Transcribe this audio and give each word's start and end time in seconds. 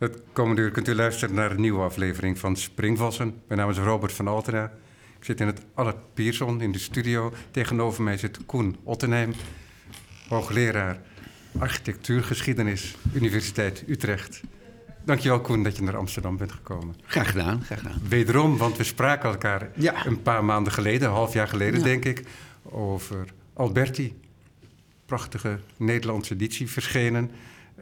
Het 0.00 0.22
komende 0.32 0.62
uur 0.62 0.70
kunt 0.70 0.88
u 0.88 0.94
luisteren 0.94 1.34
naar 1.34 1.50
een 1.50 1.60
nieuwe 1.60 1.82
aflevering 1.82 2.38
van 2.38 2.56
Springvossen. 2.56 3.34
Mijn 3.46 3.60
naam 3.60 3.70
is 3.70 3.76
Robert 3.78 4.12
van 4.12 4.28
Altena. 4.28 4.64
Ik 5.18 5.24
zit 5.24 5.40
in 5.40 5.46
het 5.46 5.60
Allard 5.74 6.14
Pierson 6.14 6.60
in 6.60 6.72
de 6.72 6.78
studio. 6.78 7.32
Tegenover 7.50 8.02
mij 8.02 8.16
zit 8.16 8.38
Koen 8.46 8.76
Ottenheim, 8.82 9.32
hoogleraar 10.28 11.00
architectuurgeschiedenis, 11.58 12.96
Universiteit 13.12 13.84
Utrecht. 13.86 14.40
Dankjewel 15.04 15.40
Koen 15.40 15.62
dat 15.62 15.76
je 15.76 15.82
naar 15.82 15.96
Amsterdam 15.96 16.36
bent 16.36 16.52
gekomen. 16.52 16.94
Graag 17.06 17.30
gedaan, 17.30 17.62
graag 17.64 17.78
gedaan. 17.78 18.00
Wederom, 18.08 18.56
want 18.56 18.76
we 18.76 18.84
spraken 18.84 19.30
elkaar 19.30 19.70
Ja. 19.74 20.06
een 20.06 20.22
paar 20.22 20.44
maanden 20.44 20.72
geleden, 20.72 21.08
een 21.08 21.14
half 21.14 21.32
jaar 21.32 21.48
geleden 21.48 21.78
Ja. 21.78 21.84
denk 21.84 22.04
ik, 22.04 22.22
over 22.62 23.24
Alberti. 23.52 24.18
Prachtige 25.06 25.58
Nederlandse 25.76 26.34
editie 26.34 26.70
verschenen. 26.70 27.30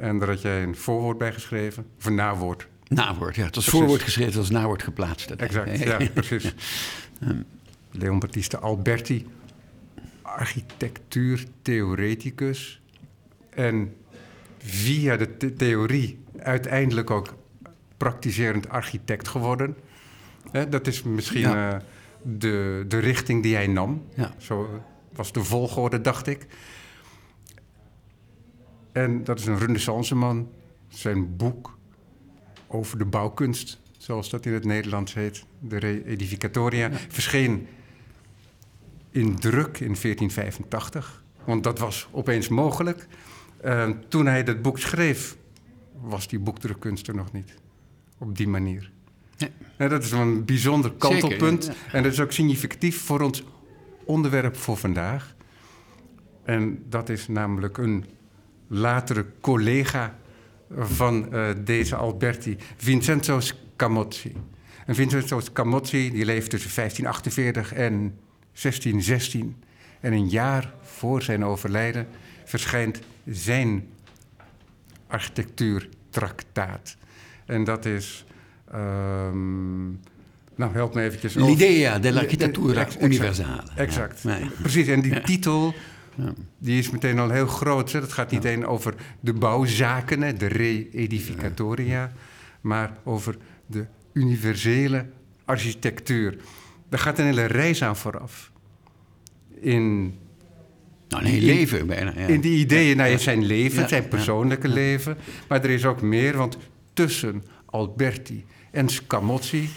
En 0.00 0.18
daar 0.18 0.28
had 0.28 0.42
jij 0.42 0.62
een 0.62 0.76
voorwoord 0.76 1.18
bij 1.18 1.32
geschreven, 1.32 1.86
of 1.98 2.04
een 2.04 2.14
nawoord. 2.14 2.66
Nawoord, 2.88 3.36
ja. 3.36 3.44
Het 3.44 3.54
was 3.54 3.64
Precies. 3.64 3.80
voorwoord 3.80 4.02
geschreven, 4.02 4.32
het 4.32 4.40
was 4.40 4.50
nawoord 4.50 4.82
geplaatst. 4.82 5.30
Exact, 5.30 5.78
ja, 5.88 5.98
precies. 6.14 6.54
Leon 7.90 8.18
Battista 8.18 8.58
Alberti, 8.58 9.26
architectuurtheoreticus. 10.22 12.80
En 13.50 13.94
via 14.58 15.16
de 15.16 15.36
the- 15.36 15.52
theorie 15.54 16.18
uiteindelijk 16.38 17.10
ook 17.10 17.34
praktiserend 17.96 18.68
architect 18.68 19.28
geworden. 19.28 19.76
Dat 20.68 20.86
is 20.86 21.02
misschien 21.02 21.40
Ja. 21.40 21.72
eh, 21.72 21.78
de, 22.22 22.84
de 22.88 22.98
richting 22.98 23.42
die 23.42 23.54
hij 23.54 23.66
nam. 23.66 24.02
Ja. 24.14 24.34
Zo 24.38 24.82
was 25.12 25.32
de 25.32 25.44
volgorde, 25.44 26.00
dacht 26.00 26.26
ik. 26.26 26.46
En 28.98 29.24
dat 29.24 29.38
is 29.38 29.46
een 29.46 29.58
renaissance 29.58 30.14
man. 30.14 30.48
Zijn 30.88 31.36
boek 31.36 31.78
over 32.66 32.98
de 32.98 33.04
bouwkunst, 33.04 33.80
zoals 33.98 34.30
dat 34.30 34.46
in 34.46 34.52
het 34.52 34.64
Nederlands 34.64 35.14
heet, 35.14 35.44
de 35.60 35.76
Re 35.78 36.04
Edificatoria, 36.04 36.90
verscheen 37.08 37.66
in 39.10 39.38
druk 39.38 39.78
in 39.80 39.96
1485. 40.00 41.22
Want 41.44 41.64
dat 41.64 41.78
was 41.78 42.08
opeens 42.10 42.48
mogelijk. 42.48 43.06
Toen 44.08 44.26
hij 44.26 44.44
dat 44.44 44.62
boek 44.62 44.78
schreef, 44.78 45.36
was 46.00 46.28
die 46.28 46.38
boekdrukkunst 46.38 47.08
er 47.08 47.14
nog 47.14 47.32
niet. 47.32 47.54
Op 48.18 48.36
die 48.36 48.48
manier. 48.48 48.90
Ja, 49.78 49.88
dat 49.88 50.04
is 50.04 50.10
een 50.10 50.44
bijzonder 50.44 50.92
kantelpunt. 50.92 51.64
ja. 51.64 51.92
En 51.92 52.02
dat 52.02 52.12
is 52.12 52.20
ook 52.20 52.32
significatief 52.32 53.00
voor 53.00 53.20
ons 53.20 53.44
onderwerp 54.04 54.56
voor 54.56 54.76
vandaag. 54.76 55.34
En 56.44 56.84
dat 56.88 57.08
is 57.08 57.28
namelijk 57.28 57.78
een 57.78 58.04
latere 58.68 59.26
collega 59.40 60.18
van 60.78 61.32
eh, 61.32 61.48
deze 61.64 61.96
Alberti, 61.96 62.56
Vincenzo 62.76 63.40
Scamozzi. 63.40 64.32
En 64.86 64.94
Vincenzo 64.94 65.40
Scamozzi 65.40 66.10
die 66.10 66.24
leeft 66.24 66.50
tussen 66.50 66.70
1548 66.74 67.72
en 67.72 68.18
1616. 68.52 69.56
En 70.00 70.12
een 70.12 70.28
jaar 70.28 70.72
voor 70.82 71.22
zijn 71.22 71.44
overlijden 71.44 72.06
verschijnt 72.44 73.00
zijn 73.24 73.88
architectuurtraktaat. 75.06 76.96
En 77.46 77.64
dat 77.64 77.84
is... 77.84 78.24
ehm, 78.72 79.86
nou, 80.54 80.72
help 80.72 80.94
me 80.94 81.02
eventjes. 81.02 81.34
L'idea 81.34 81.98
dell'architettura 81.98 82.80
exact. 82.80 83.04
universale. 83.04 83.62
Exact. 83.76 84.22
Ja. 84.22 84.38
Precies, 84.60 84.86
en 84.86 85.00
die 85.00 85.20
titel 85.20 85.74
die 86.58 86.78
is 86.78 86.90
meteen 86.90 87.18
al 87.18 87.30
heel 87.30 87.46
groot. 87.46 87.92
Hè? 87.92 88.00
Dat 88.00 88.12
gaat 88.12 88.30
niet 88.30 88.40
alleen 88.40 88.66
over 88.66 88.94
de 89.20 89.32
bouwzaken, 89.32 90.22
hè, 90.22 90.32
de 90.32 90.46
re-edificatoria, 90.46 92.12
maar 92.60 92.96
over 93.04 93.36
de 93.66 93.86
universele 94.12 95.06
architectuur. 95.44 96.36
Daar 96.88 97.00
gaat 97.00 97.18
een 97.18 97.24
hele 97.24 97.44
reis 97.44 97.82
aan 97.82 97.96
vooraf. 97.96 98.52
In, 99.60 100.14
Nou, 101.08 101.24
een 101.24 101.30
heel 101.30 101.40
leven 101.40 101.86
bijna. 101.86 102.12
Ja. 102.16 102.26
in 102.26 102.40
die 102.40 102.58
ideeën, 102.58 102.96
nou, 102.96 103.18
zijn 103.18 103.44
leven, 103.44 103.82
Ja, 103.82 103.88
zijn 103.88 104.08
persoonlijke 104.08 104.68
leven. 104.68 105.16
Maar 105.48 105.64
er 105.64 105.70
is 105.70 105.84
ook 105.84 106.02
meer, 106.02 106.36
want 106.36 106.58
tussen 106.92 107.44
Alberti 107.66 108.44
en 108.70 108.88
Scamozzi 108.88 109.68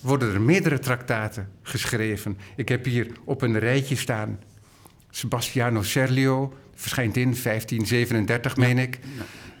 worden 0.00 0.34
er 0.34 0.40
meerdere 0.40 0.78
traktaten 0.78 1.48
geschreven. 1.62 2.38
Ik 2.56 2.68
heb 2.68 2.84
hier 2.84 3.06
op 3.24 3.42
een 3.42 3.58
rijtje 3.58 3.96
staan 3.96 4.38
Sebastiano 5.14 5.82
Serlio, 5.82 6.52
verschijnt 6.74 7.16
in 7.16 7.34
1537, 7.42 8.56
meen 8.56 8.78
ik. 8.78 8.98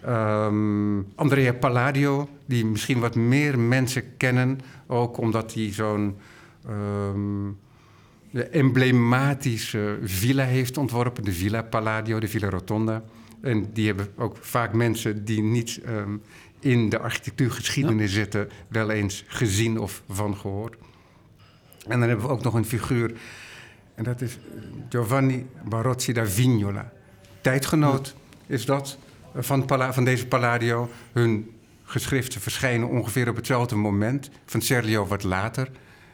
Ehm, 0.02 1.00
Andrea 1.14 1.52
Palladio, 1.52 2.28
die 2.46 2.66
misschien 2.66 2.98
wat 2.98 3.14
meer 3.14 3.58
mensen 3.58 4.16
kennen, 4.16 4.60
ook 4.86 5.18
omdat 5.18 5.54
hij 5.54 5.72
zo'n 5.72 6.16
ehm, 6.66 7.50
emblematische 8.50 9.98
villa 10.02 10.44
heeft 10.44 10.76
ontworpen, 10.76 11.24
de 11.24 11.32
Villa 11.32 11.62
Palladio, 11.62 12.20
de 12.20 12.28
Villa 12.28 12.48
Rotonda. 12.48 13.02
En 13.40 13.72
die 13.72 13.86
hebben 13.86 14.08
ook 14.16 14.36
vaak 14.40 14.72
mensen 14.72 15.24
die 15.24 15.42
niet 15.42 15.80
ehm, 15.84 16.16
in 16.60 16.88
de 16.88 16.98
architectuurgeschiedenis 16.98 18.12
zitten, 18.12 18.48
wel 18.68 18.90
eens 18.90 19.24
gezien 19.26 19.80
of 19.80 20.02
van 20.08 20.36
gehoord. 20.36 20.76
En 21.88 22.00
dan 22.00 22.08
hebben 22.08 22.26
we 22.26 22.32
ook 22.32 22.42
nog 22.42 22.54
een 22.54 22.64
figuur, 22.64 23.12
en 23.94 24.04
dat 24.04 24.20
is 24.20 24.36
eh, 24.36 24.62
Giovanni 24.88 25.46
Barozzi 25.64 26.12
da 26.12 26.26
Vignola. 26.26 26.92
Tijdgenoot 27.40 28.14
is 28.46 28.64
dat 28.64 28.98
eh, 29.34 29.42
van, 29.42 29.68
van 29.92 30.04
deze 30.04 30.26
Palladio. 30.26 30.90
Hun 31.12 31.54
geschriften 31.84 32.40
verschijnen 32.40 32.88
ongeveer 32.88 33.28
op 33.28 33.36
hetzelfde 33.36 33.76
moment. 33.76 34.30
Van 34.46 34.60
Serlio 34.60 35.06
wat 35.06 35.22
later, 35.22 35.70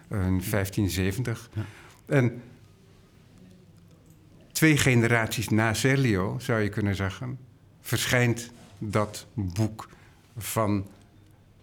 eh, 0.08 0.18
in 0.18 0.42
1570. 0.50 1.50
En 2.06 2.42
twee 4.52 4.76
generaties 4.76 5.48
na 5.48 5.74
Serlio, 5.74 6.36
zou 6.38 6.60
je 6.60 6.68
kunnen 6.68 6.94
zeggen, 6.94 7.38
verschijnt 7.80 8.50
dat 8.78 9.26
boek 9.34 9.88
van 10.36 10.86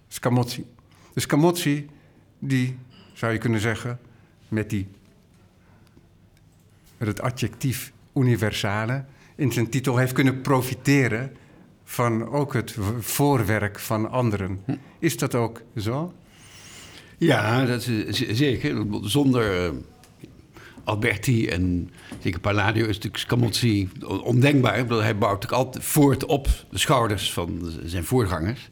Scamozzi. 0.07 0.65
De 1.13 1.19
Scamozzi, 1.19 1.89
die 2.39 2.77
zou 3.13 3.33
je 3.33 3.37
kunnen 3.37 3.59
zeggen, 3.59 3.99
met, 4.47 4.69
die, 4.69 4.87
met 6.97 7.07
het 7.07 7.21
adjectief 7.21 7.91
universale 8.15 9.03
in 9.35 9.51
zijn 9.51 9.69
titel 9.69 9.97
heeft 9.97 10.13
kunnen 10.13 10.41
profiteren 10.41 11.31
van 11.83 12.29
ook 12.29 12.53
het 12.53 12.75
voorwerk 12.99 13.79
van 13.79 14.09
anderen. 14.11 14.59
Is 14.99 15.17
dat 15.17 15.35
ook 15.35 15.61
zo? 15.77 16.13
Ja, 17.17 17.65
dat 17.65 17.87
is 17.87 18.27
zeker. 18.29 18.85
Zonder 19.01 19.65
eh, 19.65 19.71
Alberti 20.83 21.47
en 21.47 21.89
zeker 22.21 22.39
Palladio 22.39 22.81
is 22.81 22.95
natuurlijk 22.95 23.17
Scamozzi 23.17 23.89
on- 24.05 24.21
ondenkbaar. 24.21 24.81
Bedoel, 24.81 25.01
Hij 25.03 25.17
bouwt 25.17 25.33
natuurlijk 25.41 25.65
altijd 25.65 25.83
voort 25.85 26.25
op 26.25 26.47
de 26.71 26.77
schouders 26.77 27.33
van 27.33 27.71
zijn 27.83 28.03
voorgangers. 28.03 28.69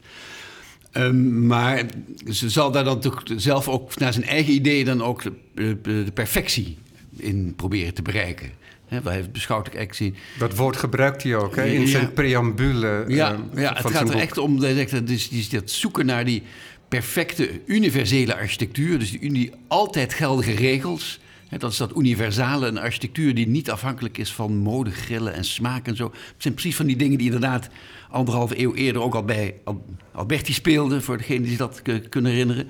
Ehm, 0.92 1.46
maar 1.46 1.82
ze 2.30 2.50
zal 2.50 2.70
daar 2.70 2.84
dan 2.84 2.94
natuurlijk 2.94 3.26
zelf 3.36 3.68
ook 3.68 3.98
naar 3.98 4.12
zijn 4.12 4.24
eigen 4.24 4.52
idee 4.54 4.84
dan 4.84 5.02
ook 5.02 5.22
de, 5.22 5.32
de, 5.54 6.04
de 6.04 6.12
perfectie 6.14 6.78
in 7.16 7.54
proberen 7.56 7.94
te 7.94 8.02
bereiken. 8.02 8.50
He, 8.86 9.00
beschouwt 9.32 9.68
ook 9.68 9.74
eigenlijk 9.74 9.94
zien. 9.94 10.16
Dat 10.38 10.56
woord 10.56 10.76
gebruikt 10.76 11.22
hij 11.22 11.36
ook 11.36 11.56
hè, 11.56 11.64
in 11.66 11.80
Ja. 11.80 11.86
zijn 11.86 12.12
preambule 12.12 13.04
Ja, 13.08 13.32
eh, 13.54 13.62
ja 13.62 13.68
het 13.72 13.82
van 13.82 13.90
gaat 13.90 14.08
er 14.08 14.16
echt 14.16 14.38
om 14.38 14.60
dat, 14.60 14.76
dat, 14.76 14.90
dat, 14.90 15.08
is, 15.08 15.28
die- 15.28 15.48
dat 15.50 15.70
zoeken 15.70 16.06
naar 16.06 16.24
die 16.24 16.42
perfecte 16.88 17.50
universele 17.66 18.34
architectuur. 18.36 18.98
Dus 18.98 19.10
die, 19.10 19.50
altijd 19.68 20.14
geldige 20.14 20.52
regels. 20.54 21.20
Dat 21.58 21.70
is 21.72 21.76
dat 21.76 21.92
universale, 21.96 22.66
een 22.66 22.78
architectuur 22.78 23.34
die 23.34 23.46
niet 23.48 23.70
afhankelijk 23.70 24.18
is 24.18 24.32
van 24.32 24.56
modegrillen 24.56 25.34
en 25.34 25.44
smaak 25.44 25.86
en 25.86 25.96
zo. 25.96 26.04
Het 26.04 26.14
zijn 26.38 26.54
precies 26.54 26.76
van 26.76 26.86
die 26.86 26.96
dingen 26.96 27.16
die 27.18 27.26
inderdaad 27.26 27.68
anderhalve 28.10 28.60
eeuw 28.60 28.74
eerder 28.74 29.02
ook 29.02 29.14
al 29.14 29.24
bij 29.24 29.54
Al- 29.64 29.84
Alberti 30.12 30.52
speelden. 30.52 31.02
Voor 31.02 31.16
degenen 31.18 31.40
die 31.42 31.50
zich 31.50 31.58
dat 31.58 31.82
kunnen 32.08 32.30
herinneren. 32.30 32.68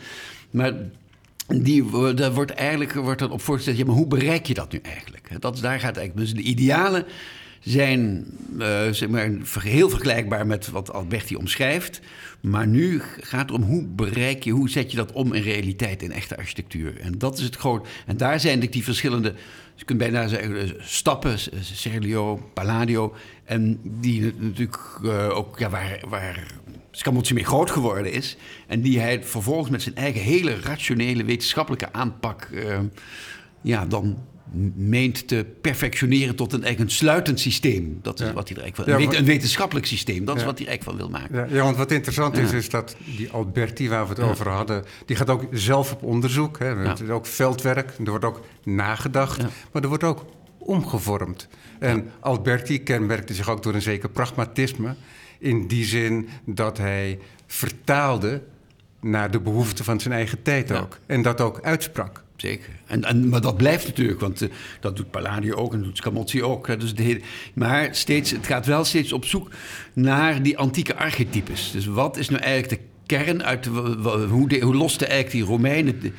Maar 0.51 0.73
die, 1.55 1.85
wo- 1.85 2.15
daar 2.15 2.33
wordt 2.35 2.51
eigenlijk 2.51 2.93
wordt 2.95 3.21
dan 3.21 3.31
op 3.31 3.41
voorgesteld, 3.43 3.77
ja, 3.77 3.85
maar 3.85 3.95
hoe 3.95 4.07
bereik 4.07 4.47
je 4.47 4.55
dat 4.55 4.73
nu 4.73 4.79
eigenlijk? 4.83 5.41
Dat, 5.41 5.59
daar 5.59 5.81
gaat 5.81 5.97
eigenlijk. 5.97 6.17
Dus 6.17 6.35
de 6.43 6.49
idealen 6.49 7.05
zijn 7.61 8.25
eh, 8.59 8.89
zeg 8.91 9.09
maar, 9.09 9.31
heel 9.59 9.91
vergelijkbaar 9.91 10.47
met 10.47 10.69
wat 10.69 10.93
Alberti 10.93 11.37
omschrijft. 11.37 12.01
Maar 12.41 12.67
nu 12.67 13.03
gaat 13.21 13.41
het 13.41 13.59
om 13.59 13.63
hoe 13.63 13.85
bereik 13.87 14.45
je, 14.45 14.51
hoe 14.51 14.71
zet 14.71 14.91
je 14.91 14.97
dat 14.97 15.13
om 15.13 15.33
in 15.33 15.43
realiteit, 15.43 16.03
in 16.03 16.13
echte 16.13 16.37
architectuur. 16.37 17.01
En 17.01 17.19
dat 17.19 17.39
is 17.39 17.45
het 17.45 17.57
groot. 17.57 17.89
En 18.07 18.17
daar 18.17 18.41
zijn 18.41 18.61
die 18.61 18.85
verschillende, 18.85 19.35
je 19.75 19.85
kunt 19.85 19.99
bijna 19.99 20.29
zeggen, 20.29 20.61
eh, 20.61 20.69
stappen, 20.81 21.39
Serlio, 21.61 22.51
Palladio. 22.55 23.15
En 23.45 23.81
die 23.83 24.35
natuurlijk 24.39 24.79
eh, 25.05 25.37
ook, 25.37 25.59
ja, 25.59 25.71
waar, 25.71 26.01
waar 26.09 26.47
Scamozzi 26.97 27.35
mee 27.35 27.45
groot 27.45 27.71
geworden 27.71 28.13
is. 28.13 28.37
En 28.67 28.81
die 28.81 29.01
hij 29.01 29.23
vervolgens 29.25 29.71
met 29.71 29.83
zijn 29.83 29.95
eigen 29.95 30.21
hele 30.21 30.61
rationele 30.61 31.25
wetenschappelijke 31.25 31.93
aanpak, 31.93 32.43
eh, 32.43 32.79
ja, 33.61 33.87
dan 33.87 34.19
meent 34.75 35.29
te 35.29 35.47
perfectioneren 35.61 36.37
tot 36.37 36.53
een 36.53 36.65
eigen 36.65 36.91
sluitend 36.91 37.41
systeem. 37.41 37.99
Dat 38.03 38.21
is 38.21 38.27
Ja. 38.27 38.33
wat 38.33 38.49
hij 38.49 38.57
er 38.57 38.63
eigenlijk 38.63 38.91
van... 38.91 39.03
Ja, 39.03 39.11
een, 39.13 39.19
een 39.19 39.25
wetenschappelijk 39.27 39.87
systeem, 39.87 40.25
dat 40.25 40.37
is 40.37 40.45
wat 40.45 40.59
hij 40.59 40.67
eigenlijk 40.67 40.99
van 40.99 41.11
wil 41.11 41.21
maken. 41.21 41.49
Ja, 41.49 41.57
ja, 41.57 41.63
want 41.63 41.77
wat 41.77 41.91
interessant 41.91 42.37
is, 42.39 42.53
is 42.53 42.71
dat 42.71 42.97
die 43.17 43.31
Alberti 43.31 43.89
waar 43.89 44.03
we 44.03 44.09
het 44.09 44.21
over 44.23 44.49
hadden, 44.49 44.85
die 45.07 45.17
gaat 45.17 45.31
ook 45.31 45.45
zelf 45.53 45.93
op 45.93 46.03
onderzoek. 46.03 46.59
Hè. 46.59 46.77
Het 46.77 47.01
is 47.01 47.09
ook 47.09 47.27
veldwerk, 47.27 47.93
er 48.05 48.11
wordt 48.11 48.25
ook 48.25 48.45
nagedacht, 48.65 49.43
maar 49.73 49.83
er 49.83 49.89
wordt 49.89 50.05
ook 50.05 50.25
omgevormd. 50.59 51.49
En 51.79 52.11
Alberti 52.21 52.83
kenmerkte 52.83 53.35
zich 53.35 53.51
ook 53.51 53.63
door 53.63 53.75
een 53.75 53.83
zeker 53.83 54.09
pragmatisme, 54.09 54.95
in 55.39 55.67
die 55.67 55.85
zin 55.85 56.29
dat 56.45 56.79
hij 56.79 57.19
vertaalde 57.47 58.43
naar 59.01 59.31
de 59.31 59.41
behoeften 59.41 59.85
van 59.85 60.01
zijn 60.01 60.15
eigen 60.15 60.43
tijd 60.43 60.69
Ja. 60.69 60.79
ook. 60.79 60.99
En 61.07 61.23
dat 61.23 61.41
ook 61.41 61.61
uitsprak. 61.63 62.25
Zeker. 62.37 62.69
En, 62.87 63.05
en, 63.05 63.29
maar 63.29 63.41
dat 63.41 63.57
blijft 63.57 63.87
natuurlijk, 63.87 64.21
want 64.21 64.43
eh, 64.43 64.49
dat 64.81 64.97
doet 64.97 65.11
Palladio 65.11 65.55
ook 65.55 65.73
en 65.73 65.79
dat 65.79 65.87
doet 65.87 65.97
Scamozzi 65.97 66.43
ook. 66.43 66.67
hè. 66.67 66.77
Dus 66.77 66.95
de 66.95 67.03
hele, 67.03 67.21
maar 67.55 67.89
steeds, 67.95 68.31
het 68.31 68.47
gaat 68.47 68.67
wel 68.67 68.85
steeds 68.85 69.13
op 69.13 69.25
zoek 69.25 69.51
naar 69.93 70.43
die 70.43 70.59
antieke 70.59 70.97
archetypes. 70.97 71.71
Dus 71.71 71.87
wat 71.87 72.17
is 72.17 72.29
nu 72.29 72.37
eigenlijk 72.37 72.83
de 72.83 72.89
kern 73.17 73.45
uit... 73.45 73.65
de- 73.65 74.27
hoe, 74.31 74.49
de, 74.49 74.61
hoe 74.61 74.75
losten 74.75 75.09
eigenlijk 75.09 75.39
die 75.39 75.55
Romeinen 75.57 76.01
de- 76.01 76.13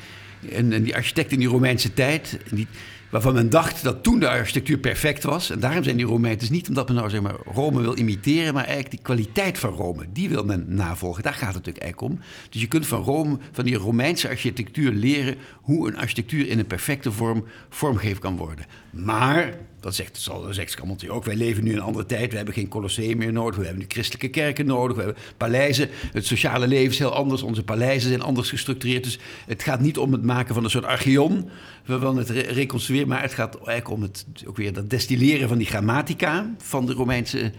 en, 0.52 0.72
en 0.72 0.82
die 0.82 0.94
architecten 0.94 1.32
in 1.32 1.38
die 1.40 1.48
Romeinse 1.48 1.94
tijd... 1.94 2.38
die, 2.50 2.66
waarvan 3.10 3.34
men 3.34 3.50
dacht 3.50 3.82
dat 3.82 4.02
toen 4.02 4.18
de 4.18 4.28
architectuur 4.28 4.78
perfect 4.78 5.22
was. 5.22 5.50
En 5.50 5.60
daarom 5.60 5.84
zijn 5.84 5.96
die 5.96 6.06
Romeinen... 6.06 6.42
Is 6.42 6.50
niet 6.50 6.68
omdat 6.68 6.86
men 6.88 6.96
nou 6.96 7.10
zeg 7.10 7.20
maar, 7.20 7.36
Rome 7.54 7.80
wil 7.80 7.96
imiteren... 7.96 8.54
maar 8.54 8.64
eigenlijk 8.64 8.94
die 8.94 9.02
kwaliteit 9.02 9.58
van 9.58 9.70
Rome, 9.70 10.06
die 10.12 10.28
wil 10.28 10.44
men 10.44 10.64
navolgen. 10.68 11.22
Daar 11.22 11.32
gaat 11.32 11.54
het 11.54 11.54
natuurlijk 11.54 11.84
eigenlijk 11.84 12.12
om. 12.12 12.20
Dus 12.50 12.60
je 12.60 12.66
kunt 12.66 12.86
van 12.86 13.02
Rome, 13.02 13.38
van 13.52 13.64
die 13.64 13.76
Romeinse 13.76 14.28
architectuur 14.28 14.92
leren... 14.92 15.36
hoe 15.68 15.88
een 15.88 15.96
architectuur 15.96 16.48
in 16.48 16.58
een 16.58 16.66
perfecte 16.66 17.12
vorm 17.12 17.44
vormgegeven 17.68 18.20
kan 18.20 18.36
worden. 18.36 18.64
Maar, 18.90 19.54
dat 19.80 19.94
zegt, 19.94 20.24
dat 20.24 20.54
zegt 20.54 21.08
ook... 21.08 21.24
wij 21.24 21.36
leven 21.36 21.64
nu 21.64 21.70
in 21.70 21.76
een 21.76 21.82
andere 21.82 22.06
tijd. 22.06 22.30
We 22.30 22.36
hebben 22.36 22.54
geen 22.54 22.68
colosseum 22.68 23.16
meer 23.16 23.32
nodig. 23.32 23.56
We 23.56 23.64
hebben 23.64 23.82
nu 23.82 23.88
christelijke 23.88 24.28
kerken 24.28 24.66
nodig. 24.66 24.96
We 24.96 25.02
hebben 25.02 25.22
paleizen. 25.36 25.88
Het 26.12 26.26
sociale 26.26 26.66
leven 26.66 26.92
is 26.92 26.98
heel 26.98 27.14
anders. 27.14 27.42
Onze 27.42 27.62
paleizen 27.62 28.08
zijn 28.08 28.22
anders 28.22 28.48
gestructureerd. 28.48 29.04
Dus 29.04 29.18
het 29.46 29.62
gaat 29.62 29.80
niet 29.80 29.98
om 29.98 30.12
het 30.12 30.22
maken 30.22 30.54
van 30.54 30.64
een 30.64 30.70
soort 30.70 30.84
archeon... 30.84 31.50
van 31.84 32.16
het 32.16 32.30
re- 32.30 32.40
reconstrueren... 32.40 33.08
maar 33.08 33.22
het 33.22 33.34
gaat 33.34 33.54
eigenlijk 33.54 33.90
om 33.90 34.02
het, 34.02 34.24
ook 34.46 34.56
weer 34.56 34.72
dat 34.72 34.90
destilleren 34.90 35.48
van 35.48 35.58
die 35.58 35.66
grammatica... 35.66 36.54
van 36.58 36.86
de 36.86 36.92
Romeinse 36.92 37.52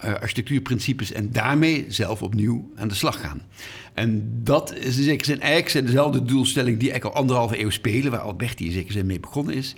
eh, 0.00 0.14
architectuurprincipes... 0.14 1.12
en 1.12 1.32
daarmee 1.32 1.84
zelf 1.88 2.22
opnieuw 2.22 2.70
aan 2.76 2.88
de 2.88 2.94
slag 2.94 3.20
gaan. 3.20 3.42
En 3.98 4.40
dat 4.42 4.74
is 4.76 4.96
in 4.96 5.02
zekere 5.02 5.24
zin 5.24 5.40
eigenlijk 5.40 5.86
dezelfde 5.86 6.22
doelstelling... 6.22 6.78
die 6.78 6.90
eigenlijk 6.90 7.16
al 7.16 7.20
anderhalve 7.20 7.60
eeuw 7.60 7.70
spelen... 7.70 8.10
waar 8.10 8.20
Alberti 8.20 8.64
in 8.64 8.72
zekere 8.72 8.92
zin 8.92 9.06
mee 9.06 9.20
begonnen 9.20 9.54
is... 9.54 9.74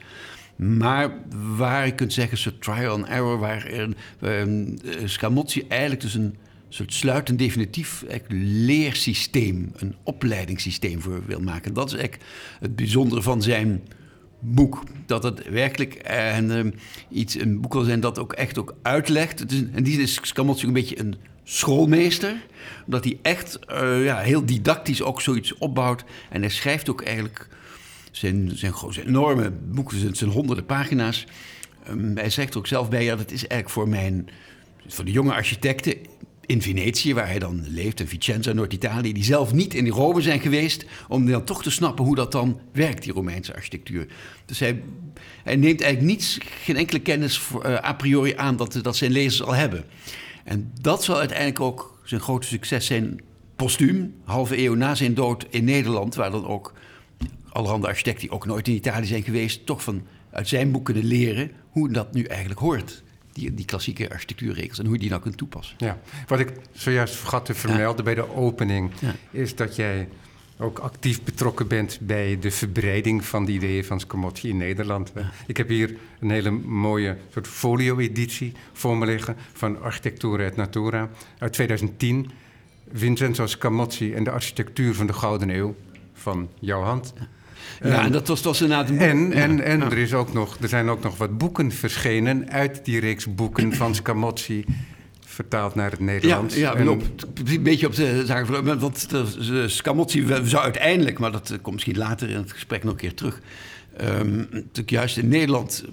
Maar 0.56 1.12
waar 1.56 1.86
je 1.86 1.94
kunt 1.94 2.12
zeggen, 2.12 2.32
een 2.32 2.38
soort 2.38 2.62
trial 2.62 2.94
and 2.94 3.06
error, 3.06 3.38
waar 3.38 3.66
ehm, 3.66 3.92
eh, 4.20 4.92
Scamozzi 5.04 5.64
eigenlijk 5.68 6.00
dus 6.00 6.14
een 6.14 6.36
soort 6.68 6.94
sluitend 6.94 7.38
definitief 7.38 8.04
leersysteem, 8.28 9.72
een 9.76 9.94
opleidingssysteem 10.02 11.00
voor 11.00 11.22
wil 11.26 11.40
maken. 11.40 11.74
Dat 11.74 11.86
is 11.86 11.98
eigenlijk 11.98 12.30
het 12.60 12.76
bijzondere 12.76 13.22
van 13.22 13.42
zijn 13.42 13.82
boek. 14.40 14.82
Dat 15.06 15.22
het 15.22 15.48
werkelijk 15.48 15.94
eh, 15.94 16.36
een, 16.36 16.50
ehm, 16.50 16.70
iets, 17.08 17.34
een 17.34 17.60
boek 17.60 17.72
wil 17.72 17.82
zijn 17.82 18.00
dat 18.00 18.18
ook 18.18 18.32
echt 18.32 18.58
ook 18.58 18.74
uitlegt. 18.82 19.38
Het 19.38 19.52
is, 19.52 19.62
en 19.72 19.82
die 19.82 20.00
is 20.00 20.18
Scamozzi 20.22 20.66
een 20.66 20.72
beetje 20.72 21.00
een 21.00 21.14
schoolmeester. 21.44 22.36
Omdat 22.84 23.04
hij 23.04 23.18
echt 23.22 23.58
eh, 23.58 24.04
ja, 24.04 24.18
heel 24.18 24.46
didactisch 24.46 25.02
ook 25.02 25.20
zoiets 25.20 25.58
opbouwt. 25.58 26.04
En 26.30 26.40
hij 26.40 26.50
schrijft 26.50 26.90
ook 26.90 27.02
eigenlijk 27.02 27.48
zijn, 28.10 28.50
zijn 28.54 28.74
enorme 29.06 29.50
boeken, 29.50 29.98
zijn, 29.98 30.14
zijn 30.14 30.30
honderden 30.30 30.66
pagina's. 30.66 31.26
Ehm, 31.84 32.16
hij 32.16 32.30
zegt 32.30 32.52
er 32.52 32.58
ook 32.58 32.66
zelf 32.66 32.88
bij, 32.88 33.04
ja, 33.04 33.16
dat 33.16 33.30
is 33.30 33.46
eigenlijk 33.46 33.70
voor 33.70 33.88
mijn, 33.88 34.28
voor 34.86 35.04
de 35.04 35.12
jonge 35.12 35.32
architecten 35.32 35.94
in 36.50 36.62
Venetië, 36.62 37.14
waar 37.14 37.26
hij 37.26 37.38
dan 37.38 37.64
leeft, 37.68 38.00
in 38.00 38.08
Vicenza, 38.08 38.52
Noord-Italië, 38.52 39.12
die 39.12 39.24
zelf 39.24 39.52
niet 39.52 39.74
in 39.74 39.88
Rome 39.88 40.20
zijn 40.20 40.40
geweest, 40.40 40.84
om 41.08 41.26
dan 41.26 41.44
toch 41.44 41.62
te 41.62 41.70
snappen 41.70 42.04
hoe 42.04 42.14
dat 42.14 42.32
dan 42.32 42.60
werkt, 42.72 43.02
die 43.02 43.12
Romeinse 43.12 43.54
architectuur. 43.54 44.06
Dus 44.44 44.58
hij, 44.58 44.82
neemt 45.44 45.80
eigenlijk 45.80 46.00
niets, 46.00 46.38
geen 46.62 46.76
enkele 46.76 46.98
kennis 47.00 47.40
eh, 47.62 47.74
a 47.74 47.92
priori 47.92 48.34
aan 48.36 48.56
dat, 48.56 48.78
dat 48.82 48.96
zijn 48.96 49.10
lezers 49.10 49.42
al 49.42 49.54
hebben. 49.54 49.84
En 50.44 50.72
dat 50.80 51.04
zal 51.04 51.18
uiteindelijk 51.18 51.60
ook 51.60 52.00
zijn 52.04 52.20
grote 52.20 52.46
succes 52.46 52.86
zijn, 52.86 53.20
postuum, 53.56 54.14
halve 54.24 54.58
eeuw 54.58 54.74
na 54.74 54.94
zijn 54.94 55.14
dood 55.14 55.46
in 55.50 55.64
Nederland, 55.64 56.14
waar 56.14 56.30
dan 56.30 56.46
ook 56.46 56.72
allerhande 57.48 57.86
architecten 57.86 58.22
die 58.22 58.30
ook 58.30 58.46
nooit 58.46 58.68
in 58.68 58.74
Italië 58.74 59.06
zijn 59.06 59.22
geweest, 59.22 59.66
toch 59.66 59.82
van 59.82 60.02
uit 60.30 60.48
zijn 60.48 60.72
boek 60.72 60.84
kunnen 60.84 61.04
leren 61.04 61.50
hoe 61.70 61.90
dat 61.90 62.12
nu 62.12 62.24
eigenlijk 62.24 62.60
hoort. 62.60 63.02
Die, 63.40 63.54
die 63.54 63.64
klassieke 63.64 64.10
architectuurregels 64.10 64.78
en 64.78 64.84
hoe 64.84 64.94
je 64.94 65.00
die 65.00 65.08
nou 65.10 65.22
kunt 65.22 65.36
toepassen. 65.36 65.76
Ja, 65.78 65.98
wat 66.26 66.40
ik 66.40 66.52
zojuist 66.72 67.14
vergat 67.14 67.44
te 67.44 67.54
vermelden 67.54 68.04
bij 68.04 68.14
de 68.14 68.34
opening, 68.34 68.90
Ja. 69.00 69.14
is 69.30 69.54
dat 69.54 69.76
jij 69.76 70.08
ook 70.58 70.78
actief 70.78 71.22
betrokken 71.22 71.68
bent 71.68 71.98
bij 72.02 72.38
de 72.38 72.50
verbreiding 72.50 73.24
van 73.24 73.44
de 73.44 73.52
ideeën 73.52 73.84
van 73.84 74.00
Scamozzi 74.00 74.48
in 74.48 74.56
Nederland. 74.56 75.12
Ik 75.46 75.56
heb 75.56 75.68
hier 75.68 75.94
een 76.20 76.30
hele 76.30 76.50
mooie 76.50 77.16
soort 77.32 77.46
folio-editie 77.48 78.52
voor 78.72 78.96
me 78.96 79.06
liggen 79.06 79.36
van 79.52 79.82
Architectura 79.82 80.44
et 80.44 80.56
Natura 80.56 81.08
uit 81.38 81.52
2010. 81.52 82.30
Vincenzo 82.92 83.46
Scamozzi 83.46 84.12
en 84.14 84.24
de 84.24 84.30
architectuur 84.30 84.94
van 84.94 85.06
de 85.06 85.12
Gouden 85.12 85.48
Eeuw 85.50 85.74
van 86.12 86.48
jouw 86.58 86.82
hand. 86.82 87.12
Ja, 87.82 88.04
en 88.04 88.12
dat 88.12 88.28
was, 88.28 88.42
dat 88.42 88.52
was 88.52 88.60
inderdaad 88.60 88.88
een 88.88 88.96
boek. 88.96 89.06
En, 89.06 89.32
en, 89.32 89.56
Ja, 89.56 89.62
en 89.62 89.82
er, 89.82 89.98
is 89.98 90.14
ook 90.14 90.32
nog, 90.32 90.56
er 90.60 90.68
zijn 90.68 90.88
ook 90.88 91.02
nog 91.02 91.16
wat 91.16 91.38
boeken 91.38 91.72
verschenen 91.72 92.50
uit 92.50 92.84
die 92.84 93.00
reeks 93.00 93.34
boeken 93.34 93.72
van 93.72 93.94
Scamozzi, 93.94 94.64
vertaald 95.26 95.74
naar 95.74 95.90
het 95.90 96.00
Nederlands. 96.00 96.56
ja 96.56 96.74
En- 96.74 96.88
op, 96.88 97.02
een 97.44 97.62
beetje 97.62 97.86
op 97.86 97.94
de 97.94 98.24
van... 98.26 98.78
Want 98.78 99.10
de 99.10 99.68
Scamozzi 99.68 100.26
zou 100.44 100.62
uiteindelijk, 100.62 101.18
maar 101.18 101.32
dat 101.32 101.50
eh, 101.50 101.56
komt 101.62 101.74
misschien 101.74 101.96
later 101.96 102.30
in 102.30 102.36
het 102.36 102.52
gesprek 102.52 102.82
nog 102.84 102.92
een 102.92 102.98
keer 102.98 103.14
terug... 103.14 103.40
natuurlijk 104.50 104.90
juist 104.90 105.16
in 105.16 105.28
Nederland 105.28 105.84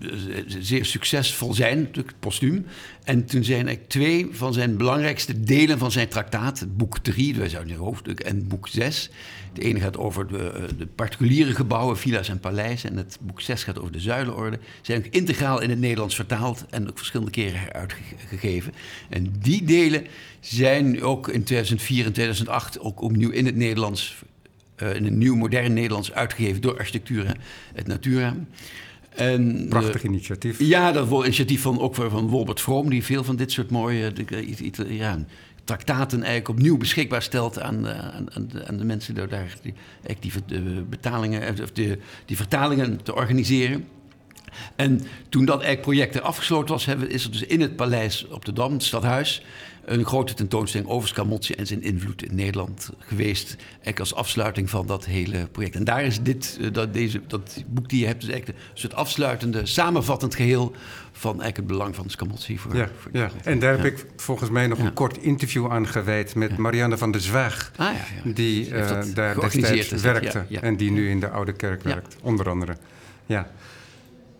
eh, 0.00 0.08
zeer 0.46 0.84
succesvol 0.84 1.54
zijn, 1.54 1.78
natuurlijk 1.80 2.14
postuum. 2.20 2.66
En 3.04 3.24
toen 3.24 3.44
zijn 3.44 3.66
eigenlijk 3.66 3.88
twee 3.88 4.28
van 4.30 4.52
zijn 4.52 4.76
belangrijkste 4.76 5.40
delen 5.40 5.78
van 5.78 5.90
zijn 5.90 6.08
traktaat... 6.08 6.60
het 6.60 6.76
boek 6.76 6.98
3, 6.98 7.34
wij 7.34 7.48
zouden 7.48 7.68
zeggen 7.70 7.86
hoofdstuk, 7.86 8.20
en 8.20 8.48
boek 8.48 8.68
6... 8.68 9.10
De 9.52 9.62
ene 9.62 9.80
gaat 9.80 9.96
over 9.96 10.26
de, 10.28 10.50
eh, 10.50 10.62
de 10.78 10.86
particuliere 10.86 11.54
gebouwen, 11.54 11.98
villa's 11.98 12.28
en 12.28 12.40
paleizen. 12.40 12.90
En 12.90 12.96
het 12.96 13.18
boek 13.20 13.40
6 13.40 13.64
gaat 13.64 13.78
over 13.78 13.92
de 13.92 14.00
zuilenorde. 14.00 14.58
Zijn 14.82 14.98
ook 14.98 15.12
integraal 15.12 15.60
in 15.60 15.70
het 15.70 15.78
Nederlands 15.78 16.14
vertaald 16.14 16.64
en 16.70 16.88
ook 16.88 16.96
verschillende 16.96 17.32
keren 17.32 17.60
heruitgegeven. 17.60 18.72
En 19.08 19.32
die 19.38 19.64
delen 19.64 20.06
zijn 20.40 21.02
ook 21.02 21.28
in 21.28 21.44
2004 21.44 22.04
en 22.04 22.12
2008 22.12 22.80
ook 22.80 23.00
opnieuw 23.00 23.30
in 23.30 23.46
het 23.46 23.56
Nederlands, 23.56 24.22
in 24.76 25.06
een 25.06 25.18
nieuw 25.18 25.34
modern 25.36 25.72
Nederlands 25.72 26.12
uitgegeven 26.12 26.60
door 26.62 26.78
Architectura 26.78 27.34
et 27.74 27.86
Natura. 27.86 28.36
En, 29.14 29.62
eh, 29.62 29.68
Prachtig 29.68 30.02
initiatief. 30.04 30.58
ja, 30.58 30.92
dat 30.92 31.08
initiatief 31.24 31.62
van, 31.62 31.80
ook 31.80 31.94
van 31.94 32.28
Wolbert 32.28 32.60
Vroom, 32.60 32.90
die 32.90 33.04
veel 33.04 33.24
van 33.24 33.36
dit 33.36 33.52
soort 33.52 33.70
mooie 33.70 34.12
It- 34.60 34.84
ja, 34.88 35.18
traktaten 35.64 36.18
eigenlijk 36.18 36.48
opnieuw 36.48 36.76
beschikbaar 36.76 37.22
stelt 37.22 37.60
aan, 37.60 37.86
eh, 37.88 37.98
aan, 37.98 38.26
aan, 38.34 38.48
de, 38.52 38.66
aan 38.66 38.76
de 38.76 38.84
mensen 38.84 39.14
door 39.14 39.28
daar 39.28 39.56
die, 39.62 39.74
die 40.20 40.32
betalingen, 40.88 41.42
eh, 41.56 41.62
of 41.62 41.70
de, 41.72 41.98
die 42.24 42.36
vertalingen 42.36 43.02
te 43.02 43.14
organiseren. 43.14 43.84
En 44.76 45.00
toen 45.28 45.44
dat 45.44 45.62
eigenlijk 45.62 45.82
project 45.82 46.14
er 46.14 46.20
afgesloten 46.20 46.74
was, 46.74 46.86
is 46.86 47.24
er 47.24 47.30
dus 47.30 47.42
in 47.42 47.60
het 47.60 47.76
paleis 47.76 48.26
op 48.28 48.44
de 48.44 48.52
Dam, 48.52 48.72
het 48.72 48.82
stadhuis, 48.82 49.42
een 49.84 50.04
grote 50.04 50.34
tentoonstelling 50.34 50.90
over 50.90 51.08
Scamozzi 51.08 51.52
en 51.54 51.66
zijn 51.66 51.82
invloed 51.82 52.22
in 52.22 52.34
Nederland 52.34 52.90
geweest. 52.98 53.56
Eigenlijk 53.70 53.98
als 54.00 54.14
afsluiting 54.14 54.70
van 54.70 54.86
dat 54.86 55.04
hele 55.04 55.46
project. 55.52 55.74
En 55.74 55.84
daar 55.84 56.02
is 56.04 56.22
dit, 56.22 56.58
eh, 56.60 56.72
dat, 56.72 56.92
deze, 56.94 57.20
dat 57.26 57.64
boek 57.66 57.88
die 57.88 58.00
je 58.00 58.06
hebt, 58.06 58.20
dus 58.20 58.30
eigenlijk 58.30 58.58
een 58.58 58.78
soort 58.78 58.94
afsluitende, 58.94 59.66
samenvattend 59.66 60.34
geheel 60.34 60.72
van 61.12 61.30
eigenlijk 61.30 61.56
het 61.56 61.66
belang 61.66 61.94
van 61.94 62.10
Scamozzi 62.10 62.58
voor, 62.58 62.76
Ja, 62.76 62.88
voor 62.98 63.10
ja. 63.14 63.30
En 63.44 63.58
daar 63.58 63.70
heb 63.70 63.80
Ja. 63.84 63.90
ik 63.90 64.06
volgens 64.16 64.50
mij 64.50 64.66
nog 64.66 64.78
Ja. 64.78 64.84
een 64.84 64.92
kort 64.92 65.18
interview 65.18 65.70
aan 65.70 65.88
gewijd 65.88 66.34
met 66.34 66.56
Marianne 66.56 66.98
van 66.98 67.10
der 67.10 67.20
Zwaag. 67.20 67.70
Ah, 67.76 67.86
ja, 67.86 67.92
ja. 68.24 68.32
Die 68.32 68.74
eh, 68.74 69.02
daar 69.14 69.40
destijds 69.40 70.02
werkte 70.02 70.44
en 70.60 70.76
die 70.76 70.90
nu 70.90 71.10
in 71.10 71.20
de 71.20 71.28
Oude 71.28 71.52
Kerk 71.52 71.82
werkt, 71.82 72.16
onder 72.20 72.48
andere. 72.48 72.76
Ja. 73.26 73.50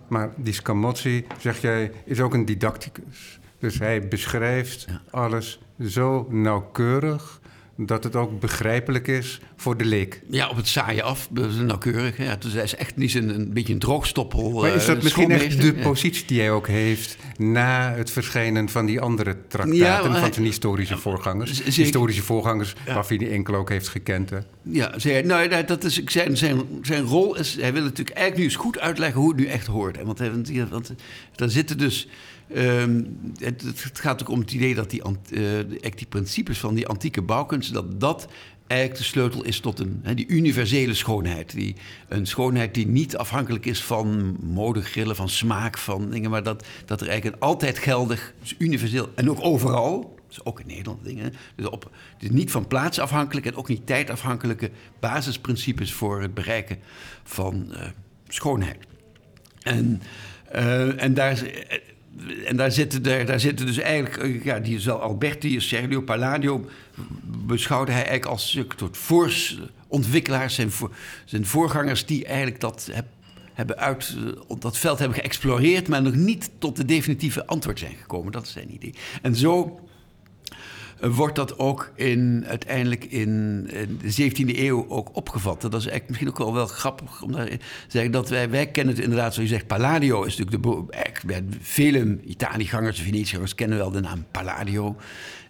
Maar 0.09 0.31
die 0.37 0.53
Scamozzi, 0.53 1.25
zeg 1.39 1.61
jij, 1.61 1.93
is 2.05 2.21
ook 2.21 2.35
een 2.35 2.45
didacticus. 2.45 3.39
Dus 3.59 3.79
hij 3.79 4.09
beschrijft 4.09 4.85
Ja. 4.89 5.01
alles 5.11 5.61
zo 5.87 6.27
nauwkeurig 6.31 7.41
dat 7.77 8.05
het 8.05 8.17
ook 8.17 8.41
begrijpelijk 8.41 9.09
is 9.09 9.41
voor 9.57 9.77
de 9.77 9.85
leek. 9.85 10.23
Ja, 10.31 10.49
op 10.49 10.57
het 10.57 10.69
saaie 10.69 11.03
af, 11.03 11.29
nauwkeurig. 11.31 12.17
Ja, 12.17 12.37
dus 12.37 12.53
hij 12.53 12.63
is 12.63 12.75
echt 12.75 12.97
niet 12.97 13.15
een, 13.15 13.29
een 13.29 13.53
beetje 13.53 13.73
een 13.73 13.79
droogstoppel. 13.79 14.51
Maar 14.51 14.75
is 14.75 14.87
dat 14.87 14.97
uh, 14.97 15.03
misschien 15.03 15.31
echt 15.31 15.61
de? 15.61 15.73
Ja. 15.77 15.83
positie 15.83 16.27
die 16.27 16.41
hij 16.41 16.51
ook 16.51 16.67
heeft 16.67 17.17
na 17.37 17.93
het 17.95 18.11
verschijnen 18.11 18.69
van 18.69 18.87
die 18.87 19.01
andere 19.01 19.37
traktaten 19.49 19.79
Ja, 19.79 20.03
van 20.03 20.33
zijn 20.33 20.45
historische 20.47 20.97
voorgangers? 20.97 21.53
zeker. 21.55 21.73
Historische 21.73 22.23
voorgangers 22.23 22.75
waarvan 22.87 23.17
hij 23.17 23.31
enkele 23.31 23.57
ook 23.57 23.69
heeft 23.69 23.89
gekend. 23.89 24.31
hè? 24.31 24.39
Ja, 24.63 24.99
zei, 24.99 25.23
nou, 25.23 25.51
ja, 25.51 25.63
dat 25.63 25.85
is, 25.85 26.03
zijn, 26.05 26.37
zijn, 26.37 26.61
zijn 26.83 27.05
rol 27.05 27.37
is... 27.37 27.57
Hij 27.61 27.73
wil 27.73 27.83
natuurlijk 27.83 28.17
eigenlijk 28.17 28.39
nu 28.39 28.45
eens 28.45 28.63
goed 28.63 28.79
uitleggen 28.79 29.21
hoe 29.21 29.29
het 29.31 29.39
nu 29.39 29.47
echt 29.47 29.67
hoort. 29.67 29.97
hè. 29.97 30.05
Want, 30.05 30.19
want, 30.19 30.49
ja, 30.49 30.67
want 30.67 30.93
daar 31.35 31.51
zitten 31.51 31.79
dus... 31.79 32.09
ehm, 32.49 33.03
het, 33.39 34.01
gaat 34.01 34.23
ook 34.23 34.29
om 34.29 34.41
het 34.41 34.53
idee 34.53 34.75
dat 34.75 34.91
die, 34.91 35.03
eigenlijk 35.03 35.99
die 35.99 36.07
principes 36.07 36.59
van 36.59 36.75
die 36.75 36.87
antieke 36.87 37.23
bouwkunst... 37.23 37.73
dat 37.73 38.01
dat 38.01 38.29
eigenlijk 38.67 39.01
de 39.01 39.07
sleutel 39.07 39.45
is 39.45 39.61
tot 39.61 39.81
een, 39.81 40.03
die 40.15 40.27
universele 40.27 40.95
schoonheid. 40.95 41.53
Die, 41.53 41.77
een 42.09 42.27
schoonheid 42.27 42.75
die 42.75 42.87
niet 42.87 43.17
afhankelijk 43.17 43.67
is 43.67 43.83
van 43.83 44.37
modegrillen, 44.43 45.17
van 45.17 45.29
smaak, 45.29 45.79
van 45.79 46.11
dingen... 46.11 46.31
maar 46.31 46.43
dat, 46.43 46.67
dat 46.85 47.01
er 47.01 47.09
eigenlijk 47.09 47.37
een 47.37 47.49
altijd 47.49 47.79
geldig, 47.79 48.35
dus 48.41 48.55
universeel 48.59 49.09
en 49.15 49.31
ook 49.31 49.45
overal... 49.45 50.13
Dus 50.29 50.45
ook 50.45 50.61
in 50.61 50.67
Nederland 50.67 51.05
dingen. 51.05 51.33
Dus 51.57 51.67
op, 51.67 51.91
is 52.19 52.31
niet 52.31 52.51
van 52.51 52.67
plaats 52.67 52.99
afhankelijk 52.99 53.47
en 53.47 53.55
ook 53.55 53.69
niet 53.69 53.87
tijdafhankelijke 53.87 54.71
basisprincipes 55.01 55.93
voor 55.93 56.23
het 56.23 56.35
bereiken 56.35 56.79
van 57.23 57.73
eh, 57.73 57.89
schoonheid. 58.29 58.87
En, 59.63 60.03
eh, 60.51 61.03
en, 61.03 61.15
daar, 61.15 61.43
eh, 61.43 61.79
en 62.47 62.57
daar, 62.57 62.73
zitten, 62.73 63.03
daar, 63.03 63.27
daar 63.27 63.41
zitten 63.41 63.67
dus 63.67 63.79
eigenlijk, 63.79 64.17
eh, 64.17 64.45
ja, 64.45 64.59
die 64.59 64.81
zal 64.81 65.01
Alberti, 65.01 65.61
Sergio 65.61 66.01
Palladio, 66.01 66.65
beschouwde 67.47 67.93
hij 67.93 68.01
eigenlijk 68.01 68.31
als 68.31 68.55
een 68.55 68.67
soort 68.79 68.97
voorontwikkelaars, 68.97 70.55
zijn, 70.55 70.71
zijn 71.25 71.47
voorgangers 71.47 72.07
die 72.07 72.25
eigenlijk 72.25 72.61
dat 72.61 72.89
heb- 72.93 73.07
hebben 73.53 73.79
uit, 73.79 74.17
eh, 74.49 74.57
dat 74.59 74.79
veld 74.79 74.99
hebben 74.99 75.19
geëxploreerd, 75.19 75.89
maar 75.89 76.03
nog 76.03 76.15
niet 76.15 76.51
tot 76.59 76.77
de 76.77 76.85
definitieve 76.85 77.47
antwoord 77.47 77.79
zijn 77.79 77.95
gekomen. 78.01 78.33
Dat 78.33 78.43
is 78.47 78.53
zijn 78.53 78.75
idee. 78.75 78.95
En 79.23 79.37
zo 79.37 79.81
eh, 79.81 79.84
wordt 81.01 81.37
dat 81.37 81.59
ook 81.59 81.93
in, 81.95 82.45
uiteindelijk 82.47 83.05
in, 83.05 83.29
in 83.71 83.99
de 84.03 84.31
17e 84.31 84.59
eeuw 84.59 84.89
ook 84.89 85.17
opgevat. 85.17 85.61
Dat 85.61 85.75
is 85.75 85.87
eigenlijk 85.87 86.09
misschien 86.09 86.29
ook 86.29 86.39
wel, 86.39 86.55
wel 86.55 86.67
grappig 86.67 87.23
om 87.23 87.33
daar 87.33 87.47
te 87.47 87.59
zeggen 87.89 88.13
dat 88.13 88.29
wij, 88.29 88.51
wij 88.51 88.67
kennen 88.67 88.95
het 88.95 89.03
inderdaad, 89.03 89.35
zoals 89.35 89.49
je 89.49 89.55
zegt, 89.55 89.67
Palladio 89.67 90.23
is 90.23 90.37
natuurlijk 90.37 90.63
de, 90.63 90.95
eigenlijk 90.95 91.45
vele 91.61 92.19
Italiëgangers, 92.25 93.01
Venetiëgangers 93.01 93.55
kennen 93.55 93.79
wel 93.79 93.91
de 93.91 94.01
naam 94.01 94.25
Palladio. 94.31 94.97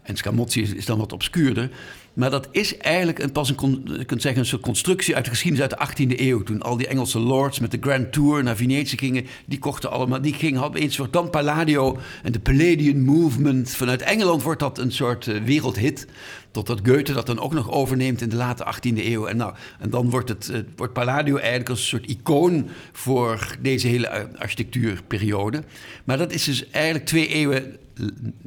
En 0.02 0.16
Scamozzi 0.16 0.62
is 0.62 0.86
dan 0.86 0.98
wat 0.98 1.12
obscuurder. 1.12 1.70
Maar 2.14 2.30
dat 2.30 2.48
is 2.50 2.76
eigenlijk 2.76 3.18
een, 3.18 3.32
pas 3.32 3.48
een, 3.56 3.82
je 3.84 4.04
kunt 4.04 4.22
zeggen, 4.22 4.40
een 4.40 4.46
soort 4.46 4.62
constructie 4.62 5.14
uit 5.14 5.24
de 5.24 5.30
geschiedenis 5.30 5.68
uit 5.70 5.96
de 5.96 6.06
18e 6.06 6.20
eeuw. 6.20 6.42
Toen 6.42 6.62
al 6.62 6.76
die 6.76 6.86
Engelse 6.86 7.18
lords 7.18 7.58
met 7.58 7.70
de 7.70 7.78
Grand 7.80 8.12
Tour 8.12 8.42
naar 8.42 8.56
Venetië 8.56 8.98
gingen, 8.98 9.26
die 9.46 9.58
kochten 9.58 9.90
allemaal, 9.90 10.20
die 10.20 10.34
gingen 10.34 10.60
hadden 10.60 10.82
een 10.82 10.92
soort 10.92 11.12
dan 11.12 11.30
Palladio 11.30 11.98
en 12.22 12.32
de 12.32 12.40
Palladian 12.40 13.04
Movement. 13.04 13.70
Vanuit 13.70 14.02
Engeland 14.02 14.42
wordt 14.42 14.60
dat 14.60 14.78
een 14.78 14.92
soort 14.92 15.26
eh, 15.26 15.42
wereldhit. 15.42 16.06
Totdat 16.50 16.80
Goethe 16.82 17.12
dat 17.12 17.26
dan 17.26 17.40
ook 17.40 17.52
nog 17.52 17.70
overneemt 17.70 18.20
in 18.20 18.28
de 18.28 18.36
late 18.36 18.74
18e 18.74 18.96
eeuw. 18.96 19.26
En, 19.26 19.36
nou, 19.36 19.54
en 19.78 19.90
dan 19.90 20.10
wordt, 20.10 20.28
het, 20.28 20.48
eh, 20.48 20.60
wordt 20.76 20.92
Palladio 20.92 21.36
eigenlijk 21.36 21.68
als 21.68 21.80
een 21.80 21.86
soort 21.86 22.06
icoon 22.06 22.68
voor 22.92 23.56
deze 23.60 23.86
hele 23.86 24.06
eh, 24.06 24.24
architectuurperiode. 24.38 25.62
Maar 26.04 26.18
dat 26.18 26.32
is 26.32 26.44
dus 26.44 26.70
eigenlijk 26.70 27.06
twee 27.06 27.28
eeuwen 27.28 27.76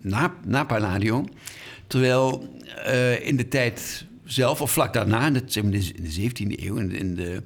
na, 0.01 0.33
na 0.45 0.63
Palladio. 0.63 1.25
Terwijl 1.87 2.49
eh, 2.85 3.27
in 3.27 3.37
de 3.37 3.47
tijd 3.47 4.05
zelf, 4.23 4.61
of 4.61 4.71
vlak 4.71 4.93
daarna, 4.93 5.25
in 5.25 5.33
de, 5.33 5.43
in 5.53 5.71
de 5.71 6.29
17e 6.29 6.63
eeuw, 6.63 6.75
in, 6.75 6.91
in, 6.91 7.15
de, 7.15 7.43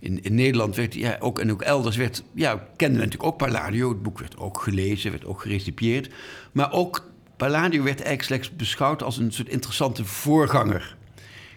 in, 0.00 0.34
Nederland 0.34 0.76
werd, 0.76 0.94
ja, 0.94 1.16
ook, 1.20 1.38
en 1.38 1.50
ook 1.50 1.62
elders 1.62 1.96
werd, 1.96 2.22
ja, 2.34 2.54
kenden 2.54 2.98
we 2.98 3.04
natuurlijk 3.04 3.32
ook 3.32 3.36
Palladio. 3.36 3.88
Het 3.88 4.02
boek 4.02 4.18
werd 4.18 4.36
ook 4.36 4.60
gelezen, 4.60 5.10
werd 5.10 5.24
ook 5.24 5.40
gerecipieerd. 5.40 6.14
Maar 6.52 6.72
ook 6.72 7.10
Palladio 7.36 7.82
werd 7.82 8.02
eigenlijk 8.02 8.22
slechts 8.22 8.56
beschouwd 8.56 9.02
als 9.02 9.16
een 9.16 9.32
soort 9.32 9.48
interessante 9.48 10.04
voorganger 10.04 10.96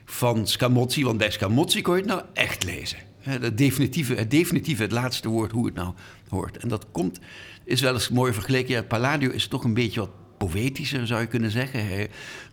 van 0.05 0.47
Scamozzi. 0.47 1.03
Want 1.03 1.17
bij 1.17 1.31
Scamozzi 1.31 1.81
kon 1.81 1.95
je 1.95 2.01
het 2.01 2.09
nou 2.09 2.21
echt 2.33 2.63
lezen. 2.63 2.97
Het 3.19 3.57
definitieve, 3.57 4.15
het 4.15 4.31
definitieve, 4.31 4.81
het 4.81 4.91
laatste 4.91 5.29
woord, 5.29 5.51
hoe 5.51 5.65
het 5.65 5.75
nou 5.75 5.93
hoort. 6.29 6.57
En 6.57 6.69
dat 6.69 6.85
komt, 6.91 7.19
is 7.63 7.81
wel 7.81 7.93
eens 7.93 8.09
mooi 8.09 8.33
vergeleken. 8.33 8.73
Ja, 8.73 8.81
Palladio 8.81 9.29
is 9.29 9.47
toch 9.47 9.63
een 9.63 9.73
beetje 9.73 10.00
wat 10.00 10.11
poëtischer, 10.48 11.07
zou 11.07 11.21
je 11.21 11.27
kunnen 11.27 11.51
zeggen. 11.51 11.81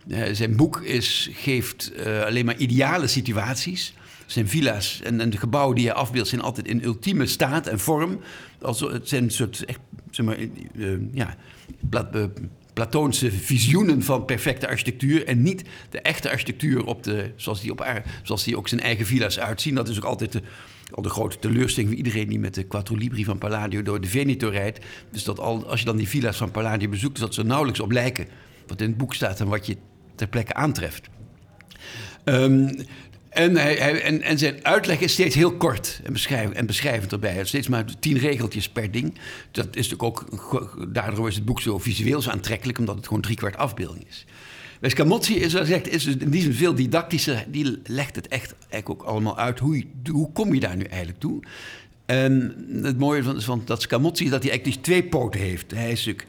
Eh, 0.09 0.21
zijn 0.31 0.55
boek 0.55 0.81
is, 0.81 1.29
geeft 1.33 1.91
eh, 1.93 2.23
alleen 2.23 2.45
maar 2.45 2.57
ideale 2.57 3.07
situaties. 3.07 3.93
Zijn 4.25 4.47
villa's 4.47 5.01
en, 5.03 5.21
en 5.21 5.29
de 5.29 5.37
gebouwen 5.37 5.75
die 5.75 5.85
hij 5.85 5.93
afbeeldt 5.93 6.29
zijn 6.29 6.41
altijd 6.41 6.67
in 6.67 6.83
ultieme 6.83 7.25
staat 7.25 7.67
en 7.67 7.79
vorm. 7.79 8.19
Also, 8.61 8.91
het 8.91 9.09
zijn 9.09 9.23
een 9.23 9.31
soort, 9.31 9.65
echt, 9.65 9.79
zeg 10.11 10.25
maar, 10.25 10.37
eh, 10.37 10.87
ja, 11.11 11.35
plat, 11.89 12.07
Platoonse 12.73 13.31
visioenen 13.31 14.03
van 14.03 14.25
perfecte 14.25 14.67
architectuur 14.67 15.25
en 15.25 15.41
niet 15.41 15.63
de 15.89 16.01
echte 16.01 16.29
architectuur 16.29 16.85
op 16.85 17.03
de, 17.03 17.31
zoals, 17.35 17.61
die 17.61 17.71
op, 17.71 17.81
aarde- 17.81 18.09
zoals 18.23 18.43
die 18.43 18.57
ook 18.57 18.67
zijn 18.67 18.81
eigen 18.81 19.05
villa's 19.05 19.39
uitzien. 19.39 19.75
Dat 19.75 19.89
is 19.89 19.97
ook 19.97 20.03
altijd 20.03 20.31
de, 20.31 20.41
al 20.91 21.03
de 21.03 21.09
grote 21.09 21.39
teleurstelling 21.39 21.89
van 21.89 21.97
iedereen 21.97 22.27
die 22.27 22.39
met 22.39 22.53
de 22.53 22.63
Quattro 22.63 22.95
Libri 22.95 23.23
van 23.23 23.37
Palladio 23.37 23.81
door 23.81 24.01
de 24.01 24.07
Veneto 24.07 24.49
rijdt. 24.49 24.85
Dus 25.11 25.23
dat 25.23 25.39
al, 25.39 25.67
als 25.67 25.79
je 25.79 25.85
dan 25.85 25.97
die 25.97 26.07
villa's 26.07 26.37
van 26.37 26.51
Palladio 26.51 26.89
bezoekt, 26.89 27.19
dat 27.19 27.33
ze 27.33 27.43
nauwelijks 27.43 27.79
op 27.79 27.91
lijken 27.91 28.27
wat 28.67 28.81
in 28.81 28.87
het 28.87 28.97
boek 28.97 29.13
staat 29.13 29.39
en 29.39 29.47
wat 29.47 29.65
je 29.65 29.77
ter 30.15 30.27
plekke 30.27 30.53
aantreft. 30.53 31.09
Ehm, 32.23 32.69
en, 33.29 33.55
hij, 33.55 34.01
en, 34.01 34.21
en 34.21 34.37
zijn 34.37 34.65
uitleg 34.65 34.99
is 34.99 35.13
steeds 35.13 35.35
heel 35.35 35.57
kort 35.57 36.01
en, 36.03 36.13
beschrijf, 36.13 36.49
en 36.49 36.65
beschrijvend 36.65 37.11
erbij. 37.11 37.45
Steeds 37.45 37.67
maar 37.67 37.85
tien 37.99 38.17
regeltjes 38.17 38.69
per 38.69 38.91
ding. 38.91 39.13
Dat 39.51 39.75
is 39.75 39.89
natuurlijk 39.89 40.03
ook, 40.03 40.93
daardoor 40.93 41.27
is 41.27 41.35
het 41.35 41.45
boek 41.45 41.61
zo 41.61 41.77
visueel 41.77 42.21
zo 42.21 42.29
aantrekkelijk, 42.29 42.77
omdat 42.77 42.95
het 42.95 43.07
gewoon 43.07 43.21
driekwart 43.21 43.57
afbeelding 43.57 44.07
is. 44.07 44.25
Bij 44.79 44.89
is, 45.39 45.53
gezegd, 45.53 45.89
is 45.89 46.05
het 46.05 46.21
in 46.21 46.29
die 46.29 46.41
zin 46.41 46.53
veel 46.53 46.75
didactischer. 46.75 47.45
Die 47.47 47.79
legt 47.83 48.15
het 48.15 48.27
echt 48.27 48.55
eigenlijk 48.69 48.89
ook 48.89 49.07
allemaal 49.07 49.37
uit. 49.37 49.59
Hoe, 49.59 49.83
hoe 50.11 50.31
kom 50.31 50.53
je 50.53 50.59
daar 50.59 50.75
nu 50.75 50.83
eigenlijk 50.83 51.19
toe? 51.19 51.43
En 52.05 52.55
het 52.81 52.97
mooie 52.97 53.23
van, 53.23 53.41
van 53.41 53.61
dat 53.65 53.77
is 53.79 53.87
dat 54.29 54.43
hij 54.43 54.51
eigenlijk 54.51 54.63
dus 54.63 54.93
twee 54.93 55.03
poten 55.03 55.39
heeft. 55.39 55.71
Hij 55.71 55.91
is 55.91 56.05
natuurlijk 56.05 56.27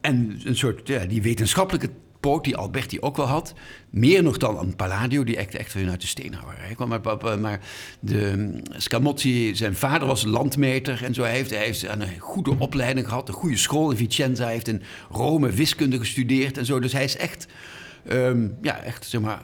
en 0.00 0.40
een 0.44 0.56
soort, 0.56 0.88
ja, 0.88 1.04
die 1.04 1.22
wetenschappelijke 1.22 1.90
poot 2.20 2.44
die 2.44 2.56
Alberti 2.56 3.00
ook 3.00 3.16
wel 3.16 3.26
had. 3.26 3.54
Meer 3.90 4.22
nog 4.22 4.36
dan 4.36 4.58
een 4.58 4.76
Palladio, 4.76 5.24
die 5.24 5.36
echt, 5.36 5.54
echt 5.54 5.72
vanuit 5.72 6.00
de 6.00 6.06
steenhouwerij 6.06 6.74
kwam. 6.74 6.88
Maar, 6.88 7.40
maar, 7.40 7.60
de 8.00 8.32
mm, 8.36 8.60
Scamozzi, 8.76 9.54
zijn 9.54 9.74
vader 9.74 10.08
was 10.08 10.24
landmeter 10.24 11.04
en 11.04 11.14
zo. 11.14 11.22
Hij 11.22 11.32
heeft, 11.32 11.50
hij 11.50 11.64
heeft 11.64 11.82
een 11.82 12.18
goede 12.18 12.54
opleiding 12.58 13.08
gehad, 13.08 13.28
een 13.28 13.34
goede 13.34 13.56
school 13.56 13.90
in 13.90 13.96
Vicenza. 13.96 14.44
Hij 14.44 14.52
heeft 14.52 14.68
in 14.68 14.82
Rome 15.10 15.50
wiskunde 15.50 15.98
gestudeerd 15.98 16.58
en 16.58 16.66
zo. 16.66 16.80
Dus 16.80 16.92
hij 16.92 17.04
is 17.04 17.16
echt, 17.16 17.46
ehm, 18.06 18.48
ja, 18.62 18.80
echt, 18.80 19.06
zeg 19.06 19.20
maar, 19.20 19.40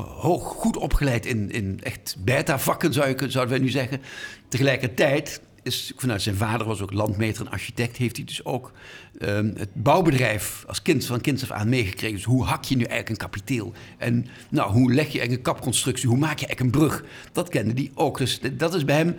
hoog, 0.00 0.42
goed 0.42 0.76
opgeleid 0.76 1.26
in, 1.26 1.50
in 1.50 1.80
echt 1.82 2.16
beta-vakken, 2.18 2.92
zou 2.92 3.14
zouden 3.16 3.54
wij 3.54 3.64
nu 3.64 3.68
zeggen. 3.70 4.00
Tegelijkertijd 4.48 5.40
is 5.62 5.92
vanuit 5.96 6.22
zijn 6.22 6.36
vader 6.36 6.66
was 6.66 6.80
ook 6.80 6.92
landmeter 6.92 7.46
en 7.46 7.52
architect, 7.52 7.96
heeft 7.96 8.16
hij 8.16 8.24
dus 8.24 8.44
ook 8.44 8.72
ehm, 9.18 9.50
het 9.56 9.68
bouwbedrijf 9.72 10.64
als 10.66 10.82
kind 10.82 11.04
van 11.04 11.20
kinds 11.20 11.42
af 11.42 11.50
aan 11.50 11.68
meegekregen. 11.68 12.16
Dus 12.16 12.24
hoe 12.24 12.44
hak 12.44 12.64
je 12.64 12.76
nu 12.76 12.84
eigenlijk 12.84 13.10
een 13.10 13.28
kapiteel? 13.28 13.72
En 13.98 14.26
nou, 14.50 14.72
hoe 14.72 14.92
leg 14.92 15.06
je 15.06 15.18
eigenlijk 15.18 15.48
een 15.48 15.54
kapconstructie? 15.54 16.08
Hoe 16.08 16.18
maak 16.18 16.38
je 16.38 16.46
eigenlijk 16.46 16.74
een 16.74 16.80
brug? 16.80 17.04
Dat 17.32 17.48
kende 17.48 17.72
hij 17.74 17.90
ook. 17.94 18.18
Dus 18.18 18.40
dat 18.52 18.74
is 18.74 18.84
bij 18.84 18.96
hem 18.96 19.16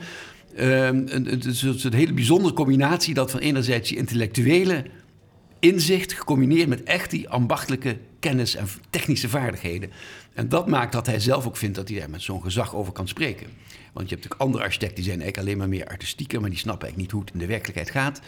ehm, 0.55 0.95
een, 0.95 1.33
een, 1.33 1.55
een 1.83 1.93
hele 1.93 2.13
bijzondere 2.13 2.53
combinatie 2.53 3.13
dat 3.13 3.31
van 3.31 3.39
enerzijds 3.39 3.89
die 3.89 3.97
intellectuele 3.97 4.85
inzicht 5.59 6.13
gecombineerd 6.13 6.67
met 6.67 6.83
echt 6.83 7.11
die 7.11 7.29
ambachtelijke 7.29 7.97
kennis 8.19 8.55
en 8.55 8.67
technische 8.89 9.29
vaardigheden. 9.29 9.91
En 10.33 10.49
dat 10.49 10.67
maakt 10.67 10.91
dat 10.91 11.05
hij 11.05 11.19
zelf 11.19 11.45
ook 11.47 11.57
vindt 11.57 11.75
dat 11.75 11.89
hij 11.89 11.99
daar 11.99 12.09
met 12.09 12.21
zo'n 12.21 12.41
gezag 12.41 12.75
over 12.75 12.93
kan 12.93 13.07
spreken. 13.07 13.47
Want 13.93 14.09
je 14.09 14.15
hebt 14.15 14.23
natuurlijk 14.23 14.41
andere 14.41 14.63
architecten 14.63 14.95
die 14.95 15.05
zijn 15.05 15.21
eigenlijk 15.21 15.47
alleen 15.47 15.57
maar 15.59 15.77
meer 15.77 15.87
artistieker, 15.87 16.41
maar 16.41 16.49
die 16.49 16.59
snappen 16.59 16.87
eigenlijk 16.87 17.11
niet 17.13 17.21
hoe 17.21 17.21
het 17.31 17.33
in 17.41 17.47
de 17.47 17.53
werkelijkheid 17.53 17.89
gaat. 17.89 18.21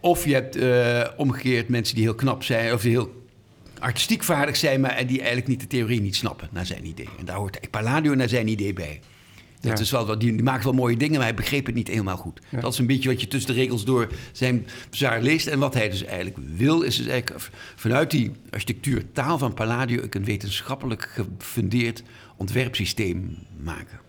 Of 0.00 0.24
je 0.24 0.34
hebt 0.34 0.56
eh, 0.56 1.08
omgekeerd 1.16 1.68
mensen 1.68 1.94
die 1.94 2.04
heel 2.04 2.14
knap 2.14 2.42
zijn, 2.42 2.72
of 2.72 2.82
die 2.82 2.90
heel 2.90 3.24
artistiek 3.78 4.22
vaardig 4.24 4.56
zijn, 4.56 4.80
maar 4.80 5.06
die 5.06 5.18
eigenlijk 5.18 5.48
niet 5.48 5.60
de 5.60 5.66
theorie 5.66 6.00
niet 6.00 6.16
snappen, 6.16 6.48
naar 6.52 6.66
zijn 6.66 6.86
idee. 6.86 7.08
En 7.18 7.24
daar 7.24 7.36
hoort 7.36 7.70
Palladio 7.70 8.14
naar 8.14 8.28
zijn 8.28 8.48
idee 8.48 8.72
bij. 8.72 9.00
Dat 9.60 9.78
Ja. 9.78 9.84
is 9.84 9.90
wel, 9.90 10.06
die, 10.06 10.18
die 10.32 10.42
maakt 10.42 10.64
wel 10.64 10.72
mooie 10.72 10.96
dingen, 10.96 11.16
maar 11.16 11.26
hij 11.26 11.34
begreep 11.34 11.66
het 11.66 11.74
niet 11.74 11.88
helemaal 11.88 12.16
goed. 12.16 12.40
Ja. 12.48 12.60
Dat 12.60 12.72
is 12.72 12.78
een 12.78 12.86
beetje 12.86 13.08
wat 13.08 13.20
je 13.20 13.28
tussen 13.28 13.54
de 13.54 13.60
regels 13.60 13.84
door 13.84 14.08
zijn 14.32 14.66
bezwaar 14.90 15.22
leest. 15.22 15.46
En 15.46 15.58
wat 15.58 15.74
hij 15.74 15.88
dus 15.90 16.04
eigenlijk 16.04 16.36
wil, 16.56 16.82
is 16.82 16.96
dus 16.96 17.06
eigenlijk 17.06 17.48
vanuit 17.76 18.10
die 18.10 18.30
architectuurtaal 18.50 19.38
van 19.38 19.54
Palladio 19.54 20.02
een 20.10 20.24
wetenschappelijk 20.24 21.08
gefundeerd 21.38 22.02
ontwerpsysteem 22.36 23.38
maken. 23.62 24.00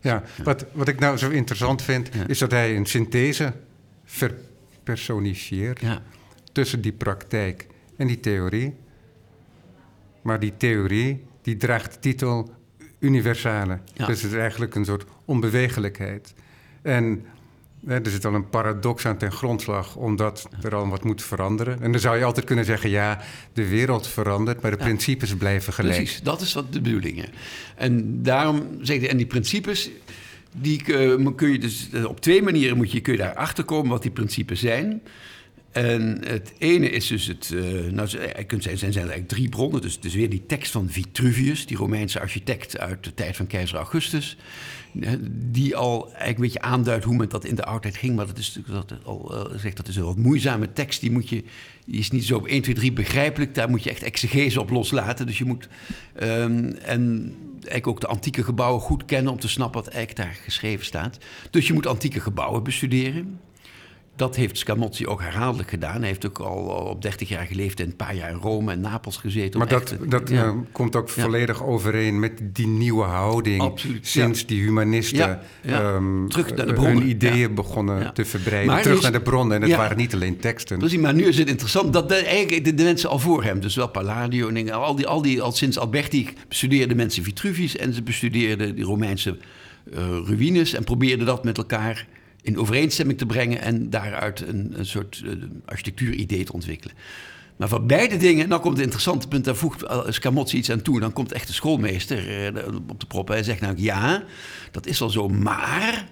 Ja, 0.00 0.22
Wat, 0.44 0.66
wat 0.72 0.88
ik 0.88 0.98
nou 1.00 1.16
zo 1.16 1.30
interessant 1.30 1.82
vind, 1.82 2.10
is 2.26 2.38
dat 2.38 2.50
hij 2.50 2.76
een 2.76 2.86
synthese 2.86 3.52
verpersonifieert 4.04 5.80
Ja, 5.80 6.02
tussen 6.52 6.80
die 6.80 6.92
praktijk 6.92 7.66
en 7.96 8.06
die 8.06 8.20
theorie. 8.20 8.74
Maar 10.22 10.40
die 10.40 10.56
theorie 10.56 11.24
die 11.42 11.56
draagt 11.56 11.92
de 11.92 11.98
titel 12.00 12.54
universale. 12.98 13.78
Dus 13.94 14.22
het 14.22 14.32
is 14.32 14.38
eigenlijk 14.38 14.74
een 14.74 14.84
soort 14.84 15.04
onbewegelijkheid. 15.24 16.34
En 16.82 17.26
er 17.86 18.00
zit 18.10 18.24
al 18.24 18.34
een 18.34 18.48
paradox 18.48 19.06
aan 19.06 19.16
ten 19.18 19.32
grondslag, 19.32 19.96
omdat 19.96 20.48
er 20.62 20.74
al 20.74 20.88
wat 20.88 21.04
moet 21.04 21.22
veranderen. 21.22 21.82
En 21.82 21.92
dan 21.92 22.00
zou 22.00 22.18
je 22.18 22.24
altijd 22.24 22.46
kunnen 22.46 22.64
zeggen, 22.64 22.90
ja, 22.90 23.20
de 23.52 23.68
wereld 23.68 24.06
verandert, 24.06 24.60
maar 24.60 24.70
de 24.70 24.76
Ja. 24.76 24.84
principes 24.84 25.34
blijven 25.36 25.72
gelijk. 25.72 25.96
Precies, 25.96 26.22
dat 26.22 26.40
is 26.40 26.52
wat 26.52 26.72
de 26.72 26.80
bedoeling 26.80 27.22
is. 27.22 27.28
En 27.76 28.22
daarom 28.22 28.66
zeg 28.80 28.96
ik, 28.96 29.02
en 29.02 29.16
die 29.16 29.26
principes, 29.26 29.90
die 30.56 30.84
eh, 30.94 31.26
kun 31.36 31.52
je 31.52 31.58
dus 31.58 31.88
eh, 31.92 32.04
op 32.04 32.20
twee 32.20 32.42
manieren 32.42 32.76
moet 32.76 32.92
je, 32.92 33.00
kun 33.00 33.12
je 33.12 33.18
daar 33.18 33.34
achter 33.34 33.64
komen 33.64 33.90
wat 33.90 34.02
die 34.02 34.10
principes 34.10 34.60
zijn. 34.60 35.02
En 35.72 36.20
het 36.26 36.52
ene 36.58 36.90
is 36.90 37.06
dus 37.06 37.26
het, 37.26 37.50
eh, 37.54 37.62
nou, 37.92 38.08
je 38.08 38.44
kunt 38.46 38.62
zeggen, 38.62 38.78
zijn, 38.78 38.92
zijn 38.92 39.04
er 39.04 39.10
eigenlijk 39.10 39.28
drie 39.28 39.48
bronnen. 39.48 39.80
Dus, 39.80 40.00
dus 40.00 40.14
weer 40.14 40.30
die 40.30 40.46
tekst 40.46 40.72
van 40.72 40.88
Vitruvius, 40.90 41.66
die 41.66 41.76
Romeinse 41.76 42.20
architect 42.20 42.78
uit 42.78 43.04
de 43.04 43.14
tijd 43.14 43.36
van 43.36 43.46
keizer 43.46 43.76
Augustus. 43.76 44.36
Die 45.32 45.76
al 45.76 46.04
eigenlijk 46.04 46.36
een 46.36 46.42
beetje 46.42 46.60
aanduidt 46.60 47.04
hoe 47.04 47.16
men 47.16 47.28
dat 47.28 47.44
in 47.44 47.54
de 47.54 47.64
oudheid 47.64 47.96
ging. 47.96 48.16
Maar 48.16 48.26
dat 48.26 48.38
is 48.38 48.54
natuurlijk 48.54 48.88
dat 48.88 49.04
al 49.04 49.34
eh, 49.34 49.58
zegt, 49.58 49.76
dat 49.76 49.88
is 49.88 49.96
een 49.96 50.04
wat 50.04 50.16
moeizame 50.16 50.72
tekst. 50.72 51.00
Die, 51.00 51.10
moet 51.10 51.28
je, 51.28 51.44
die 51.86 51.98
is 51.98 52.10
niet 52.10 52.24
zo 52.24 52.36
op 52.36 52.46
1, 52.46 52.62
2, 52.62 52.74
3 52.74 52.92
begrijpelijk. 52.92 53.54
Daar 53.54 53.70
moet 53.70 53.82
je 53.82 53.90
echt 53.90 54.02
exegese 54.02 54.60
op 54.60 54.70
loslaten. 54.70 55.26
Dus 55.26 55.38
je 55.38 55.44
moet 55.44 55.68
ehm, 56.14 56.72
en 56.82 57.34
eigenlijk 57.52 57.86
ook 57.86 58.00
de 58.00 58.06
antieke 58.06 58.44
gebouwen 58.44 58.80
goed 58.80 59.04
kennen 59.04 59.32
om 59.32 59.38
te 59.38 59.48
snappen 59.48 59.82
wat 59.84 59.92
eigenlijk 59.92 60.26
daar 60.28 60.40
geschreven 60.44 60.84
staat. 60.84 61.18
Dus 61.50 61.66
je 61.66 61.72
moet 61.72 61.86
antieke 61.86 62.20
gebouwen 62.20 62.62
bestuderen. 62.62 63.38
Dat 64.16 64.36
heeft 64.36 64.58
Scamozzi 64.58 65.06
ook 65.06 65.20
herhaaldelijk 65.20 65.70
gedaan. 65.70 65.96
Hij 65.98 66.06
heeft 66.06 66.26
ook 66.26 66.38
al 66.38 66.56
op 66.64 67.02
30 67.02 67.28
jaar 67.28 67.46
geleefd 67.46 67.80
en 67.80 67.86
een 67.86 67.96
paar 67.96 68.14
jaar 68.14 68.30
in 68.30 68.36
Rome 68.36 68.72
en 68.72 68.80
Napels 68.80 69.16
gezeten. 69.16 69.58
Maar 69.58 69.68
dat, 69.68 69.90
echt, 69.92 70.10
dat 70.10 70.28
ja. 70.28 70.44
eh, 70.44 70.52
komt 70.72 70.96
ook 70.96 71.10
Ja. 71.10 71.22
volledig 71.22 71.64
overeen 71.64 72.18
met 72.20 72.32
die 72.42 72.66
nieuwe 72.66 73.04
houding. 73.04 73.60
Absoluut, 73.60 74.06
Sinds 74.06 74.46
die 74.46 74.60
humanisten 74.62 75.40
ehm, 75.62 76.26
Terug 76.28 76.46
naar 76.54 76.66
de 76.66 76.72
eh, 76.72 76.78
bronnen, 76.78 76.96
hun 76.98 77.08
ideeën 77.08 77.54
begonnen 77.54 78.14
te 78.14 78.24
verbreiden. 78.24 78.72
Maar 78.72 78.82
Terug 78.82 78.96
is- 78.96 79.02
naar 79.02 79.12
de 79.12 79.20
bronnen. 79.20 79.56
En 79.62 79.68
het 79.68 79.76
waren 79.76 79.96
niet 79.96 80.14
alleen 80.14 80.36
teksten. 80.36 80.78
Precies, 80.78 80.98
maar 80.98 81.14
nu 81.14 81.24
is 81.24 81.38
het 81.38 81.48
interessant 81.48 81.92
dat 81.92 82.08
de, 82.08 82.14
eigenlijk 82.14 82.64
de, 82.64 82.74
de 82.74 82.82
mensen 82.82 83.08
al 83.10 83.18
voor 83.18 83.44
hem, 83.44 83.60
dus 83.60 83.74
wel 83.76 83.88
Palladio 83.88 84.48
en 84.48 84.54
dingen, 84.54 84.72
al 84.74 84.94
die, 84.94 85.06
al 85.06 85.22
die 85.22 85.42
al 85.42 85.52
sinds 85.52 85.78
Alberti 85.78 86.28
bestudeerden 86.48 86.96
mensen 86.96 87.22
Vitruvius 87.24 87.76
en 87.76 87.92
ze 87.94 88.02
bestudeerden 88.02 88.74
die 88.74 88.84
Romeinse 88.84 89.36
eh, 89.92 89.98
ruïnes 90.24 90.72
en 90.74 90.84
probeerden 90.84 91.26
dat 91.26 91.44
met 91.44 91.58
elkaar 91.58 92.06
in 92.42 92.58
overeenstemming 92.58 93.18
te 93.18 93.26
brengen 93.26 93.60
en 93.60 93.90
daaruit 93.90 94.40
een, 94.40 94.72
een 94.78 94.86
soort 94.86 95.22
eh, 95.24 95.32
architectuuridee 95.64 96.44
te 96.44 96.52
ontwikkelen. 96.52 96.96
Maar 97.56 97.68
van 97.68 97.86
beide 97.86 98.16
dingen, 98.16 98.48
nou 98.48 98.60
komt 98.60 98.74
het 98.74 98.84
interessante 98.84 99.28
punt, 99.28 99.44
daar 99.44 99.56
voegt 99.56 99.84
Scamozzi 100.08 100.56
iets 100.56 100.70
aan 100.70 100.82
toe. 100.82 101.00
Dan 101.00 101.12
komt 101.12 101.32
echt 101.32 101.46
de 101.46 101.52
schoolmeester 101.52 102.54
eh, 102.56 102.66
op 102.88 103.00
de 103.00 103.06
prop. 103.06 103.28
Hij 103.28 103.42
zegt 103.42 103.60
nou 103.60 103.74
ja, 103.76 104.22
dat 104.70 104.86
is 104.86 104.98
wel 104.98 105.10
zo, 105.10 105.28
maar 105.28 106.08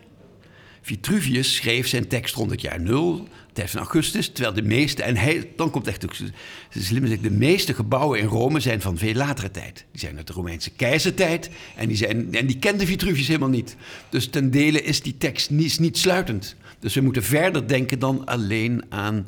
Vitruvius 0.88 1.54
schreef 1.54 1.88
zijn 1.88 2.09
tekst 2.09 2.35
rond 2.35 2.50
het 2.50 2.61
jaar 2.61 2.80
nul, 2.80 3.28
tijd 3.52 3.71
van 3.71 3.80
Augustus, 3.80 4.28
terwijl 4.28 4.54
de 4.54 4.62
meeste, 4.62 5.02
en 5.02 5.16
hij, 5.16 5.50
dan 5.57 5.71
komt 5.71 5.87
echt 5.87 6.04
zegt, 6.71 7.23
de 7.23 7.30
meeste 7.30 7.75
gebouwen 7.75 8.18
in 8.18 8.26
Rome 8.26 8.61
zijn 8.61 8.80
van 8.80 8.99
veel 8.99 9.14
latere 9.14 9.50
tijd. 9.50 9.85
Die 9.90 10.00
zijn 10.00 10.16
uit 10.16 10.26
de 10.26 10.33
Romeinse 10.33 10.71
keizertijd 10.71 11.50
en 11.76 11.88
die, 11.88 11.97
zijn, 11.97 12.35
en 12.35 12.47
die 12.47 12.59
kende 12.59 12.87
Vitruvius 12.87 13.26
helemaal 13.26 13.49
niet. 13.49 13.76
Dus 14.09 14.28
ten 14.28 14.50
dele 14.50 14.83
is 14.83 15.02
die 15.02 15.16
tekst 15.18 15.50
niet, 15.50 15.78
niet 15.78 15.99
sluitend. 15.99 16.57
Dus 16.80 16.95
we 16.95 17.00
moeten 17.00 17.23
verder 17.23 17.68
denken 17.68 17.99
dan 17.99 18.26
alleen 18.26 18.85
aan 18.88 19.26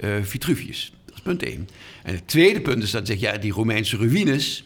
eh, 0.00 0.10
Vitruvius. 0.22 0.92
Dat 1.04 1.14
is 1.14 1.22
punt 1.22 1.42
één. 1.42 1.68
En 2.02 2.14
het 2.14 2.28
tweede 2.28 2.60
punt 2.60 2.82
is 2.82 2.90
dat 2.90 3.06
zeg 3.06 3.20
ja, 3.20 3.36
die 3.38 3.52
Romeinse 3.52 3.96
ruïnes, 3.96 4.64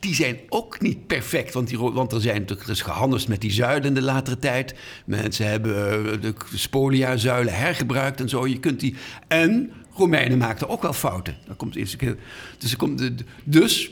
die 0.00 0.14
zijn 0.14 0.38
ook 0.48 0.80
niet 0.80 1.06
perfect. 1.06 1.54
Want, 1.54 1.70
want 1.70 2.12
er, 2.12 2.20
zijn, 2.20 2.48
er 2.48 2.70
is 2.70 2.82
gehandeld 2.82 3.28
met 3.28 3.40
die 3.40 3.50
zuilen 3.50 3.88
in 3.88 3.94
de 3.94 4.02
latere 4.02 4.38
tijd. 4.38 4.74
Mensen 5.06 5.46
hebben 5.46 6.12
eh, 6.12 6.20
de 6.20 6.34
spolia-zuilen 6.54 7.54
hergebruikt 7.54 8.20
en 8.20 8.28
zo. 8.28 8.46
Je 8.46 8.60
kunt 8.60 8.80
die... 8.80 8.94
En 9.28 9.72
Romeinen 9.94 10.38
maakten 10.38 10.68
ook 10.68 10.82
wel 10.82 10.92
fouten. 10.92 11.36
Dat 11.46 11.56
komt 11.56 11.76
eerst 11.76 11.96
keer... 11.96 12.16
Dus, 12.58 12.70
er 12.70 12.76
komt 12.76 13.10
dus 13.44 13.90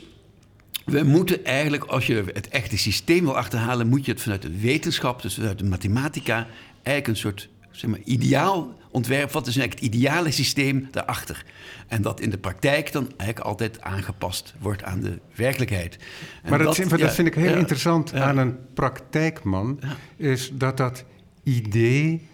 we 0.85 1.03
moeten 1.03 1.45
eigenlijk, 1.45 1.83
als 1.83 2.07
je 2.07 2.23
het 2.33 2.47
echte 2.47 2.77
systeem 2.77 3.23
wil 3.23 3.37
achterhalen... 3.37 3.87
moet 3.87 4.05
je 4.05 4.11
het 4.11 4.21
vanuit 4.21 4.41
de 4.41 4.59
wetenschap, 4.59 5.21
dus 5.21 5.33
vanuit 5.33 5.59
de 5.59 5.65
mathematica... 5.65 6.47
eigenlijk 6.83 7.07
een 7.07 7.15
soort 7.15 7.49
zeg 7.79 7.89
maar, 7.89 7.99
ideaal 8.03 8.73
ontwerp... 8.91 9.31
wat 9.31 9.47
is 9.47 9.57
eigenlijk 9.57 9.85
het 9.85 9.95
ideale 9.95 10.31
systeem 10.31 10.87
daarachter? 10.91 11.45
En 11.87 12.01
dat 12.01 12.19
in 12.19 12.29
de 12.29 12.37
praktijk 12.37 12.91
dan 12.91 13.03
eigenlijk 13.17 13.39
altijd 13.39 13.81
aangepast 13.81 14.53
wordt 14.59 14.83
aan 14.83 14.99
de 14.99 15.19
werkelijkheid. 15.35 15.97
En 16.43 16.49
Maar 16.49 16.59
dat, 16.59 16.75
vind- 16.75 16.99
dat 16.99 17.13
vind 17.13 17.27
ik 17.27 17.33
heel 17.33 17.51
ja, 17.51 17.57
interessant 17.57 18.13
aan 18.13 18.37
een 18.37 18.57
praktijkman. 18.73 19.79
Is 20.15 20.51
dat 20.53 20.77
dat 20.77 21.03
idee 21.43 22.27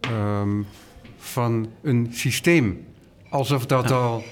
ehm, 0.00 0.62
van 1.18 1.70
een 1.82 2.08
systeem, 2.10 2.86
alsof 3.28 3.66
dat 3.66 3.90
al 3.90 4.24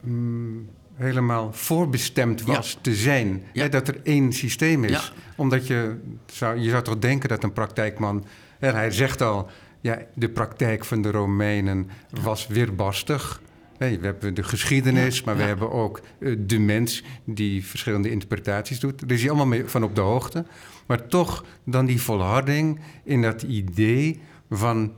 mm, 0.00 0.68
helemaal 0.94 1.52
voorbestemd 1.52 2.42
was 2.42 2.78
te 2.80 2.94
zijn. 2.94 3.42
Ja. 3.52 3.62
Hè, 3.62 3.68
dat 3.68 3.88
er 3.88 4.00
één 4.02 4.32
systeem 4.32 4.84
is. 4.84 4.90
Ja. 4.90 5.02
Omdat 5.36 5.66
je 5.66 5.96
zou, 6.26 6.58
je 6.58 6.70
zou 6.70 6.82
toch 6.82 6.98
denken 6.98 7.28
dat 7.28 7.42
een 7.44 7.52
praktijkman. 7.52 8.24
En 8.58 8.74
hij 8.74 8.90
zegt 8.90 9.20
al, 9.20 9.48
ja, 9.80 9.98
de 10.14 10.28
praktijk 10.28 10.84
van 10.84 11.02
de 11.02 11.10
Romeinen 11.10 11.90
was 12.22 12.46
weerbarstig. 12.46 13.40
Hè, 13.78 13.98
we 13.98 14.06
hebben 14.06 14.34
de 14.34 14.42
geschiedenis, 14.42 15.22
maar 15.22 15.34
we 15.34 15.40
ja. 15.40 15.46
hebben 15.46 15.72
ook 15.72 16.00
eh, 16.18 16.36
de 16.38 16.58
mens 16.58 17.02
die 17.24 17.66
verschillende 17.66 18.10
interpretaties 18.10 18.80
doet. 18.80 19.00
Daar 19.00 19.10
is 19.10 19.20
hij 19.20 19.28
allemaal 19.28 19.46
mee 19.46 19.64
van 19.64 19.84
op 19.84 19.94
de 19.94 20.00
hoogte. 20.00 20.44
Maar 20.86 21.06
toch 21.06 21.44
dan 21.64 21.86
die 21.86 22.02
volharding 22.02 22.80
in 23.04 23.22
dat 23.22 23.42
idee 23.42 24.20
van 24.50 24.92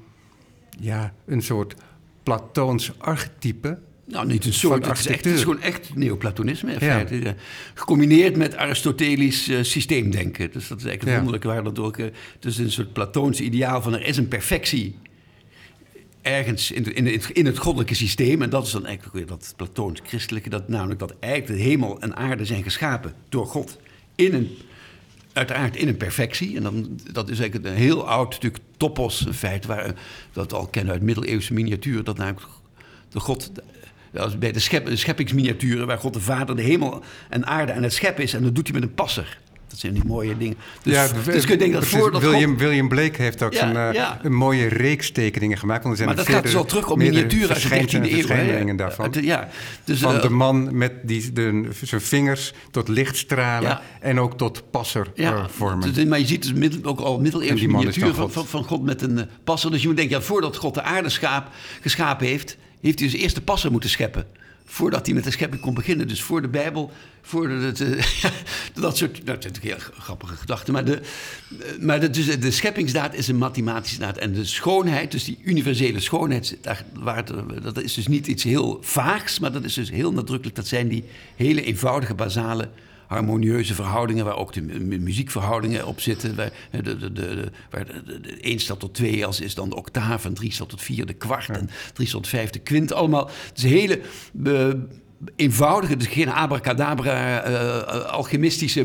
ja, 0.80 1.12
een 1.26 1.42
soort 1.42 1.74
Platoons 2.22 2.92
archetype. 2.98 3.78
Nou, 4.08 4.26
niet 4.26 4.44
een 4.44 4.52
soort. 4.52 4.86
Het 4.86 4.98
is, 4.98 5.06
echt, 5.06 5.16
het 5.16 5.26
is 5.26 5.32
architectuur. 5.32 5.38
gewoon 5.54 5.60
echt 5.60 5.94
neoplatonisme. 5.94 6.72
In 6.72 6.78
Ja. 6.86 6.92
feite. 6.94 7.20
Ja. 7.20 7.34
Gecombineerd 7.74 8.36
met 8.36 8.56
Aristotelisch 8.56 9.48
eh, 9.48 9.62
systeemdenken. 9.62 10.50
Dus 10.52 10.68
dat 10.68 10.78
is 10.78 10.84
eigenlijk 10.84 11.02
het 11.04 11.12
wonderlijke 11.14 11.46
waar 11.48 11.62
dat 11.64 11.78
ook. 11.78 11.96
het 11.96 12.44
is 12.44 12.58
een 12.58 12.70
soort 12.70 12.92
Platoons 12.92 13.40
ideaal 13.40 13.82
van 13.82 13.94
er 13.94 14.06
is 14.06 14.16
een 14.16 14.28
perfectie. 14.28 14.96
Ergens 16.22 16.70
in, 16.70 16.82
de, 16.82 16.92
in, 16.92 17.04
de- 17.04 17.20
in 17.32 17.46
het 17.46 17.58
goddelijke 17.58 17.94
systeem. 17.94 18.42
En 18.42 18.50
dat 18.50 18.66
is 18.66 18.72
dan 18.72 18.86
eigenlijk 18.86 19.16
weer 19.16 19.26
dat 19.26 19.52
Platoons-christelijke. 19.56 20.48
Dat 20.48 20.68
namelijk 20.68 21.00
dat 21.00 21.14
eigenlijk 21.20 21.58
de 21.60 21.62
hemel 21.68 22.00
en 22.00 22.16
aarde 22.16 22.44
zijn 22.44 22.62
geschapen 22.62 23.14
door 23.28 23.46
God. 23.46 23.78
In 24.14 24.34
een, 24.34 24.48
uiteraard 25.32 25.76
in 25.76 25.88
een 25.88 25.96
perfectie. 25.96 26.56
En 26.56 26.62
dan, 26.62 27.00
dat 27.12 27.28
is 27.30 27.38
eigenlijk 27.40 27.70
een 27.70 27.80
heel 27.80 28.08
oud 28.08 28.30
natuurlijk 28.30 28.62
topos, 28.76 29.26
een 29.26 29.34
feit. 29.34 29.66
Waar, 29.66 29.84
eh, 29.84 29.90
dat 30.32 30.50
we 30.50 30.56
al 30.56 30.66
kennen 30.66 30.92
uit 30.92 31.02
middeleeuwse 31.02 31.52
miniatuur. 31.52 32.04
Dat 32.04 32.16
namelijk 32.16 32.46
de 33.08 33.20
God 33.20 33.50
is 34.12 34.38
bij 34.38 34.52
de, 34.52 34.58
schep, 34.58 34.88
scheppingsminiaturen, 34.92 35.86
waar 35.86 35.98
God 35.98 36.12
de 36.14 36.20
Vader 36.20 36.56
de 36.56 36.62
hemel 36.62 37.02
en 37.28 37.46
aarde 37.46 37.72
aan 37.72 37.82
het 37.82 37.92
scheppen 37.92 38.22
is. 38.24 38.34
En 38.34 38.42
dat 38.42 38.54
doet 38.54 38.68
hij 38.68 38.80
met 38.80 38.88
een 38.88 38.94
passer. 38.94 39.38
Dat 39.68 39.78
zijn 39.78 39.92
die 39.92 40.04
mooie 40.04 40.36
dingen. 40.38 40.56
Dus, 40.82 41.12
dus 41.24 41.44
je 41.44 41.56
denken 41.56 41.72
dat 41.80 41.86
voor 41.86 42.10
dat 42.12 42.22
William, 42.22 42.50
God... 42.50 42.60
William 42.60 42.88
Blake 42.88 43.22
heeft 43.22 43.42
ook 43.42 43.52
Ja, 43.52 43.58
zijn, 43.58 43.76
eh, 43.76 43.94
ja. 43.94 44.18
een 44.22 44.32
mooie 44.34 44.66
reeks 44.68 45.10
tekeningen 45.10 45.58
gemaakt. 45.58 45.82
Want 45.84 45.98
er 45.98 46.04
zijn 46.04 46.08
Maar 46.16 46.24
dat 46.24 46.34
gaat 46.34 46.42
dus 46.42 46.52
meerdere- 46.52 46.74
al 46.74 46.80
terug 46.82 46.90
op 46.92 46.98
miniaturen 46.98 47.48
uit 47.48 47.62
de 47.62 47.68
13e 47.68 47.70
verschijnselen- 47.70 48.04
eeuw. 48.04 48.10
hè? 48.10 48.16
verschijningen 48.26 48.76
daarvan. 48.76 49.12
Ja, 49.20 49.48
dus, 49.84 49.98
van 50.00 50.14
eh, 50.14 50.22
de 50.22 50.28
man 50.30 50.76
met 50.76 50.92
die, 51.02 51.32
de, 51.32 51.68
zijn 51.82 52.00
vingers 52.00 52.52
tot 52.70 52.88
lichtstralen 52.88 53.80
en 54.00 54.20
ook 54.20 54.38
tot 54.38 54.70
passer 54.70 55.06
eh, 55.14 55.44
vormen. 55.48 55.94
dus- 55.94 56.04
maar 56.04 56.18
je 56.18 56.26
ziet 56.26 56.42
dus 56.42 56.52
middel, 56.52 56.90
ook 56.90 57.00
al 57.00 57.16
En 57.16 57.22
middeleeuwse 57.22 58.00
dan 58.00 58.14
van, 58.14 58.14
God. 58.14 58.32
van, 58.32 58.46
van 58.46 58.64
God 58.64 58.82
met 58.82 59.02
een 59.02 59.26
passer. 59.44 59.70
Dus 59.70 59.80
je 59.82 59.86
moet 59.88 59.96
denken, 59.96 60.16
ja, 60.18 60.22
voordat 60.22 60.56
God 60.56 60.74
de 60.74 60.82
aarde 60.82 61.08
schaap, 61.08 61.48
geschapen 61.80 62.26
heeft, 62.26 62.56
heeft 62.80 62.98
hij 62.98 63.08
dus 63.08 63.20
eerst 63.20 63.34
de 63.34 63.40
passer 63.40 63.70
moeten 63.70 63.90
scheppen. 63.90 64.26
Voordat 64.64 65.06
hij 65.06 65.14
met 65.14 65.24
de 65.24 65.30
schepping 65.30 65.62
kon 65.62 65.74
beginnen. 65.74 66.08
Dus 66.08 66.22
voor 66.22 66.42
de 66.42 66.48
Bijbel, 66.48 66.90
voor 67.22 67.48
dat 67.58 67.76
soort. 67.76 67.92
Nou, 68.74 68.80
dat 68.84 68.96
zijn 68.98 69.10
natuurlijk 69.24 69.64
heel 69.64 69.76
grappige 69.98 70.36
gedachten. 70.36 70.72
Maar, 70.72 70.84
de, 70.84 71.00
maar 71.80 72.00
de, 72.00 72.10
dus 72.10 72.40
de 72.40 72.50
scheppingsdaad 72.50 73.14
is 73.14 73.28
een 73.28 73.36
mathematische 73.36 73.98
daad. 73.98 74.18
En 74.18 74.32
de 74.32 74.44
schoonheid, 74.44 75.10
dus 75.10 75.24
die 75.24 75.38
universele 75.44 76.00
schoonheid, 76.00 76.58
daar, 76.60 76.84
waar 76.92 77.24
dat 77.62 77.82
is 77.82 77.94
dus 77.94 78.06
niet 78.06 78.26
iets 78.26 78.42
heel 78.42 78.78
vaags, 78.80 79.38
maar 79.38 79.52
dat 79.52 79.64
is 79.64 79.74
dus 79.74 79.90
heel 79.90 80.12
nadrukkelijk. 80.12 80.56
Dat 80.56 80.66
zijn 80.66 80.88
die 80.88 81.04
hele 81.36 81.62
eenvoudige, 81.62 82.14
basale 82.14 82.68
harmonieuze 83.08 83.74
verhoudingen, 83.74 84.24
waar 84.24 84.36
ook 84.36 84.52
de 84.52 84.62
mu- 84.62 84.98
muziekverhoudingen 84.98 85.86
op 85.86 86.00
zitten. 86.00 86.36
Waar, 86.36 86.52
de, 86.70 86.96
de, 86.96 87.12
de, 87.12 87.50
waar 87.70 87.86
de, 87.86 88.02
de, 88.02 88.20
de 88.20 88.40
1 88.40 88.58
staat 88.58 88.80
tot 88.80 88.94
2 88.94 89.26
als 89.26 89.40
is 89.40 89.54
dan 89.54 89.68
de 89.68 89.76
octaaf, 89.76 90.24
en 90.24 90.34
3 90.34 90.52
staat 90.52 90.68
tot 90.68 90.82
4 90.82 91.06
de 91.06 91.12
kwart, 91.12 91.48
en 91.48 91.70
3 91.92 92.08
staat 92.08 92.22
tot 92.22 92.30
5 92.30 92.50
de 92.50 92.58
kwint. 92.58 92.92
Allemaal, 92.92 93.30
het 93.48 93.56
is 93.58 93.62
een 93.62 93.70
hele 93.70 94.00
eenvoudige, 95.36 95.96
dus 95.96 96.06
geen 96.06 96.28
abracadabra, 96.28 97.42
eh, 97.42 98.04
alchemistische, 98.04 98.80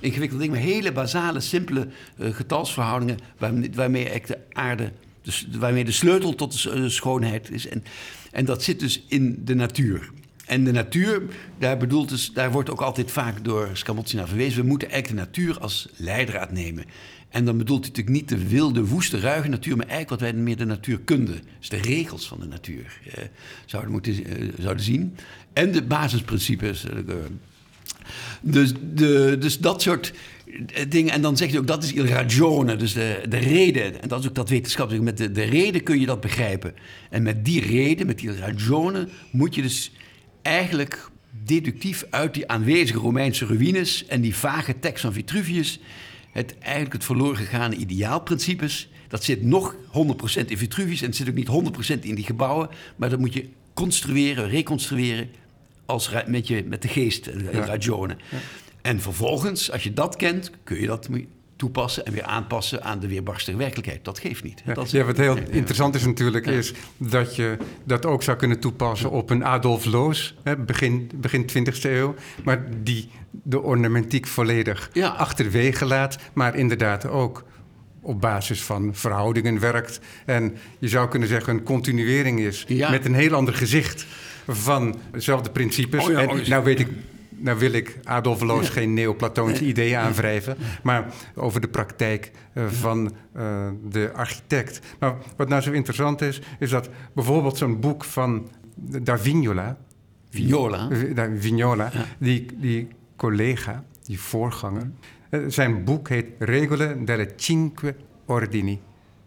ingewikkelde 0.00 0.42
dingen, 0.42 0.50
maar 0.50 0.64
hele 0.66 0.92
basale, 0.92 1.40
simpele 1.40 1.88
eh, 2.18 2.34
getalsverhoudingen 2.34 3.18
waarmee, 3.38 3.70
waarmee 3.74 4.08
eigenlijk 4.08 4.40
de 4.40 4.54
aarde, 4.60 4.92
dus 5.22 5.48
waarmee 5.58 5.84
de 5.84 5.92
sleutel 5.92 6.34
tot 6.34 6.62
de 6.62 6.70
eh, 6.70 6.86
schoonheid 6.86 7.50
is. 7.50 7.68
En, 7.68 7.84
en 8.30 8.44
dat 8.44 8.62
zit 8.62 8.80
dus 8.80 9.04
in 9.08 9.40
de 9.44 9.54
natuur. 9.54 10.10
En 10.50 10.64
de 10.64 10.72
natuur, 10.72 11.22
daar, 11.58 11.76
bedoelt 11.76 12.08
dus, 12.08 12.32
daar 12.32 12.52
wordt 12.52 12.70
ook 12.70 12.80
altijd 12.80 13.10
vaak 13.10 13.44
door 13.44 13.70
Scamozzi 13.72 14.16
naar 14.16 14.28
verwezen. 14.28 14.62
We 14.62 14.68
moeten 14.68 14.90
eigenlijk 14.90 15.24
de 15.24 15.26
natuur 15.26 15.60
als 15.60 15.88
leidraad 15.96 16.52
nemen. 16.52 16.84
En 17.28 17.44
dan 17.44 17.58
bedoelt 17.58 17.80
hij 17.80 17.88
natuurlijk 17.88 18.16
niet 18.16 18.28
de 18.28 18.48
wilde, 18.48 18.84
woeste, 18.84 19.20
ruige 19.20 19.48
natuur, 19.48 19.76
maar 19.76 19.86
eigenlijk 19.86 20.20
wat 20.20 20.30
wij 20.30 20.42
meer 20.42 20.56
de 20.56 20.64
natuurkunde, 20.64 21.32
dus 21.58 21.68
de 21.68 21.76
regels 21.76 22.28
van 22.28 22.40
de 22.40 22.46
natuur, 22.46 23.00
eh, 23.14 23.24
zouden, 23.64 23.92
moeten, 23.92 24.24
eh, 24.24 24.48
zouden 24.58 24.84
zien. 24.84 25.16
En 25.52 25.72
de 25.72 25.82
basisprincipes. 25.82 26.84
Eh, 26.84 27.14
dus, 28.40 28.72
de, 28.94 29.36
dus 29.38 29.58
dat 29.58 29.82
soort 29.82 30.12
dingen. 30.88 31.12
En 31.12 31.22
dan 31.22 31.36
zeg 31.36 31.50
je 31.50 31.58
ook, 31.58 31.66
dat 31.66 31.82
is 31.82 31.92
il 31.92 32.06
ragione, 32.06 32.76
dus 32.76 32.92
de, 32.92 33.22
de 33.28 33.38
reden. 33.38 34.02
En 34.02 34.08
dat 34.08 34.20
is 34.20 34.28
ook 34.28 34.34
dat 34.34 34.48
wetenschappelijk. 34.48 35.04
Met 35.04 35.16
de, 35.16 35.32
de 35.32 35.44
reden 35.44 35.82
kun 35.82 36.00
je 36.00 36.06
dat 36.06 36.20
begrijpen. 36.20 36.74
En 37.10 37.22
met 37.22 37.44
die 37.44 37.60
reden, 37.60 38.06
met 38.06 38.22
il 38.22 38.34
ragione, 38.34 39.08
moet 39.30 39.54
je 39.54 39.62
dus 39.62 39.92
eigenlijk 40.42 41.10
deductief 41.44 42.04
uit 42.10 42.34
die 42.34 42.48
aanwezige 42.48 42.98
Romeinse 42.98 43.46
ruïnes 43.46 44.06
en 44.06 44.20
die 44.20 44.36
vage 44.36 44.78
tekst 44.78 45.02
van 45.02 45.12
Vitruvius 45.12 45.80
het 46.32 46.58
eigenlijk 46.58 46.92
het 46.92 47.04
verloren 47.04 47.36
gegaane 47.36 47.74
ideaalprincipes. 47.74 48.88
Dat 49.08 49.24
zit 49.24 49.42
nog 49.42 49.74
100% 49.74 49.78
in 50.46 50.58
Vitruvius 50.58 51.00
en 51.00 51.06
het 51.06 51.16
zit 51.16 51.28
ook 51.28 51.34
niet 51.34 51.96
100% 51.96 52.00
in 52.00 52.14
die 52.14 52.24
gebouwen. 52.24 52.68
Maar 52.96 53.10
dat 53.10 53.18
moet 53.18 53.34
je 53.34 53.48
construeren, 53.74 54.48
reconstrueren 54.48 55.30
als, 55.86 56.10
met, 56.26 56.46
je, 56.46 56.64
met 56.64 56.82
de 56.82 56.88
geest, 56.88 57.24
de 57.24 57.48
ja. 57.52 57.78
En 58.82 59.00
vervolgens, 59.00 59.70
als 59.70 59.82
je 59.82 59.92
dat 59.92 60.16
kent, 60.16 60.50
kun 60.64 60.80
je 60.80 60.86
dat 60.86 61.08
toepassen 61.60 62.04
en 62.06 62.12
weer 62.12 62.22
aanpassen 62.22 62.82
aan 62.82 63.00
de 63.00 63.08
weerbarstige 63.08 63.56
werkelijkheid. 63.56 64.04
Dat 64.04 64.18
geeft 64.18 64.44
niet. 64.44 64.62
Ja, 64.64 64.84
ja 64.86 65.04
wat 65.04 65.16
heel 65.16 65.36
interessant 65.50 65.94
is 65.94 66.04
natuurlijk, 66.04 66.46
is 66.46 66.72
dat 66.96 67.36
je 67.36 67.56
dat 67.84 68.06
ook 68.06 68.22
zou 68.22 68.36
kunnen 68.36 68.60
toepassen 68.60 69.10
op 69.10 69.30
een 69.30 69.44
Adolf 69.44 69.84
Loos, 69.84 70.34
hè, 70.42 70.56
begin, 70.56 71.10
begin 71.14 71.50
20e 71.50 71.82
eeuw, 71.82 72.14
maar 72.44 72.64
die 72.82 73.10
de 73.30 73.60
ornamentiek 73.60 74.26
volledig 74.26 74.90
ja. 74.92 75.08
achterwege 75.08 75.84
laat, 75.84 76.18
maar 76.32 76.56
inderdaad 76.56 77.06
ook 77.06 77.44
op 78.00 78.20
basis 78.20 78.62
van 78.62 78.94
verhoudingen 78.94 79.58
werkt. 79.58 80.00
En 80.26 80.56
je 80.78 80.88
zou 80.88 81.08
kunnen 81.08 81.28
zeggen 81.28 81.54
een 81.54 81.62
continuering 81.62 82.40
is 82.40 82.66
met 82.68 83.04
een 83.04 83.14
heel 83.14 83.34
ander 83.34 83.54
gezicht 83.54 84.06
van 84.46 84.96
dezelfde 85.12 85.50
principes. 85.50 86.04
Oh 86.04 86.10
ja, 86.10 86.20
en 86.20 86.28
oh 86.28 86.46
nou 86.46 86.64
weet 86.64 86.80
ik 86.80 86.88
nou 87.40 87.58
wil 87.58 87.72
ik 87.72 87.98
Adolf 88.04 88.40
Loos 88.40 88.68
geen 88.68 88.94
neoplatonische 88.94 89.64
ideeën 89.64 89.98
aanwrijven, 89.98 90.56
maar 90.82 91.06
over 91.34 91.60
de 91.60 91.68
praktijk 91.68 92.30
uh, 92.54 92.66
van 92.66 93.12
uh, 93.36 93.68
de 93.88 94.10
architect. 94.14 94.80
Maar 94.98 95.14
wat 95.36 95.48
nou 95.48 95.62
zo 95.62 95.72
interessant 95.72 96.20
is, 96.20 96.40
is 96.58 96.70
dat 96.70 96.88
bijvoorbeeld 97.14 97.56
zo'n 97.56 97.80
boek 97.80 98.04
van 98.04 98.48
Da 98.74 99.18
Vignola. 99.18 99.76
Vignola? 100.30 100.88
Da 101.14 101.28
Vignola, 101.38 101.90
ja. 101.92 102.04
die, 102.18 102.46
die 102.56 102.88
collega, 103.16 103.84
die 104.02 104.20
voorganger. 104.20 104.90
Zijn 105.46 105.84
boek 105.84 106.08
heet 106.08 106.26
Regole 106.38 107.04
delle 107.04 107.28
Cinque 107.36 107.94
Ordini. 108.26 108.80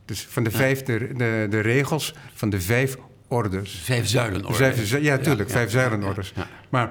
Dus 0.06 0.28
van 0.30 0.44
de 0.44 0.52
vijf, 0.52 0.84
de, 0.84 1.10
de, 1.16 1.48
de 1.50 1.60
regels 1.60 2.16
van 2.34 2.50
de 2.50 2.62
vijf 2.62 2.98
orders. 3.28 3.82
Vijf 3.84 4.08
zuilenorders. 4.08 4.90
ja, 4.90 5.18
tuurlijk, 5.18 5.50
ja, 5.50 5.56
vijf 5.56 5.72
zuilenorders. 5.72 6.34
Maar 6.70 6.90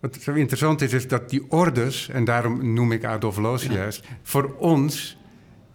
wat 0.00 0.18
zo 0.20 0.32
interessant 0.32 0.80
is, 0.80 0.92
is 0.92 1.08
dat 1.08 1.30
die 1.30 1.50
orders, 1.50 2.08
en 2.08 2.24
daarom 2.24 2.72
noem 2.72 2.92
ik 2.92 3.04
Adolf 3.04 3.36
Loos 3.36 3.64
juist, 3.64 4.04
voor 4.22 4.54
ons 4.58 5.18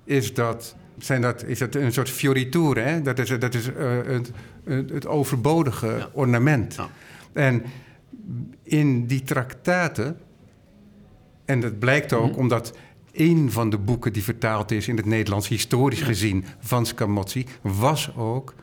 is 0.04 0.34
dat, 0.34 0.76
zijn 0.98 1.22
dat, 1.22 1.44
is 1.44 1.60
dat 1.60 1.76
een 1.76 1.94
soort 1.94 2.10
fioriture. 2.10 2.80
Hè? 2.80 3.02
Dat 3.02 3.20
is, 3.20 3.40
dat 3.40 3.54
is 3.54 3.68
uh, 3.68 3.74
het, 4.06 4.32
het, 4.66 5.08
overbodige 5.08 6.10
ornament. 6.14 6.80
En 7.34 7.64
in 8.64 9.06
die 9.06 9.24
traktaten, 9.24 10.18
en 11.46 11.60
dat 11.60 11.80
blijkt 11.80 12.14
ook 12.14 12.32
mhm. 12.32 12.40
omdat 12.40 12.74
een 13.12 13.52
van 13.52 13.70
de 13.70 13.78
boeken 13.78 14.14
die 14.14 14.24
vertaald 14.24 14.72
is 14.72 14.88
in 14.88 14.98
het 14.98 15.06
Nederlands, 15.06 15.48
historisch 15.48 16.02
gezien, 16.02 16.46
van 16.60 16.86
Scamozzi, 16.86 17.46
was 17.62 18.16
ook 18.16 18.54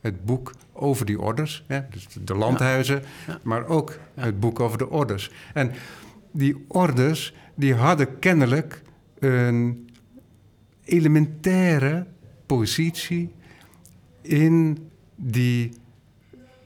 het 0.00 0.24
boek 0.24 0.52
over 0.82 1.06
die 1.06 1.20
orders, 1.20 1.64
hè, 1.66 1.80
dus 1.90 2.06
de 2.24 2.34
landhuizen, 2.34 3.02
maar 3.42 3.66
ook 3.66 3.98
het 4.14 4.40
boek 4.40 4.60
over 4.60 4.78
de 4.78 4.90
orders. 4.90 5.30
En 5.54 5.72
die 6.32 6.64
orders 6.68 7.34
die 7.54 7.74
hadden 7.74 8.18
kennelijk 8.18 8.82
een 9.18 9.90
elementaire 10.84 12.06
positie 12.46 13.32
in 14.22 14.78
die 15.16 15.72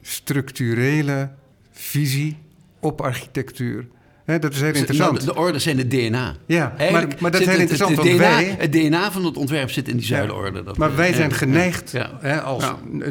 structurele 0.03 1.31
visie 1.71 2.39
op 2.81 3.01
architectuur 3.01 3.87
dat 4.27 4.53
is 4.53 4.61
heel 4.61 4.73
dus 4.73 4.81
interessant. 4.81 5.25
de 5.25 5.35
orde 5.35 5.59
zijn 5.59 5.79
het 5.79 5.91
DNA. 5.91 6.37
Ja, 6.47 6.75
maar, 6.79 7.07
maar, 7.19 7.31
dat 7.31 7.41
is 7.41 7.47
heel 7.47 7.59
interessant. 7.59 7.97
Het, 7.97 8.07
DNA, 8.07 8.17
wij, 8.17 8.55
het 8.59 8.73
DNA 8.73 9.13
van 9.13 9.25
het 9.25 9.37
ontwerp 9.37 9.71
zit 9.71 9.89
in 9.89 9.97
die 9.97 10.07
zuilenorde. 10.07 10.63
Ja, 10.65 10.73
maar 10.77 10.97
wij 10.97 11.13
zijn 11.13 11.33
geneigd, 11.33 11.91
ja. 11.91 12.39
als 12.39 12.65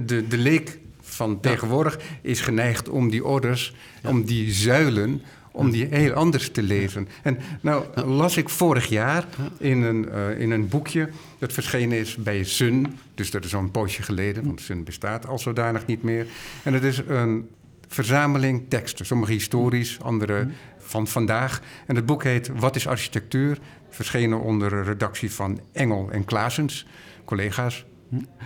de, 0.06 0.28
de 0.28 0.38
leek 0.38 0.80
van 1.16 1.40
tegenwoordig 1.40 2.00
is 2.22 2.42
geneigd 2.42 2.90
om 2.90 3.10
die 3.10 3.26
orders, 3.26 3.76
om 4.04 4.24
die 4.24 4.52
zuilen, 4.52 5.22
om 5.52 5.72
die 5.72 5.86
heel 5.86 6.14
anders 6.14 6.50
te 6.50 6.64
lezen. 6.64 7.08
En 7.22 7.38
nou 7.62 7.86
las 8.06 8.38
ik 8.38 8.50
vorig 8.50 8.86
jaar 8.86 9.26
in 9.58 9.82
een, 9.82 10.08
uh, 10.14 10.40
in 10.40 10.52
een 10.52 10.68
boekje 10.68 11.10
dat 11.38 11.54
verschenen 11.54 11.98
is 11.98 12.16
bij 12.16 12.44
Sun. 12.44 12.98
Dus 13.16 13.32
dat 13.32 13.46
is 13.46 13.56
al 13.56 13.62
een 13.62 13.72
poosje 13.72 14.02
geleden, 14.04 14.46
want 14.46 14.62
Sun 14.62 14.84
bestaat 14.84 15.28
al 15.28 15.40
zodanig 15.40 15.86
niet 15.86 16.04
meer. 16.04 16.28
En 16.64 16.74
het 16.74 16.84
is 16.84 17.02
een 17.08 17.50
verzameling 17.88 18.64
teksten, 18.70 19.06
sommige 19.06 19.32
historisch, 19.32 20.02
andere 20.02 20.48
van 20.78 21.08
vandaag. 21.08 21.62
En 21.86 21.96
het 21.96 22.06
boek 22.06 22.24
heet 22.24 22.52
Wat 22.56 22.76
is 22.76 22.88
architectuur? 22.88 23.58
Verschenen 23.90 24.42
onder 24.42 24.84
redactie 24.84 25.32
van 25.32 25.60
Engel 25.72 26.10
en 26.12 26.26
Klaasens, 26.26 26.86
collega's. 27.26 27.86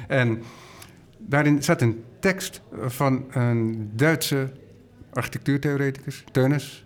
En 0.07 0.43
daarin 1.29 1.63
zat 1.63 1.81
een 1.81 2.03
tekst 2.19 2.61
van 2.85 3.25
een 3.31 3.89
Duitse 3.95 4.51
architectuurtheoreticus, 5.13 6.23
Teunis. 6.31 6.85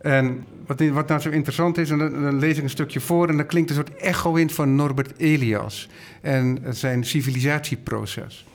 En 0.00 0.44
wat, 0.66 0.80
wat 0.88 1.08
nou 1.08 1.20
zo 1.20 1.30
interessant 1.30 1.78
is, 1.78 1.90
en 1.90 1.98
dan, 1.98 2.38
lees 2.38 2.56
ik 2.56 2.62
een 2.62 2.70
stukje 2.70 3.00
voor... 3.00 3.28
en 3.28 3.36
dan 3.36 3.46
klinkt 3.46 3.70
een 3.70 3.76
soort 3.76 3.94
echo 3.96 4.34
in 4.34 4.50
van 4.50 4.74
Norbert 4.74 5.18
Elias 5.18 5.88
en 6.20 6.58
zijn 6.70 7.04
civilisatieproces. 7.04 8.46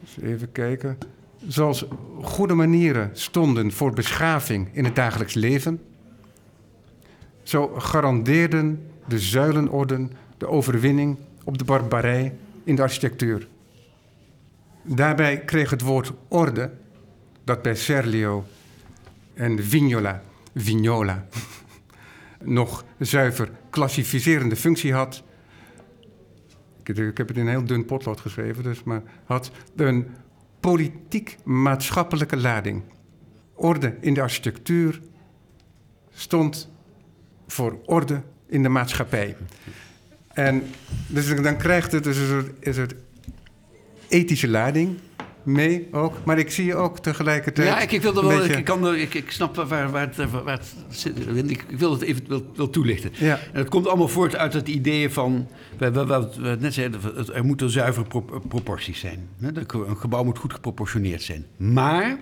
Dus 0.00 0.18
even 0.22 0.52
kijken 0.52 0.98
zoals 1.46 1.86
goede 2.22 2.54
manieren 2.54 3.10
stonden 3.12 3.72
voor 3.72 3.92
beschaving 3.92 4.68
in 4.72 4.84
het 4.84 4.96
dagelijks 4.96 5.34
leven, 5.34 5.80
zo 7.42 7.68
garandeerden 7.68 8.82
de 9.06 9.18
zuilenorden 9.18 10.12
de 10.38 10.48
overwinning 10.48 11.16
op 11.44 11.58
de 11.58 11.64
barbarij 11.64 12.34
in 12.68 12.74
de 12.74 12.82
architectuur. 12.82 13.48
Daarbij 14.82 15.44
kreeg 15.44 15.70
het 15.70 15.80
woord 15.80 16.12
orde, 16.28 16.72
dat 17.44 17.62
bij 17.62 17.74
Serlio 17.74 18.44
en 19.34 19.64
Vignola, 19.64 20.22
Vignola 20.54 21.26
nog 22.44 22.84
zuiver 22.98 23.50
klassificerende 23.70 24.56
functie 24.56 24.92
had. 24.92 25.22
Ik 26.82 27.16
heb 27.16 27.28
het 27.28 27.36
in 27.36 27.42
een 27.42 27.48
heel 27.48 27.64
dun 27.64 27.84
potlood 27.84 28.20
geschreven, 28.20 28.62
dus, 28.62 28.82
maar 28.82 29.02
had 29.24 29.50
een 29.76 30.06
politiek-maatschappelijke 30.60 32.36
lading. 32.36 32.82
Orde 33.54 33.96
in 34.00 34.14
de 34.14 34.22
architectuur 34.22 35.00
stond 36.10 36.70
voor 37.46 37.78
orde 37.84 38.22
in 38.46 38.62
de 38.62 38.68
maatschappij. 38.68 39.36
En 40.38 40.62
dus 41.06 41.36
dan 41.36 41.56
krijgt 41.56 41.92
het 41.92 42.04
dus 42.04 42.16
een 42.16 42.74
soort, 42.74 42.94
ethische 44.08 44.48
lading 44.48 44.98
mee 45.42 45.88
ook. 45.92 46.14
Maar 46.24 46.38
ik 46.38 46.50
zie 46.50 46.74
ook 46.74 46.98
tegelijkertijd. 46.98 47.68
Ja, 47.68 47.80
ik, 47.80 47.92
ik 47.92 48.02
wil 48.02 48.16
er 48.16 48.26
wel. 48.26 48.44
Ik, 48.44 48.64
kan 48.64 48.94
ik, 48.94 49.14
ik 49.14 49.30
snap 49.30 49.56
waar, 49.56 49.90
waar, 49.90 50.10
het, 50.16 50.30
waar 50.30 50.58
het 50.58 50.74
zit. 50.90 51.18
Ik, 51.50 51.64
wil 51.68 51.92
het 51.92 52.02
even 52.02 52.24
wil, 52.28 52.52
wil 52.54 52.70
toelichten. 52.70 53.10
Ja. 53.12 53.38
En 53.52 53.58
het 53.58 53.68
komt 53.68 53.86
allemaal 53.86 54.08
voort 54.08 54.36
uit 54.36 54.52
het 54.52 54.68
idee 54.68 55.10
van. 55.10 55.48
Wat 55.78 56.36
we 56.36 56.56
net 56.60 56.74
zeiden, 56.74 57.00
er 57.34 57.44
moeten 57.44 57.70
zuivere 57.70 58.06
proporties 58.48 59.00
zijn. 59.00 59.28
Een 59.40 59.96
gebouw 59.96 60.24
moet 60.24 60.38
goed 60.38 60.52
geproportioneerd 60.52 61.22
zijn. 61.22 61.46
Maar 61.56 62.18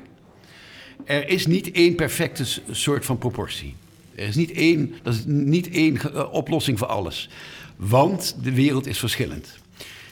er 1.04 1.28
is 1.28 1.46
niet 1.46 1.70
één 1.70 1.94
perfecte 1.94 2.44
soort 2.70 3.04
van 3.04 3.18
proportie. 3.18 3.74
Er 4.16 4.26
is 4.26 4.36
niet 4.36 4.52
één, 4.52 4.94
dat 5.02 5.14
is 5.14 5.22
niet 5.26 5.70
één 5.70 6.00
eh, 6.00 6.32
oplossing 6.32 6.78
voor 6.78 6.86
alles. 6.86 7.28
Want 7.76 8.36
de 8.42 8.54
wereld 8.54 8.86
is 8.86 8.98
verschillend. 8.98 9.58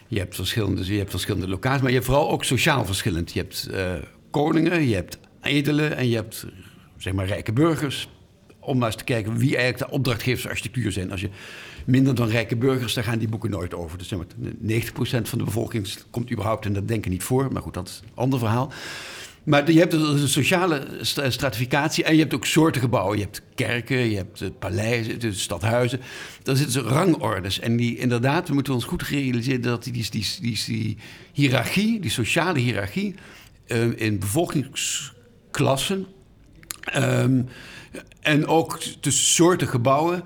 Je 0.08 0.18
hebt 0.18 0.34
verschillende, 0.34 0.92
je 0.92 0.98
hebt 0.98 1.10
verschillende 1.10 1.48
locaties, 1.48 1.80
maar 1.80 1.90
je 1.90 1.96
hebt 1.96 2.08
vooral 2.08 2.30
ook 2.30 2.44
sociaal 2.44 2.84
verschillend. 2.84 3.32
Je 3.32 3.38
hebt 3.38 3.68
uh, 3.70 3.92
koningen, 4.30 4.88
je 4.88 4.94
hebt 4.94 5.18
edelen 5.42 5.96
en 5.96 6.08
je 6.08 6.14
hebt 6.14 6.46
zeg 6.96 7.12
maar 7.12 7.26
rijke 7.26 7.52
burgers. 7.52 8.08
Om 8.58 8.78
maar 8.78 8.86
eens 8.86 8.96
te 8.96 9.04
kijken 9.04 9.36
wie 9.36 9.56
eigenlijk 9.56 9.90
de 9.90 9.96
opdrachtgevers 9.96 10.48
architectuur 10.48 10.92
zijn. 10.92 11.10
Als 11.10 11.20
je 11.20 11.28
minder 11.84 12.14
dan 12.14 12.28
rijke 12.28 12.56
burgers, 12.56 12.94
dan 12.94 13.04
gaan 13.04 13.18
die 13.18 13.28
boeken 13.28 13.50
nooit 13.50 13.74
over. 13.74 13.98
Dus 13.98 14.08
zeg 14.08 14.18
maar, 14.18 14.26
90% 14.62 15.28
van 15.28 15.38
de 15.38 15.44
bevolking 15.44 15.88
komt 16.10 16.30
überhaupt 16.30 16.66
in 16.66 16.72
dat 16.72 16.88
denken 16.88 17.10
niet 17.10 17.22
voor. 17.22 17.52
Maar 17.52 17.62
goed, 17.62 17.74
dat 17.74 17.88
is 17.88 18.00
een 18.04 18.10
ander 18.14 18.38
verhaal. 18.38 18.72
Maar 19.44 19.70
je 19.70 19.78
hebt 19.78 19.92
een 19.92 20.28
sociale 20.28 20.86
stratificatie 21.28 22.04
en 22.04 22.14
je 22.14 22.20
hebt 22.20 22.34
ook 22.34 22.46
soorten 22.46 22.80
gebouwen. 22.80 23.18
Je 23.18 23.24
hebt 23.24 23.42
kerken, 23.54 23.96
je 23.96 24.16
hebt 24.16 24.40
eh, 24.40 24.48
paleizen, 24.58 25.34
stadhuizen. 25.34 26.00
Daar 26.42 26.56
zitten 26.56 26.72
ze 26.72 26.88
rangordes. 26.88 27.60
En 27.60 27.76
die, 27.76 27.96
inderdaad, 27.96 28.48
we 28.48 28.54
moeten 28.54 28.74
ons 28.74 28.84
goed 28.84 29.02
realiseren 29.02 29.62
dat 29.62 29.84
die, 29.84 29.92
die, 29.92 30.10
die, 30.40 30.58
die, 30.66 30.96
hiërarchie, 31.32 32.00
die 32.00 32.10
sociale 32.10 32.58
hiërarchie, 32.58 33.14
uh, 33.66 34.00
in 34.00 34.18
bevolkingsklassen 34.18 36.06
um, 36.96 37.48
en 38.20 38.46
ook 38.46 38.78
tussen 39.00 39.26
soorten 39.26 39.68
gebouwen 39.68 40.22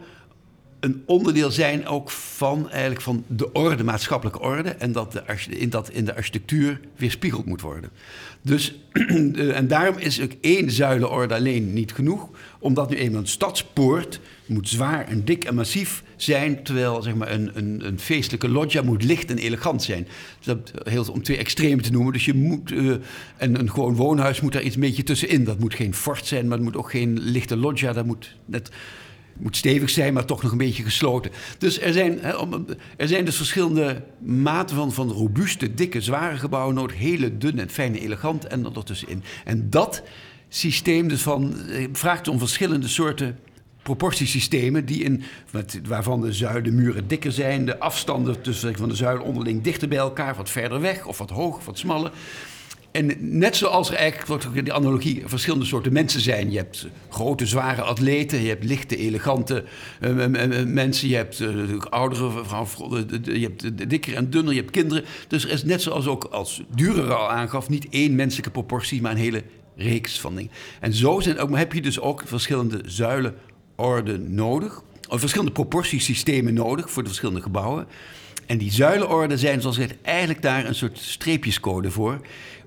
een 0.80 1.02
onderdeel 1.06 1.50
zijn 1.50 1.86
ook 1.86 2.10
van, 2.10 2.70
eigenlijk 2.70 3.00
van 3.00 3.24
de 3.26 3.52
orde, 3.52 3.84
maatschappelijke 3.84 4.40
orde. 4.40 4.68
En 4.68 4.92
dat, 4.92 5.12
de, 5.12 5.68
dat 5.68 5.90
in 5.90 6.04
de 6.04 6.14
architectuur 6.14 6.80
weerspiegeld 6.96 7.46
moet 7.46 7.60
worden. 7.60 7.90
Dus, 8.42 8.74
en 9.60 9.68
daarom 9.68 9.98
is 9.98 10.20
ook 10.20 10.32
één 10.40 10.70
zuilenorde 10.70 11.34
alleen 11.34 11.72
niet 11.72 11.92
genoeg. 11.92 12.28
Omdat 12.58 12.90
nu 12.90 12.96
eenmaal 12.96 13.20
een 13.20 13.26
stadspoort 13.26 14.20
moet 14.46 14.68
zwaar 14.68 15.08
en 15.08 15.24
dik 15.24 15.44
en 15.44 15.54
massief 15.54 16.02
zijn. 16.16 16.62
Terwijl 16.62 17.02
zeg 17.02 17.14
maar, 17.14 17.30
een, 17.30 17.50
een, 17.54 17.86
een 17.86 17.98
feestelijke 17.98 18.48
loggia 18.48 18.82
moet 18.82 19.04
licht 19.04 19.30
en 19.30 19.38
elegant 19.38 19.82
zijn. 19.82 20.08
Dat, 20.44 20.72
heel, 20.82 21.06
om 21.12 21.22
twee 21.22 21.36
extremen 21.36 21.84
te 21.84 21.90
noemen. 21.90 22.12
Dus 22.12 22.24
je 22.24 22.34
moet, 22.34 22.70
uh, 22.70 22.96
en 23.36 23.58
een 23.58 23.70
gewoon 23.70 23.94
woonhuis 23.94 24.40
moet 24.40 24.52
daar 24.52 24.62
iets 24.62 24.74
een 24.74 24.80
beetje 24.80 25.02
tussenin. 25.02 25.44
Dat 25.44 25.58
moet 25.58 25.74
geen 25.74 25.94
fort 25.94 26.26
zijn, 26.26 26.48
maar 26.48 26.56
het 26.56 26.66
moet 26.66 26.76
ook 26.76 26.90
geen 26.90 27.18
lichte 27.20 27.56
loggia. 27.56 27.92
Dat 27.92 28.06
moet 28.06 28.36
net 28.44 28.70
moet 29.38 29.56
stevig 29.56 29.90
zijn, 29.90 30.14
maar 30.14 30.24
toch 30.24 30.42
nog 30.42 30.52
een 30.52 30.58
beetje 30.58 30.82
gesloten. 30.82 31.30
Dus 31.58 31.80
er 31.80 31.92
zijn, 31.92 32.22
er 32.96 33.08
zijn 33.08 33.24
dus 33.24 33.36
verschillende 33.36 34.02
maten 34.18 34.76
van, 34.76 34.92
van 34.92 35.10
robuuste, 35.10 35.74
dikke, 35.74 36.00
zware 36.00 36.36
gebouwen 36.36 36.74
nodig. 36.74 36.96
Hele 36.96 37.38
dunne 37.38 37.62
en 37.62 37.70
fijne, 37.70 38.00
elegant 38.00 38.46
en 38.46 38.62
dan. 38.62 38.84
En 39.44 39.70
dat 39.70 40.02
systeem 40.48 41.08
dus 41.08 41.22
van, 41.22 41.68
eh, 41.68 41.86
vraagt 41.92 42.28
om 42.28 42.38
verschillende 42.38 42.88
soorten 42.88 43.38
proportiesystemen 43.82 44.84
die 44.84 45.02
in, 45.04 45.22
waarvan 45.86 46.20
de 46.20 46.32
zuilenmuren 46.32 47.08
dikker 47.08 47.32
zijn, 47.32 47.64
de 47.64 47.78
afstanden 47.78 48.40
tussen 48.40 48.76
van 48.76 48.88
de 48.88 48.94
zuilen 48.94 49.24
onderling 49.24 49.62
dichter 49.62 49.88
bij 49.88 49.98
elkaar, 49.98 50.34
wat 50.34 50.50
verder 50.50 50.80
weg 50.80 51.06
of 51.06 51.18
wat 51.18 51.30
hoog 51.30 51.64
wat 51.64 51.78
smaller. 51.78 52.12
En 52.92 53.16
net 53.38 53.56
zoals 53.56 53.90
er 53.90 53.96
eigenlijk, 53.96 54.64
die 54.64 54.72
analogie, 54.72 55.22
verschillende 55.24 55.64
soorten 55.64 55.92
mensen 55.92 56.20
zijn. 56.20 56.50
Je 56.50 56.56
hebt 56.56 56.86
grote, 57.08 57.46
zware 57.46 57.82
atleten, 57.82 58.42
je 58.42 58.48
hebt 58.48 58.64
lichte, 58.64 58.96
elegante 58.96 59.64
uh, 60.00 60.26
mensen, 60.64 61.08
je 61.08 61.16
hebt 61.16 61.40
uh, 61.40 61.78
oudere 61.78 62.44
vrouwen, 62.44 63.08
je 63.22 63.40
hebt 63.40 63.90
dikker 63.90 64.14
en 64.14 64.30
dunner, 64.30 64.54
je 64.54 64.60
hebt 64.60 64.72
kinderen. 64.72 65.04
Dus 65.28 65.44
er 65.44 65.50
is 65.50 65.64
net 65.64 65.82
zoals 65.82 66.06
ook 66.06 66.24
als 66.24 66.62
Durer 66.74 67.14
al 67.14 67.30
aangaf, 67.30 67.68
niet 67.68 67.86
één 67.90 68.14
menselijke 68.14 68.50
proportie, 68.50 69.02
maar 69.02 69.12
een 69.12 69.18
hele 69.18 69.42
reeks 69.76 70.20
van 70.20 70.34
dingen. 70.34 70.50
En 70.80 70.92
zo 70.92 71.20
zijn 71.20 71.38
ook, 71.38 71.56
heb 71.56 71.72
je 71.72 71.82
dus 71.82 72.00
ook 72.00 72.22
verschillende 72.26 72.80
zuilenorden 72.84 74.34
nodig, 74.34 74.82
of 75.08 75.20
verschillende 75.20 75.52
proportiesystemen 75.52 76.54
nodig 76.54 76.90
voor 76.90 77.02
de 77.02 77.08
verschillende 77.08 77.42
gebouwen. 77.42 77.86
En 78.46 78.58
die 78.58 78.72
zuilenorden 78.72 79.38
zijn, 79.38 79.60
zoals 79.60 79.76
gezegd, 79.76 79.96
eigenlijk 80.02 80.42
daar 80.42 80.66
een 80.66 80.74
soort 80.74 80.98
streepjescode 80.98 81.90
voor. 81.90 82.20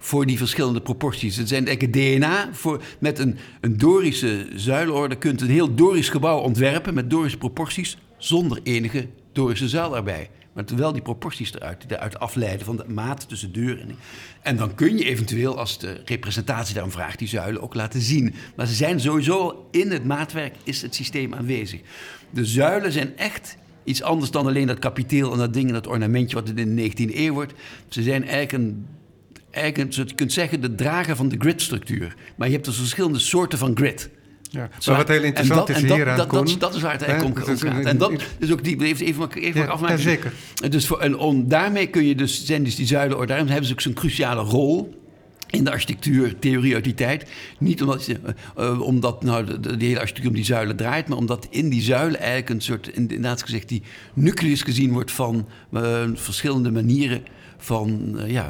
Voor 0.03 0.25
die 0.25 0.37
verschillende 0.37 0.81
proporties. 0.81 1.35
Het 1.35 1.47
zijn 1.47 1.67
eigenlijk 1.67 1.93
DNA 1.93 2.49
voor, 2.51 2.83
met 2.99 3.19
een, 3.19 3.37
een 3.61 3.77
Dorische 3.77 4.47
zuilenorde. 4.55 5.15
kunt 5.15 5.41
een 5.41 5.49
heel 5.49 5.75
Dorisch 5.75 6.09
gebouw 6.09 6.39
ontwerpen 6.39 6.93
met 6.93 7.09
Dorische 7.09 7.37
proporties. 7.37 7.97
zonder 8.17 8.59
enige 8.63 9.07
Dorische 9.31 9.69
zuil 9.69 9.95
erbij. 9.95 10.29
Maar 10.53 10.65
wel 10.75 10.91
die 10.91 11.01
proporties 11.01 11.53
eruit, 11.53 11.89
die 11.89 11.97
afleiden 11.97 12.65
van 12.65 12.77
de 12.77 12.85
maat 12.87 13.29
tussen 13.29 13.53
deur 13.53 13.79
en. 13.79 13.95
En 14.41 14.57
dan 14.57 14.75
kun 14.75 14.97
je 14.97 15.03
eventueel, 15.03 15.57
als 15.57 15.79
de 15.79 16.01
representatie 16.05 16.73
daarom 16.73 16.91
vraagt, 16.91 17.19
die 17.19 17.27
zuilen 17.27 17.61
ook 17.61 17.73
laten 17.73 18.01
zien. 18.01 18.33
Maar 18.55 18.67
ze 18.67 18.73
zijn 18.73 18.99
sowieso 18.99 19.67
in 19.71 19.91
het 19.91 20.05
maatwerk, 20.05 20.55
is 20.63 20.81
het 20.81 20.95
systeem 20.95 21.33
aanwezig. 21.33 21.81
De 22.29 22.45
zuilen 22.45 22.91
zijn 22.91 23.17
echt 23.17 23.57
iets 23.83 24.01
anders 24.01 24.31
dan 24.31 24.47
alleen 24.47 24.67
dat 24.67 24.79
kapiteel 24.79 25.31
en 25.31 25.37
dat 25.37 25.53
ding 25.53 25.67
en 25.67 25.73
dat 25.73 25.87
ornamentje 25.87 26.35
wat 26.35 26.47
het 26.47 26.59
in 26.59 26.75
de 26.75 26.91
19e 26.91 27.15
eeuw 27.15 27.33
wordt. 27.33 27.53
Ze 27.87 28.03
zijn 28.03 28.21
eigenlijk 28.21 28.51
een, 28.51 28.85
eigenlijk 29.51 29.93
je 29.93 30.05
kunt 30.15 30.33
zeggen, 30.33 30.61
de 30.61 30.75
drager 30.75 31.15
van 31.15 31.29
de 31.29 31.35
gridstructuur. 31.39 32.15
Maar 32.35 32.47
je 32.47 32.53
hebt 32.53 32.65
dus 32.65 32.77
verschillende 32.77 33.19
soorten 33.19 33.57
van 33.57 33.71
grid. 33.75 34.09
Ja, 34.49 34.69
maar 34.85 34.97
wat 34.97 35.07
heel 35.07 35.23
interessant 35.23 35.69
is 35.69 35.81
hier 35.81 36.09
aan 36.09 36.17
dat, 36.17 36.31
dat, 36.31 36.55
dat, 36.59 36.75
is 36.75 36.81
waar 36.81 36.91
het 36.91 37.01
eigenlijk 37.01 37.47
om, 37.47 37.57
gaat. 37.57 37.85
En 37.85 37.97
dat 37.97 38.11
is 38.39 38.51
ook 38.51 38.63
die, 38.63 38.83
even, 38.83 39.05
even, 39.05 39.31
even 39.33 39.61
ja, 39.61 39.67
afmaken. 39.67 39.97
Ja, 39.97 40.01
zeker. 40.01 40.33
Dus 40.69 40.87
voor, 40.87 40.99
en 40.99 41.17
om, 41.17 41.47
daarmee 41.47 41.87
kun 41.87 42.05
je 42.05 42.15
dus, 42.15 42.45
zijn 42.45 42.63
dus 42.63 42.75
die 42.75 42.85
zuilen, 42.85 43.27
daarom 43.27 43.47
hebben 43.47 43.65
ze 43.65 43.73
ook 43.73 43.81
zo'n 43.81 43.93
cruciale 43.93 44.41
rol 44.41 44.99
in 45.49 45.63
de 45.63 45.71
architectuurtheorie 45.71 46.73
uit 46.73 46.83
die 46.83 46.93
tijd. 46.93 47.29
Niet 47.59 47.81
omdat, 47.81 48.07
uh, 48.57 48.81
omdat 48.81 49.23
nou, 49.23 49.45
de, 49.45 49.77
de, 49.77 49.85
hele 49.85 49.99
architectuur 49.99 50.29
om 50.29 50.35
die 50.35 50.45
zuilen 50.45 50.75
draait, 50.75 51.07
maar 51.07 51.17
omdat 51.17 51.47
in 51.49 51.69
die 51.69 51.81
zuilen 51.81 52.19
eigenlijk 52.19 52.49
een 52.49 52.61
soort, 52.61 52.87
inderdaad 52.87 53.41
gezegd, 53.41 53.69
die 53.69 53.81
nucleus 54.13 54.61
gezien 54.61 54.91
wordt 54.91 55.11
van 55.11 55.47
uh, 55.73 56.03
verschillende 56.13 56.71
manieren 56.71 57.23
van 57.63 58.11
uh, 58.15 58.29
ja, 58.29 58.49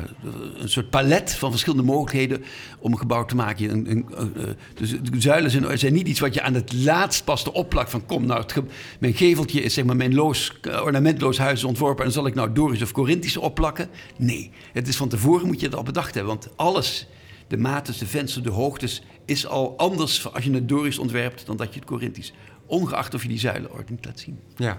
een 0.58 0.70
soort 0.70 0.90
palet 0.90 1.34
van 1.34 1.50
verschillende 1.50 1.86
mogelijkheden 1.86 2.44
om 2.80 2.92
een 2.92 2.98
gebouw 2.98 3.26
te 3.26 3.36
maken. 3.36 3.70
Een, 3.70 3.92
een, 3.92 4.06
uh, 4.38 4.44
dus 4.74 4.90
de 4.90 5.22
zuilen 5.22 5.52
zijn, 5.52 5.80
zijn, 5.80 5.94
niet 5.94 6.08
iets 6.08 6.20
wat 6.20 6.34
je 6.34 6.42
aan 6.42 6.54
het 6.54 6.74
laatst 6.74 7.24
pas 7.24 7.44
de 7.44 7.54
opplakt 7.54 7.90
van 7.90 8.06
kom, 8.06 8.26
nou, 8.26 8.42
het, 8.42 8.56
mijn 9.00 9.14
geveltje 9.14 9.62
is 9.62 9.74
zeg 9.74 9.86
maar 9.86 9.96
mijn 9.96 10.14
loos, 10.14 10.60
ornamentloos 10.84 11.38
huis 11.38 11.64
ontworpen 11.64 12.06
en 12.06 12.12
zal 12.12 12.28
ik 12.28 12.36
nou 12.36 12.54
Dorisch 12.54 12.82
of 12.82 12.92
Corinthisch 12.92 13.38
opplakken? 13.38 13.90
Nee, 14.18 14.52
het 14.74 14.88
is 14.88 14.96
van 14.96 15.10
tevoren 15.10 15.48
moet 15.48 15.60
je 15.60 15.66
het 15.66 15.76
al 15.76 15.84
bedacht 15.84 16.14
hebben, 16.14 16.34
want 16.34 16.50
alles, 16.56 17.08
de 17.48 17.58
maten, 17.58 18.00
de 18.00 18.08
vensters, 18.08 18.44
de 18.44 18.52
hoogtes, 18.52 19.04
is 19.26 19.48
al 19.48 19.78
anders 19.78 20.34
als 20.34 20.44
je 20.44 20.52
het 20.52 20.70
Dorisch 20.70 20.98
ontwerpt 20.98 21.46
dan 21.46 21.58
dat 21.58 21.74
je 21.74 21.80
het 21.80 21.90
Corinthisch. 21.90 22.34
Ongeacht 22.66 23.14
of 23.14 23.22
je 23.22 23.28
die 23.28 23.40
zuilenorde 23.40 23.84
niet 23.92 24.06
laat 24.06 24.20
zien. 24.20 24.40
Ja, 24.56 24.78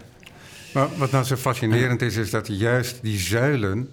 maar 0.73 0.89
wat 0.97 1.11
nou 1.11 1.25
zo 1.25 1.37
fascinerend 1.37 2.03
is, 2.03 2.17
is 2.17 2.31
dat 2.31 2.47
juist 2.47 3.03
die 3.03 3.19
zuilen 3.19 3.91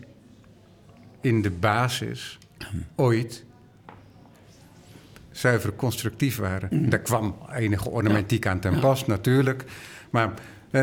in 1.21 1.41
de 1.41 1.51
basis 1.51 2.37
ooit 2.95 3.45
zuiver 5.31 5.73
constructief 5.75 6.37
waren. 6.37 6.69
Mm. 6.71 6.89
Daar 6.89 6.99
kwam 6.99 7.35
enige 7.55 7.89
ornamentiek 7.89 8.47
aan 8.47 8.59
ten 8.59 8.79
pas, 8.79 9.05
natuurlijk. 9.05 9.63
Maar 10.09 10.33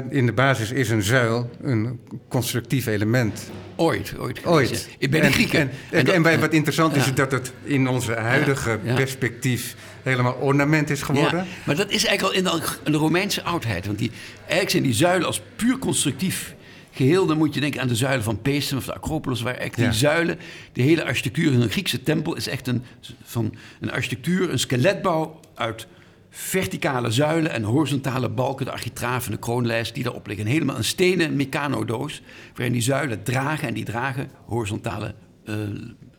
in 0.08 0.26
de 0.26 0.32
basis 0.32 0.70
is 0.70 0.90
een 0.90 1.02
zuil 1.02 1.50
een 1.62 2.00
constructief 2.28 2.86
element. 2.86 3.50
Ooit, 3.76 4.14
ooit. 4.18 4.46
ooit. 4.46 4.88
Ik 4.98 5.10
ben 5.10 5.24
een 5.24 5.32
Grieken. 5.32 5.60
En, 5.60 5.70
en, 5.90 6.14
en, 6.14 6.26
en, 6.26 6.40
wat 6.40 6.52
interessant 6.52 6.96
is, 6.96 7.06
is 7.06 7.14
dat 7.14 7.32
het 7.32 7.52
in 7.62 7.88
onze 7.88 8.12
huidige 8.12 8.78
perspectief 8.94 9.76
helemaal 10.02 10.32
ornament 10.32 10.90
is 10.90 11.02
geworden. 11.02 11.46
maar 11.64 11.76
dat 11.76 11.90
is 11.90 12.04
eigenlijk 12.04 12.46
al 12.46 12.54
in 12.54 12.92
de, 12.92 12.98
Romeinse 12.98 13.42
oudheid. 13.42 13.86
Want 13.86 13.98
die, 13.98 14.10
eigenlijk 14.38 14.70
zijn 14.70 14.82
die 14.82 14.92
zuilen 14.92 15.26
als 15.26 15.42
puur 15.56 15.78
constructief 15.78 16.54
geheel, 16.96 17.26
dan 17.26 17.38
moet 17.38 17.54
je 17.54 17.60
denken 17.60 17.80
aan 17.80 17.88
de 17.88 17.96
zuilen 17.96 18.24
van 18.24 18.42
Peestum 18.42 18.78
of 18.78 18.84
de 18.84 18.94
Acropolis, 18.94 19.42
waar 19.42 19.54
echt 19.54 19.76
die 19.76 19.92
zuilen, 19.92 20.38
de 20.72 20.82
hele 20.82 21.04
architectuur 21.04 21.52
in 21.52 21.60
een 21.60 21.70
Griekse 21.70 22.02
tempel 22.02 22.36
is 22.36 22.48
echt 22.48 22.66
een, 22.66 22.82
van 23.22 23.54
een 23.80 23.92
architectuur, 23.92 24.50
een 24.50 24.58
skeletbouw 24.58 25.40
uit 25.54 25.86
verticale 26.30 27.10
zuilen 27.10 27.52
en 27.52 27.62
horizontale 27.62 28.28
balken, 28.28 28.64
de 28.64 28.72
architraaf 28.72 29.26
en 29.26 29.32
de 29.32 29.38
kroonlijst 29.38 29.94
die 29.94 30.02
daarop 30.02 30.26
liggen. 30.26 30.46
helemaal 30.46 30.76
een 30.76 30.84
stenen 30.84 31.36
mecanodoos, 31.36 32.22
waarin 32.54 32.72
die 32.72 32.82
zuilen 32.82 33.22
dragen 33.22 33.68
en 33.68 33.74
die 33.74 33.84
dragen 33.84 34.30
horizontale 34.44 35.14
uh, 35.44 35.54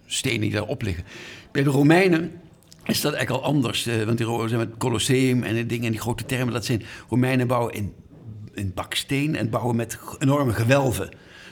stenen 0.06 0.42
die 0.42 0.52
daarop 0.52 0.82
liggen. 0.82 1.04
Bij 1.52 1.64
de 1.64 1.70
Romeinen 1.70 2.32
is 2.86 3.02
dat 3.02 3.14
eigenlijk 3.14 3.44
al 3.44 3.52
anders, 3.54 3.88
uh, 3.88 4.04
want 4.04 4.18
die 4.18 4.48
zijn 4.48 4.60
met 4.60 4.78
Colosseum 4.78 5.44
en 5.44 5.54
die 5.54 5.66
dingen 5.66 5.86
en 5.86 5.92
die 5.92 6.02
grote 6.02 6.26
termen, 6.26 6.54
dat 6.54 6.66
zijn 6.66 6.84
Romeinen 7.10 7.48
bouwen 7.48 7.74
in 7.74 7.94
in 8.58 8.72
baksteen 8.76 9.36
en 9.36 9.50
bouwen 9.50 9.76
met 9.76 10.00
enorme 10.20 10.54
gewelven. 10.54 11.10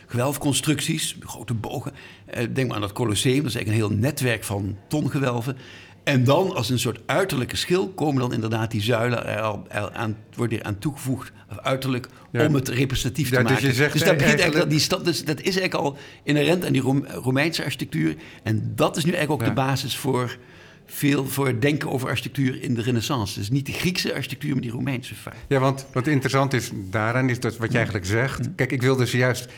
Gewelfconstructies, 0.07 1.17
grote 1.19 1.53
bogen. 1.53 1.91
Eh, 2.25 2.47
denk 2.53 2.67
maar 2.67 2.75
aan 2.75 2.81
dat 2.81 2.91
Colosseum, 2.91 3.37
dat 3.37 3.45
is 3.45 3.55
eigenlijk 3.55 3.83
een 3.83 3.89
heel 3.89 4.01
netwerk 4.01 4.43
van 4.43 4.77
tongewelven. 4.87 5.57
En 6.03 6.23
dan 6.23 6.55
als 6.55 6.69
een 6.69 6.79
soort 6.79 6.99
uiterlijke 7.05 7.55
schil 7.55 7.89
komen 7.89 8.21
dan 8.21 8.33
inderdaad 8.33 8.71
die 8.71 8.81
zuilen 8.81 9.27
er 9.27 9.41
al, 9.41 9.67
aan, 9.93 10.17
worden 10.35 10.59
er 10.59 10.65
aan 10.65 10.79
toegevoegd, 10.79 11.31
uiterlijk, 11.61 12.07
om 12.31 12.53
het 12.53 12.67
representatief 12.67 13.29
te 13.29 13.35
dus 13.35 13.43
maken. 13.43 13.63
Dus, 13.63 13.77
dus 13.91 14.03
dat, 14.03 14.17
begint 14.17 14.39
eigenlijk, 14.39 14.69
die 14.69 14.79
stad, 14.79 15.05
dus 15.05 15.25
dat 15.25 15.37
is 15.37 15.57
eigenlijk 15.57 15.73
al 15.73 15.97
inherent 16.23 16.65
aan 16.65 16.71
die 16.71 16.81
Romeinse 17.21 17.63
architectuur. 17.63 18.15
En 18.43 18.71
dat 18.75 18.97
is 18.97 19.05
nu 19.05 19.11
eigenlijk 19.11 19.41
ook 19.41 19.47
de 19.47 19.53
basis 19.53 19.97
voor 19.97 20.37
veel 20.85 21.25
voor 21.25 21.47
het 21.47 21.61
denken 21.61 21.89
over 21.89 22.07
architectuur 22.07 22.61
in 22.61 22.73
de 22.73 22.81
renaissance. 22.81 23.39
Dus 23.39 23.49
niet 23.49 23.65
de 23.65 23.71
Griekse 23.71 24.13
architectuur, 24.13 24.51
maar 24.51 24.61
die 24.61 24.71
Romeinse 24.71 25.15
vaak. 25.15 25.35
Ja, 25.47 25.59
want 25.59 25.85
wat 25.93 26.07
interessant 26.07 26.53
is 26.53 26.71
daaraan, 26.73 27.29
is 27.29 27.39
dat 27.39 27.57
wat 27.57 27.71
je 27.71 27.75
eigenlijk 27.77 28.05
zegt... 28.07 28.49
Kijk, 28.55 28.71
ik 28.71 28.81
wilde 28.81 29.07
ze 29.07 29.17
juist 29.17 29.49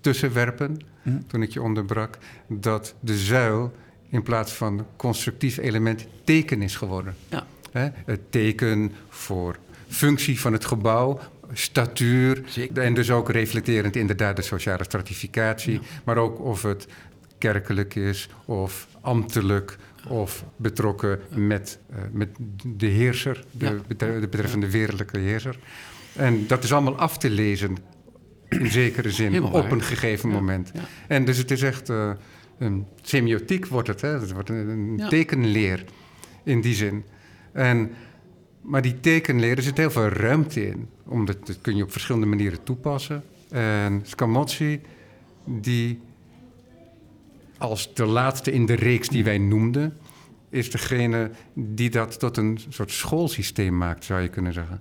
tussenwerpen, 0.00 0.80
toen 1.26 1.42
ik 1.42 1.52
je 1.52 1.62
onderbrak... 1.62 2.18
dat 2.48 2.94
de 3.00 3.18
zuil 3.18 3.72
in 4.08 4.22
plaats 4.22 4.52
van 4.52 4.86
constructief 4.96 5.56
element 5.56 6.06
teken 6.24 6.62
is 6.62 6.76
geworden. 6.76 7.14
Ja. 7.28 7.46
Het 8.04 8.20
teken 8.30 8.92
voor 9.08 9.56
functie 9.88 10.40
van 10.40 10.52
het 10.52 10.64
gebouw, 10.64 11.20
statuur... 11.52 12.42
en 12.74 12.94
dus 12.94 13.10
ook 13.10 13.30
reflecterend 13.30 13.96
inderdaad 13.96 14.36
de 14.36 14.42
sociale 14.42 14.84
stratificatie... 14.84 15.80
maar 16.04 16.16
ook 16.16 16.40
of 16.40 16.62
het 16.62 16.86
kerkelijk 17.38 17.94
is 17.94 18.28
of 18.44 18.88
ambtelijk 19.00 19.76
of 20.08 20.44
betrokken 20.56 21.18
met, 21.34 21.78
uh, 21.90 21.96
met 22.12 22.28
de 22.76 22.86
heerser, 22.86 23.44
de, 23.50 23.64
Ja. 23.64 23.74
betre- 23.86 24.20
de 24.20 24.28
betreffende 24.28 24.70
wereldlijke 24.70 25.18
heerser. 25.18 25.58
En 26.16 26.46
dat 26.46 26.64
is 26.64 26.72
allemaal 26.72 26.96
af 26.98 27.18
te 27.18 27.30
lezen, 27.30 27.76
in 28.48 28.70
zekere 28.70 29.10
zin, 29.10 29.28
Helemaal 29.32 29.52
op 29.52 29.62
waar. 29.62 29.72
een 29.72 29.82
gegeven 29.82 30.28
moment. 30.28 30.70
ja. 30.74 30.80
En 31.08 31.24
dus 31.24 31.36
het 31.38 31.50
is 31.50 31.62
echt 31.62 31.88
eh, 31.88 32.10
een 32.58 32.86
semiotiek 33.02 33.66
wordt 33.66 33.88
het, 33.88 34.00
hè? 34.00 34.08
Het 34.08 34.32
wordt 34.32 34.48
een, 34.48 35.02
tekenleer 35.08 35.84
in 36.44 36.60
die 36.60 36.74
zin. 36.74 37.04
En, 37.52 37.90
maar 38.62 38.82
die 38.82 39.00
tekenleer, 39.00 39.56
er 39.56 39.62
zit 39.62 39.76
heel 39.76 39.90
veel 39.90 40.08
ruimte 40.08 40.66
in. 40.66 40.88
Omdat 41.06 41.46
dat 41.46 41.58
kun 41.60 41.76
je 41.76 41.82
op 41.82 41.92
verschillende 41.92 42.26
manieren 42.26 42.62
toepassen. 42.62 43.22
En 43.50 44.00
Scamozzi, 44.04 44.80
die 45.44 46.00
als 47.60 47.94
de 47.94 48.04
laatste 48.04 48.52
in 48.52 48.66
de 48.66 48.74
reeks 48.74 49.08
die 49.08 49.24
wij 49.24 49.38
noemden, 49.38 49.96
is 50.50 50.70
degene 50.70 51.30
die 51.54 51.90
dat 51.90 52.18
tot 52.18 52.36
een 52.36 52.58
soort 52.68 52.90
schoolsysteem 52.92 53.76
maakt, 53.78 54.04
zou 54.04 54.20
je 54.20 54.28
kunnen 54.28 54.52
zeggen. 54.52 54.80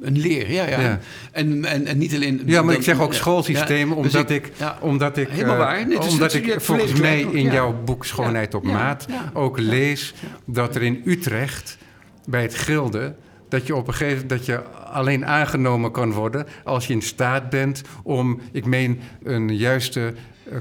Een 0.00 0.18
leer, 0.18 0.50
ja, 0.50 0.68
ja. 0.68 0.80
Ja. 0.80 1.00
En, 1.32 1.64
en, 1.64 1.86
en 1.86 1.98
niet 1.98 2.14
alleen... 2.14 2.42
Ja, 2.44 2.62
maar 2.62 2.70
dan- 2.70 2.74
ik 2.80 2.82
zeg 2.82 3.00
ook 3.00 3.14
schoolsysteem, 3.14 3.88
ja, 3.88 3.94
dus 3.94 4.14
omdat 4.14 4.30
ik, 4.30 4.52
omdat 4.80 5.16
ik, 5.16 5.28
Helemaal 5.28 5.52
eh, 5.52 5.58
waar. 5.58 5.86
Nee, 5.86 6.00
omdat 6.00 6.34
ik 6.34 6.60
volgens 6.60 7.00
mij 7.00 7.20
in 7.20 7.50
jouw 7.50 7.82
boek 7.84 8.04
Schoonheid 8.04 8.54
op 8.54 8.64
Maat 8.64 9.06
ook 9.32 9.58
lees 9.58 10.14
dat 10.44 10.74
er 10.74 10.82
in 10.82 11.02
Utrecht 11.04 11.78
bij 12.26 12.42
het 12.42 12.54
gilde 12.54 13.14
dat 13.48 13.66
je 13.66 13.76
op 13.76 13.88
een 13.88 13.94
gegeven 13.94 14.26
dat 14.26 14.46
je 14.46 14.62
alleen 14.68 15.26
aangenomen 15.26 15.90
kan 15.90 16.12
worden 16.12 16.46
als 16.64 16.86
je 16.86 16.92
in 16.92 17.02
staat 17.02 17.50
bent 17.50 17.82
om, 18.02 18.40
ik 18.52 18.64
meen, 18.64 19.00
een 19.22 19.56
juiste 19.56 20.14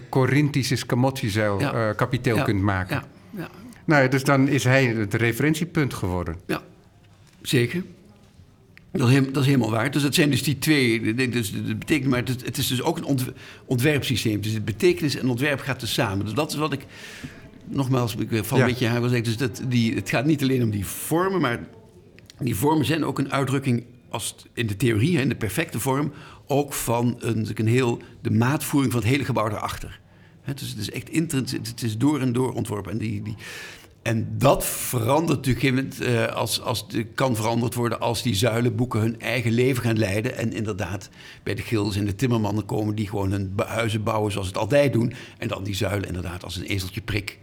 Corinthische 0.10 0.76
Scamozzi-zuil 0.76 1.60
Ja. 1.60 1.90
eh, 1.90 1.96
kapiteel 1.96 2.36
Ja. 2.36 2.44
kunt 2.44 2.62
maken. 2.62 2.96
Ja, 2.96 3.40
ja, 3.42 3.50
Nou 3.86 4.08
dus 4.08 4.24
dan 4.24 4.48
is 4.48 4.64
hij 4.64 4.86
het 4.86 5.14
referentiepunt 5.14 5.94
geworden. 5.94 6.36
ja, 6.48 6.62
zeker. 7.42 7.84
Dat 8.92 9.08
is, 9.08 9.14
helemaal, 9.14 9.32
dat 9.34 9.42
is 9.42 9.48
helemaal 9.50 9.72
waar. 9.72 9.92
Dus 9.92 10.02
dat 10.02 10.16
zijn 10.16 10.30
dus 10.30 10.44
die 10.44 10.58
twee. 10.58 11.14
Dus 11.30 11.52
dat 11.52 11.80
betekent, 11.80 12.10
maar 12.10 12.20
het, 12.26 12.46
het 12.46 12.58
is 12.58 12.68
dus 12.68 12.82
ook 12.82 12.98
een 12.98 13.04
ont, 13.04 13.26
ontwerpsysteem. 13.66 14.42
Dus 14.42 14.52
het 14.52 14.66
betekenis 14.66 15.16
en 15.16 15.30
ontwerp 15.30 15.60
gaat 15.60 15.80
dus 15.80 15.94
samen. 15.94 16.26
Dus 16.26 16.34
dat 16.34 16.52
is 16.52 16.58
wat 16.58 16.74
ik. 16.74 16.86
Nogmaals, 17.66 18.16
ik 18.16 18.46
val 18.46 18.58
Ja. 18.58 18.64
een 18.64 18.70
beetje 18.70 18.88
haar 18.88 19.00
wil 19.00 19.10
zeggen. 19.10 19.28
Dus 19.28 19.38
dat, 19.38 19.62
die, 19.68 19.96
het 19.96 20.10
gaat 20.10 20.26
niet 20.26 20.42
alleen 20.42 20.64
om 20.64 20.70
die 20.70 20.86
vormen, 20.86 21.42
maar 21.42 21.60
die 22.40 22.56
vormen 22.56 22.86
zijn 22.86 23.06
ook 23.06 23.20
een 23.20 23.32
uitdrukking. 23.32 23.84
Als 24.10 24.36
in 24.54 24.68
de 24.68 24.76
theorie, 24.78 25.20
in 25.22 25.30
de 25.30 25.36
perfecte 25.36 25.80
vorm, 25.80 26.12
ook 26.48 26.74
van 26.74 27.16
een, 27.20 27.48
een 27.54 27.68
heel, 27.68 28.00
de 28.22 28.32
maatvoering 28.32 28.92
van 28.92 29.02
het 29.02 29.10
hele 29.10 29.26
gebouw 29.26 29.48
erachter. 29.48 30.00
Hè, 30.42 30.54
dus 30.54 30.70
het 30.70 30.78
is 30.78 30.92
echt 30.92 31.10
intrins, 31.10 31.52
het 31.52 31.82
is 31.84 31.98
door 31.98 32.20
en 32.20 32.34
door 32.34 32.54
ontworpen. 32.54 32.92
En, 32.92 32.98
die, 32.98 33.22
die, 33.22 33.36
en 34.02 34.38
dat 34.38 34.66
verandert 34.66 35.46
natuurlijk 35.46 35.94
eh, 35.94 36.26
als, 36.26 36.62
als 36.62 36.88
de, 36.88 37.04
kan 37.04 37.36
veranderd 37.36 37.74
worden 37.74 38.00
als 38.00 38.24
die 38.24 38.36
zuilenboeken 38.36 39.00
hun 39.00 39.20
eigen 39.20 39.52
leven 39.52 39.84
gaan 39.84 39.98
leiden. 39.98 40.38
En 40.38 40.54
inderdaad 40.54 41.10
bij 41.44 41.56
de 41.56 41.62
gilders 41.62 41.96
en 41.96 42.06
de 42.06 42.16
timmermannen 42.16 42.66
komen 42.66 42.96
die 42.96 43.10
gewoon 43.10 43.32
hun 43.32 43.54
huizen 43.66 44.04
bouwen 44.04 44.32
zoals 44.32 44.48
het 44.48 44.58
altijd 44.58 44.94
doen. 44.94 45.14
En 45.38 45.48
dan 45.48 45.64
die 45.64 45.76
zuilen 45.76 46.08
inderdaad 46.08 46.44
als 46.44 46.56
een 46.56 46.64
ezeltje 46.64 47.02
prik. 47.02 47.40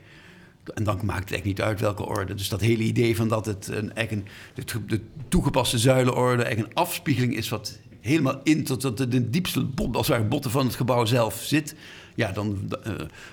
En 0.74 0.84
dan 0.84 1.00
maakt 1.04 1.24
het 1.24 1.32
echt 1.32 1.44
niet 1.44 1.62
uit 1.62 1.80
welke 1.80 2.06
orde. 2.06 2.34
Dus 2.34 2.48
dat 2.48 2.60
hele 2.60 2.82
idee 2.82 3.16
van 3.16 3.28
dat 3.28 3.46
het 3.46 3.68
een, 3.68 3.90
een, 3.94 4.24
de, 4.54 4.84
de 4.86 5.00
toegepaste 5.28 5.78
zuilenorde 5.78 6.42
echt 6.42 6.58
een 6.58 6.74
afspiegeling 6.74 7.36
is 7.36 7.48
wat 7.48 7.78
helemaal 8.02 8.40
in 8.42 8.64
tot, 8.64 8.80
tot 8.80 9.10
de, 9.10 9.30
diepste 9.30 9.64
bot, 9.64 9.96
als 9.96 10.08
het 10.08 10.28
botten 10.28 10.50
van 10.50 10.66
het 10.66 10.74
gebouw 10.74 11.04
zelf 11.04 11.42
zit. 11.42 11.74
Ja, 12.14 12.32
dan, 12.32 12.58
eh, 12.82 12.92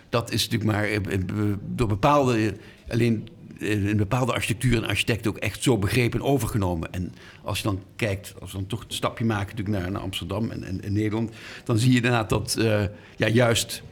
dat 0.09 0.31
is 0.31 0.49
natuurlijk 0.49 0.71
maar 0.71 0.83
eh, 0.83 0.95
eh, 0.95 1.19
door 1.65 1.87
bepaalde, 1.87 2.53
alleen 2.89 3.27
in 3.59 3.97
bepaalde 3.97 4.33
architectuur 4.33 4.77
en 4.77 4.89
architecten 4.89 5.31
ook 5.31 5.37
echt 5.37 5.63
zo 5.63 5.77
begrepen 5.77 6.19
en 6.19 6.25
overgenomen. 6.25 6.93
En 6.93 7.13
als 7.43 7.57
je 7.57 7.63
dan 7.63 7.83
kijkt, 7.95 8.33
als 8.39 8.51
we 8.51 8.57
dan 8.57 8.67
toch 8.67 8.79
het 8.79 8.93
stapje 8.93 9.25
maken 9.25 9.55
natuurlijk 9.55 9.83
naar, 9.83 9.91
naar 9.91 10.01
Amsterdam 10.01 10.51
en, 10.51 10.83
en, 10.83 10.93
Nederland, 10.93 11.31
dan 11.63 11.77
zie 11.77 11.89
je 11.89 11.95
inderdaad 11.95 12.29
dat 12.29 12.57
ja, 13.17 13.27
juist 13.27 13.83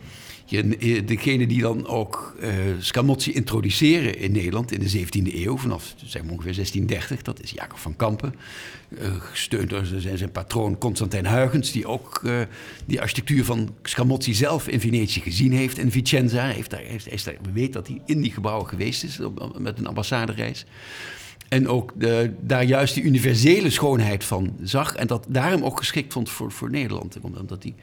je, 0.50 1.04
degene 1.06 1.48
die 1.48 1.62
dan 1.62 1.88
ook 1.88 2.36
uh, 2.42 2.50
Scamozzi 2.80 3.32
introduceren 3.32 4.20
in 4.20 4.32
Nederland 4.32 4.72
in 4.72 4.80
de 4.80 5.00
17e 5.00 5.36
eeuw, 5.36 5.58
vanaf 5.58 5.94
zeg 6.06 6.22
ongeveer 6.22 6.54
1630, 6.54 7.22
dat 7.22 7.42
is 7.42 7.52
Jacob 7.52 7.78
van 7.78 7.96
Kampen. 7.96 8.34
Uh, 8.90 9.16
gesteund 9.20 9.70
door 9.70 9.86
zijn, 9.86 10.18
zijn 10.18 10.32
patroon 10.32 10.78
Constantijn 10.78 11.28
Huygens, 11.28 11.72
die 11.72 11.88
ook 11.88 12.22
uh, 12.24 12.40
die 12.86 13.02
architectuur 13.02 13.46
van 13.46 13.76
Scamozzi 13.84 14.34
zelf 14.34 14.68
in 14.68 14.80
Venetië 14.80 15.22
gezien 15.22 15.52
heeft. 15.52 15.78
In 15.78 15.92
Vicenza 15.92 16.46
heeft 16.46 16.70
daar, 16.70 16.82
heeft, 16.84 17.26
daar, 17.26 17.36
weet 17.54 17.74
dat 17.74 17.88
hij 17.88 18.02
in 18.06 18.22
die 18.22 18.32
gebouwen 18.32 18.68
geweest 18.68 19.04
is 19.04 19.20
met 19.58 19.78
een 19.80 19.88
ambassadereis. 19.88 20.66
En 21.50 21.68
ook 21.68 21.92
de, 21.96 22.34
daar 22.42 22.64
juist 22.64 22.94
die 22.94 23.04
universele 23.04 23.70
schoonheid 23.70 24.24
van 24.24 24.56
zag. 24.64 24.96
En 24.96 25.08
dat 25.08 25.26
daarom 25.30 25.64
ook 25.64 25.78
geschikt 25.78 26.14
vond 26.14 26.30
voor, 26.30 26.52
voor 26.52 26.70
Nederland. 26.70 27.18
Omdat 27.22 27.62
die, 27.62 27.76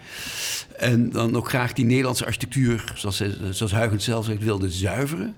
en 0.77 1.11
dan 1.11 1.37
ook 1.37 1.49
graag 1.49 1.73
die 1.73 1.85
Nederlandse 1.85 2.25
architectuur, 2.25 2.93
zoals, 2.95 3.23
zoals 3.51 3.73
Huygens 3.73 4.05
zelf 4.05 4.25
zegt, 4.25 4.43
wilde 4.43 4.71
zuiveren. 4.71 5.37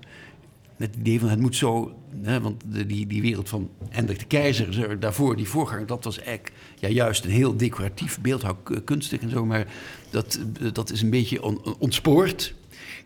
Met 0.77 0.89
het 0.89 0.99
idee 0.99 1.19
van 1.19 1.29
het 1.29 1.39
moet 1.39 1.55
zo. 1.55 1.95
Hè, 2.21 2.41
want 2.41 2.63
de, 2.71 2.85
die, 2.85 3.07
die 3.07 3.21
wereld 3.21 3.49
van 3.49 3.69
Hendrik 3.89 4.19
de 4.19 4.25
Keizer, 4.25 4.99
daarvoor, 4.99 5.35
die 5.35 5.47
voorgang, 5.47 5.87
dat 5.87 6.03
was 6.03 6.17
eigenlijk 6.17 6.51
ja, 6.79 6.87
juist 6.87 7.23
een 7.23 7.31
heel 7.31 7.57
decoratief 7.57 8.19
beeldhouwkunstig 8.21 9.21
en 9.21 9.29
zo. 9.29 9.45
Maar 9.45 9.67
dat, 10.09 10.39
dat 10.73 10.91
is 10.91 11.01
een 11.01 11.09
beetje 11.09 11.43
on, 11.43 11.61
ontspoord. 11.79 12.53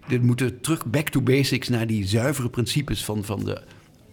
We 0.08 0.18
moeten 0.18 0.62
terug 0.62 0.86
back 0.86 1.10
to 1.10 1.22
basics 1.22 1.70
naar 1.70 1.88
die 1.88 2.08
zuivere 2.08 2.50
principes 2.50 3.06
van, 3.06 3.24
van 3.24 3.46
de 3.46 3.62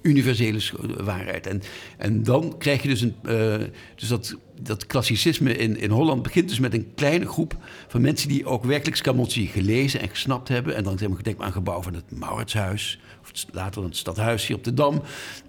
universele 0.03 0.61
waarheid. 1.05 1.47
En, 1.47 1.63
en 1.99 2.23
dan 2.23 2.55
krijg 2.59 2.83
je 2.83 2.89
dus 2.89 3.01
een. 3.01 3.15
Uh, 3.23 3.57
dus 3.95 4.09
dat, 4.09 4.37
dat 4.63 4.87
klassicisme 4.87 5.57
in, 5.57 5.77
in 5.77 5.91
Holland 5.91 6.23
begint 6.23 6.49
dus 6.49 6.59
met 6.59 6.75
een 6.75 6.87
kleine 6.95 7.27
groep 7.27 7.57
van 7.89 8.01
mensen 8.01 8.29
die 8.29 8.47
ook 8.47 8.65
werkelijk 8.65 8.97
Scamozzi 8.97 9.47
gelezen 9.47 10.01
en 10.01 10.09
gesnapt 10.09 10.49
hebben. 10.49 10.75
En 10.75 10.85
dan 10.85 10.97
denk 10.97 11.19
ik 11.19 11.25
denk 11.25 11.41
aan 11.41 11.53
gebouw 11.53 11.83
van 11.83 11.95
het 11.95 12.19
Mauritshuis, 12.19 13.01
of 13.21 13.33
later 13.53 13.85
het 13.85 13.97
stadhuis 13.97 14.47
hier 14.47 14.57
op 14.57 14.65
de 14.65 14.75
Dam. 14.75 15.03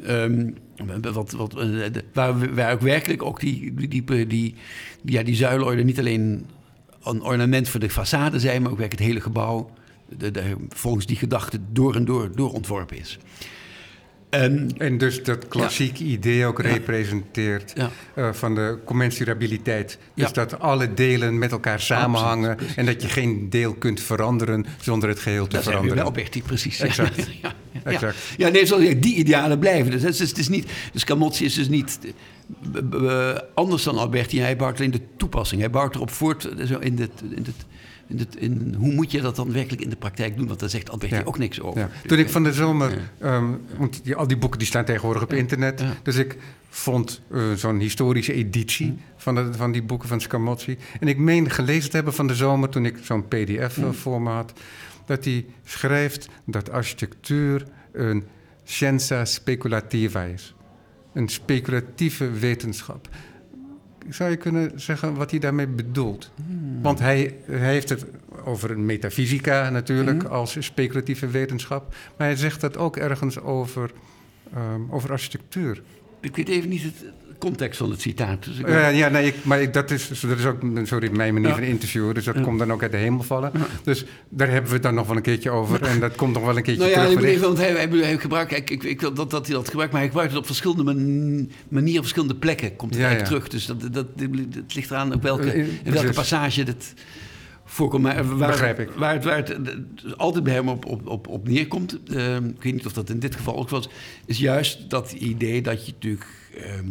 Um, 0.08 0.56
wat, 1.02 1.32
wat, 1.32 1.56
uh, 1.58 1.86
waar, 2.14 2.56
waar 2.56 2.74
ook 2.74 2.82
werkelijk 2.82 3.24
ook 3.24 3.40
die, 3.40 3.74
die, 3.74 4.28
die, 4.28 4.56
ja, 5.06 5.24
die 5.24 5.84
niet 5.84 6.00
alleen 6.00 6.46
een 7.04 7.22
ornament 7.22 7.70
voor 7.70 7.80
de 7.80 7.92
façade 7.92 8.36
zijn, 8.36 8.62
maar 8.62 8.72
ook 8.72 8.78
werkelijk 8.78 8.92
het 8.92 9.00
hele 9.00 9.22
gebouw. 9.22 9.70
De, 10.18 10.32
de, 10.32 10.56
volgens 10.70 11.06
die 11.06 11.18
gedachte 11.18 11.60
door 11.72 11.96
en 11.96 12.06
door 12.06 12.36
doorontworpen 12.36 12.98
is. 12.98 13.18
En, 14.30 14.72
en, 14.78 14.98
dus 14.98 15.24
dat 15.24 15.48
klassieke 15.48 16.06
ja. 16.06 16.12
idee 16.12 16.46
ook 16.46 16.62
representeert 16.62 17.74
ja. 17.76 17.89
uh, 18.15 18.34
van 18.34 18.56
de 18.56 18.78
commensurabiliteit. 18.86 19.98
Dus 20.13 20.34
dat 20.34 20.60
alle 20.60 20.94
delen 20.94 21.38
met 21.38 21.52
elkaar 21.52 21.80
samenhangen 21.80 22.52
Absoluut, 22.52 22.76
en 22.76 22.86
dat 22.86 23.02
je 23.02 23.08
geen 23.08 23.50
deel 23.50 23.74
kunt 23.74 24.02
veranderen 24.02 24.65
zonder 24.82 25.10
het 25.10 25.20
geheel 25.20 25.48
te 25.48 25.56
dat 25.56 25.63
veranderen. 25.63 25.98
Dat 25.98 26.08
objectief, 26.08 26.44
precies. 26.44 26.80
Exact. 26.80 27.28
ja, 27.42 27.54
exact. 27.84 28.18
Ja, 28.38 28.50
nee, 28.50 28.65
zoals 28.65 28.84
die 28.84 29.15
idealen 29.15 29.60
blijven. 29.60 29.92
Dus, 29.92 30.02
het 30.02 30.20
is, 30.20 30.30
het 30.30 30.38
is 30.38 30.50
niet, 30.50 30.72
dus 30.92 31.04
Camozzi 31.04 31.46
is 31.46 31.54
dus 31.54 31.68
niet 31.68 32.00
uh, 32.94 33.38
anders 33.54 33.84
dan 33.84 33.98
Alberti. 33.98 34.39
Hij 34.39 34.56
bouwt 34.56 34.78
alleen 34.78 34.92
de 34.92 35.02
toepassing. 35.18 35.62
Hij 35.62 35.70
bouwt 35.70 35.96
erop 35.96 36.12
voort 36.12 36.44
in 36.80 37.00
het... 37.00 37.12
In 37.36 37.46
het 37.46 37.65
in 38.10 38.17
het, 38.17 38.36
in, 38.36 38.76
hoe 38.78 38.93
moet 38.93 39.12
je 39.12 39.22
dat 39.22 39.36
dan 39.36 39.52
werkelijk 39.52 39.82
in 39.82 39.89
de 39.89 39.95
praktijk 39.95 40.38
doen? 40.38 40.48
Want 40.48 40.60
daar 40.60 40.69
zegt 40.69 40.89
Alberti 40.89 41.15
ja. 41.15 41.22
ook 41.26 41.38
niks 41.38 41.62
over. 41.62 41.80
Ja. 41.80 41.89
Toen 42.06 42.17
ik 42.17 42.30
van 42.30 42.43
de 42.43 42.54
zomer, 42.54 43.12
um, 43.24 43.62
want 43.78 44.04
die, 44.04 44.15
al 44.15 44.28
die 44.28 44.38
boeken 44.38 44.60
die 44.60 44.67
staan 44.67 44.86
tegenwoordig 44.86 45.24
op 45.24 45.34
internet, 45.34 45.84
dus 46.04 46.15
ik 46.15 46.38
vond 46.69 47.22
uh, 47.32 47.54
zo'n 47.54 47.80
historische 47.80 48.34
editie 48.34 48.88
Hm. 48.88 48.93
van, 49.17 49.36
de, 49.36 49.54
van 49.54 49.72
die 49.72 49.84
boeken 49.84 50.08
van 50.08 50.22
Scamozzi. 50.22 50.78
En 51.00 51.08
ik 51.08 51.17
meen 51.17 51.50
gelezen 51.50 51.89
te 51.89 51.95
hebben 51.95 52.13
van 52.13 52.28
de 52.28 52.36
zomer, 52.36 52.69
toen 52.69 52.86
ik 52.86 52.98
zo'n 53.02 53.28
pdf 53.28 53.76
Hm. 53.76 53.91
voor 53.91 54.22
me 54.22 54.30
had, 54.30 54.54
dat 55.06 55.26
hij 55.26 55.45
schrijft 55.63 56.30
dat 56.45 56.72
architectuur 56.72 57.65
een 57.91 58.24
scienza 58.63 59.26
speculativa 59.26 60.24
is. 60.24 60.54
Een 61.13 61.30
speculatieve 61.30 62.32
wetenschap 62.32 63.10
zou 64.10 64.30
je 64.30 64.38
kunnen 64.38 64.82
zeggen 64.82 65.16
wat 65.16 65.32
hij 65.32 65.40
daarmee 65.40 65.68
bedoelt? 65.68 66.32
Hmm. 66.36 66.82
Want 66.82 67.00
hij, 67.00 67.36
hij, 67.46 67.72
heeft 67.72 67.90
het 67.90 68.06
over 68.46 68.72
een 68.72 68.86
metafysica 68.86 69.70
natuurlijk 69.70 70.22
hmm. 70.22 70.32
als 70.32 70.56
speculatieve 70.60 71.28
wetenschap. 71.28 71.96
Maar 72.18 72.28
hij 72.28 72.36
zegt 72.36 72.62
dat 72.62 72.78
ook 72.78 72.98
ergens 72.98 73.40
over, 73.40 73.92
um, 74.56 74.92
over 74.92 75.12
architectuur. 75.12 75.82
Ik 76.20 76.36
weet 76.36 76.50
even 76.50 76.70
niet 76.70 76.84
het 76.84 77.06
context 77.39 77.78
van 77.78 77.91
het 77.91 78.02
citaat. 78.02 78.45
Dus 78.45 78.58
ik 78.58 78.67
uh, 78.67 78.97
ja, 78.97 79.10
nee, 79.10 79.25
ik, 79.28 79.35
maar 79.44 79.62
ik, 79.62 79.73
dat, 79.73 79.92
is, 79.92 80.08
dat 80.08 80.37
is 80.37 80.46
ook 80.46 80.62
sorry, 80.83 81.12
mijn 81.12 81.33
manier 81.33 81.50
ja. 81.50 81.56
van 81.56 81.63
interviewen. 81.63 82.13
Dus 82.13 82.23
dat 82.23 82.35
ja. 82.35 82.42
komt 82.42 82.60
dan 82.60 82.71
ook 82.71 82.81
uit 82.81 82.92
de 82.92 82.98
hemel 82.98 83.23
vallen. 83.23 83.52
Ja. 83.54 83.67
Dus 83.83 84.06
daar 84.29 84.50
hebben 84.50 84.69
we 84.69 84.73
het 84.73 84.83
dan 84.83 84.94
nog 84.94 85.08
wel 85.08 85.15
een 85.15 85.21
keertje 85.21 85.50
over. 85.50 85.81
En 85.81 86.00
dat 86.00 86.15
komt 86.15 86.33
nog 86.33 86.44
wel 86.44 86.58
een 86.58 86.63
keertje 86.63 86.83
nou 86.83 86.96
ja, 86.96 87.08
terug. 87.08 87.23
Even, 87.23 87.42
want 87.42 87.58
hij, 87.58 87.71
hij, 87.71 87.87
hij 87.90 88.17
gebruikt, 88.17 88.52
ik, 88.52 88.69
ik, 88.69 88.83
ik 88.83 89.02
wil 89.02 89.13
dat, 89.13 89.31
dat 89.31 89.48
hij 89.48 89.56
dat 89.56 89.67
gebruikt, 89.67 89.92
maar 89.92 90.02
hij 90.02 90.10
gebruikt 90.10 90.33
het 90.33 90.42
op 90.42 90.48
verschillende 90.48 90.83
man, 90.83 91.50
manieren, 91.67 91.98
op 91.98 92.02
verschillende 92.02 92.35
plekken. 92.35 92.75
Komt 92.75 92.94
het 92.94 93.04
eigenlijk 93.04 93.31
terug. 93.31 93.48
Dus 93.48 93.65
dat, 93.65 93.81
dat, 93.81 93.94
dat, 93.94 94.08
het 94.54 94.75
ligt 94.75 94.92
eraan 94.92 95.13
op 95.13 95.21
welke, 95.21 95.56
in 95.83 95.92
welke 95.92 96.13
passage 96.13 96.63
het 96.63 96.94
voorkomt. 97.69 98.04
Maar 98.04 98.37
waar, 98.37 98.50
Begrijp 98.50 98.79
ik. 98.79 98.90
Waar 98.90 99.13
het, 99.13 99.23
waar 99.23 99.37
het 99.37 99.52
eh, 99.52 99.73
altijd 100.17 100.44
bij 100.44 100.54
hem 100.54 100.69
op, 100.69 100.85
op, 100.85 101.08
op, 101.08 101.27
op 101.27 101.48
neerkomt, 101.48 102.00
eh, 102.04 102.35
ik 102.35 102.63
weet 102.63 102.73
niet 102.73 102.85
of 102.85 102.94
dat 102.94 103.10
in 103.10 103.19
dit 103.19 103.35
geval 103.35 103.58
ook 103.58 103.69
was, 103.69 103.90
is 104.25 104.37
juist 104.37 104.90
dat 104.90 105.12
idee 105.12 105.62
dat 105.62 105.85
je 105.85 105.92
natuurlijk. 105.92 106.25
ehm, 106.56 106.87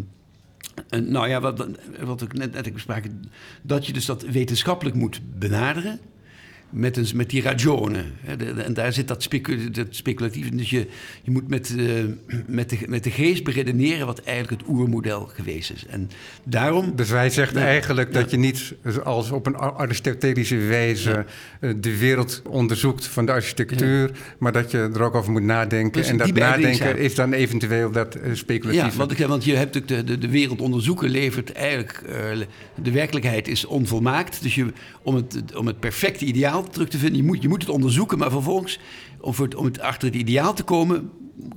nou 1.05 1.29
ja, 1.29 1.41
wat, 1.41 2.23
ik 2.23 2.33
net, 2.33 2.53
net 2.53 2.73
bespraken, 2.73 3.23
dat 3.63 3.87
je 3.87 3.93
dus 3.93 4.07
dat 4.07 4.23
wetenschappelijk 4.23 4.97
moet 4.97 5.21
benaderen. 5.39 6.01
Met, 6.71 6.97
een, 6.97 7.07
met 7.15 7.31
die 7.31 7.43
ragione. 7.43 8.05
En 8.65 8.75
daar 8.75 8.93
zit 8.93 9.09
dat, 9.09 9.23
specu, 9.23 9.71
dat 9.71 9.87
speculatieve. 9.91 10.55
Dus 10.57 10.71
je, 10.71 10.87
je 11.23 11.31
moet 11.31 11.49
met, 11.49 11.75
eh, 11.79 11.85
met, 12.47 12.71
de, 12.71 12.79
met 12.87 13.05
de 13.05 13.11
geest 13.11 13.45
beredeneren 13.45 14.07
wat 14.07 14.19
eigenlijk 14.23 14.61
het 14.61 14.71
oermodel 14.71 15.27
geweest 15.35 15.71
is. 15.71 15.87
En 15.87 16.11
daarom. 16.45 16.93
Dus 16.97 17.09
hij 17.09 17.31
zegt 17.31 17.55
Ja. 17.55 17.61
eigenlijk 17.61 18.13
dat 18.13 18.23
Ja. 18.31 18.37
je 18.37 18.43
niet 18.43 18.75
als 19.05 19.31
op 19.31 19.47
een 19.47 19.57
aristotelische 19.57 20.57
wijze 20.57 21.25
eh, 21.61 21.71
de 21.81 21.99
wereld 21.99 22.43
onderzoekt 22.49 23.07
van 23.07 23.27
de 23.27 23.33
architectuur, 23.33 24.11
maar 24.39 24.53
dat 24.53 24.71
je 24.71 24.79
er 24.79 25.03
ook 25.03 25.15
over 25.15 25.33
moet 25.33 25.43
nadenken. 25.43 26.05
En 26.05 26.17
dat 26.17 26.35
nadenken 26.35 26.99
is 26.99 27.15
dan 27.15 27.33
eventueel 27.33 27.91
dat 27.91 28.15
eh, 28.15 28.29
Ja, 28.29 28.35
speculatieve. 28.35 28.97
want, 28.99 29.11
ik, 29.19 29.27
want 29.27 29.45
je 29.45 29.55
hebt 29.55 29.75
natuurlijk 29.75 30.07
de, 30.07 30.13
de, 30.13 30.19
de 30.27 30.33
wereld 30.33 30.61
onderzoeken 30.61 31.09
levert 31.09 31.53
eigenlijk... 31.53 32.03
de 32.83 32.91
werkelijkheid 32.91 33.49
is 33.49 33.65
onvolmaakt. 33.65 34.43
Dus 34.43 34.55
je, 34.55 34.73
om, 35.03 35.15
het, 35.15 35.57
om 35.57 35.67
het 35.67 35.81
perfecte 35.81 36.25
ideaal 36.25 36.58
terug 36.63 36.89
te 36.89 36.99
vinden... 36.99 37.17
Je 37.17 37.27
moet, 37.27 37.43
je 37.43 37.49
moet 37.49 37.61
het 37.61 37.71
onderzoeken, 37.71 38.19
maar 38.19 38.31
vervolgens... 38.31 38.81
Om, 39.21 39.35
voor 39.35 39.45
het, 39.45 39.55
om 39.55 39.65
het 39.65 39.81
achter 39.81 40.09
het 40.09 40.17
ideaal 40.17 40.55
te 40.55 40.63
komen... 40.63 41.11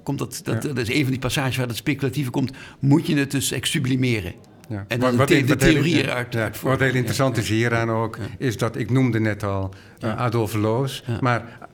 Komt 0.03 0.19
dat, 0.19 0.41
dat, 0.43 0.61
dat 0.61 0.77
is 0.77 0.89
een 0.89 1.01
van 1.01 1.11
die 1.11 1.19
passages 1.19 1.57
waar 1.57 1.67
dat 1.67 1.75
speculatieve 1.75 2.29
komt... 2.29 2.51
moet 2.79 3.07
je 3.07 3.15
het 3.15 3.31
dus 3.31 3.53
sublimeren. 3.61 4.33
Ja. 4.69 4.85
En 4.87 4.99
dan 4.99 5.17
de, 5.17 5.23
the- 5.25 5.25
de 5.25 5.33
heel- 5.33 5.55
theorie 5.55 5.95
ja, 5.95 6.01
eruit 6.01 6.33
ja, 6.33 6.41
uit 6.41 6.61
Wat 6.61 6.79
heel 6.79 6.93
interessant 6.93 7.37
is 7.37 7.49
hieraan 7.49 7.89
ook, 7.89 8.17
is 8.37 8.57
dat 8.57 8.75
ik 8.75 8.89
noemde 8.89 9.19
net 9.19 9.43
al 9.43 9.73
eh, 9.99 10.17
Adolf 10.17 10.53
Loos, 10.53 11.03
maar 11.19 11.69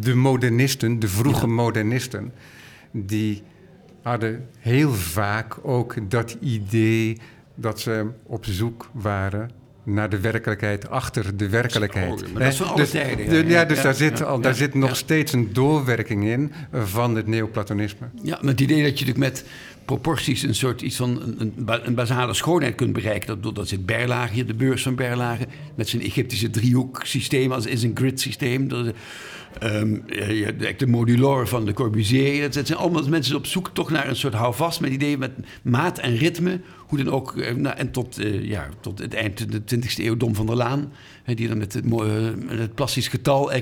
de 0.00 0.14
modernisten, 0.14 0.98
de 0.98 1.08
vroege 1.08 1.46
modernisten, 1.46 2.32
die 2.90 3.42
hadden 4.02 4.48
heel 4.58 4.92
vaak 4.92 5.56
ook 5.62 6.10
dat 6.10 6.36
idee 6.40 7.18
dat 7.54 7.80
ze 7.80 8.10
op 8.22 8.44
zoek 8.44 8.90
waren 8.92 9.50
naar 9.84 10.08
de 10.10 10.20
werkelijkheid 10.20 10.90
achter 10.90 11.36
de 11.36 11.48
werkelijkheid. 11.48 12.10
Oh, 12.22 12.34
dat 12.38 12.42
is 12.42 12.56
van 12.56 12.66
alle 12.66 12.76
dus, 12.76 12.90
tijden, 12.90 13.24
ja, 13.24 13.30
de- 13.30 13.36
ja. 13.48 13.58
ja, 13.60 13.64
dus 13.64 13.76
Ja, 13.76 13.82
daar 13.82 13.94
zit, 13.94 14.22
al, 14.24 14.40
daar 14.40 14.54
zit 14.54 14.74
nog 14.74 14.96
steeds 14.96 15.32
een 15.32 15.52
doorwerking 15.52 16.24
in 16.24 16.52
van 16.72 17.16
het 17.16 17.26
neoplatonisme. 17.26 18.06
Ja, 18.22 18.38
met 18.40 18.50
het 18.50 18.60
idee 18.60 18.76
dat 18.82 18.98
je 18.98 19.06
natuurlijk 19.06 19.18
met 19.34 19.44
proporties 19.84 20.42
een 20.42 20.54
soort 20.54 20.82
iets 20.82 20.96
van 20.96 21.22
een, 21.22 21.34
een, 21.38 21.52
ba- 21.56 21.80
een 21.84 21.94
basale 21.94 22.34
schoonheid 22.34 22.74
kunt 22.74 22.92
bereiken. 22.92 23.40
Dat, 23.40 23.54
dat 23.54 23.68
zit 23.68 23.86
Berlage 23.86 24.32
hier, 24.32 24.46
de 24.46 24.54
beurs 24.54 24.82
van 24.82 24.94
Berlage, 24.94 25.46
met 25.74 25.88
zijn 25.88 26.02
Egyptische 26.02 26.50
driehoeksysteem 26.50 27.52
als 27.52 27.66
is 27.66 27.82
een 27.82 27.92
grid 27.94 28.20
systeem. 28.20 28.68
Dat, 28.68 28.86
ehm, 29.58 29.94
eh, 30.08 30.48
de, 30.58 30.74
de 30.76 30.86
modulor 30.86 31.48
van 31.48 31.64
Le 31.64 31.72
Corbusier. 31.72 32.42
Dat, 32.42 32.52
dat 32.54 32.66
zijn 32.66 32.78
allemaal 32.78 33.08
mensen 33.08 33.36
op 33.36 33.46
zoek 33.46 33.70
toch 33.72 33.90
naar 33.90 34.08
een 34.08 34.16
soort 34.16 34.34
houvast 34.34 34.80
met 34.80 34.92
idee 34.92 35.18
met 35.18 35.30
maat 35.62 35.98
en 35.98 36.16
ritme. 36.16 36.60
Hoe 36.86 37.04
dan 37.04 37.12
ook, 37.12 37.36
eh, 37.36 37.54
nou, 37.54 37.76
en 37.76 37.90
tot, 37.90 38.18
eh, 38.18 38.44
ja, 38.44 38.68
tot 38.80 38.98
het 38.98 39.14
eind 39.14 39.40
van 39.40 39.50
de 39.50 39.64
20e 39.64 40.04
eeuw 40.04 40.16
Dom 40.16 40.34
van 40.34 40.46
der 40.46 40.56
Laan. 40.56 40.92
hè, 41.22 41.34
die 41.34 41.48
dan 41.48 41.58
met 41.58 41.72
het, 41.72 41.84
met 42.46 42.58
het 42.58 42.74
plastisch 42.74 43.08
getal 43.08 43.52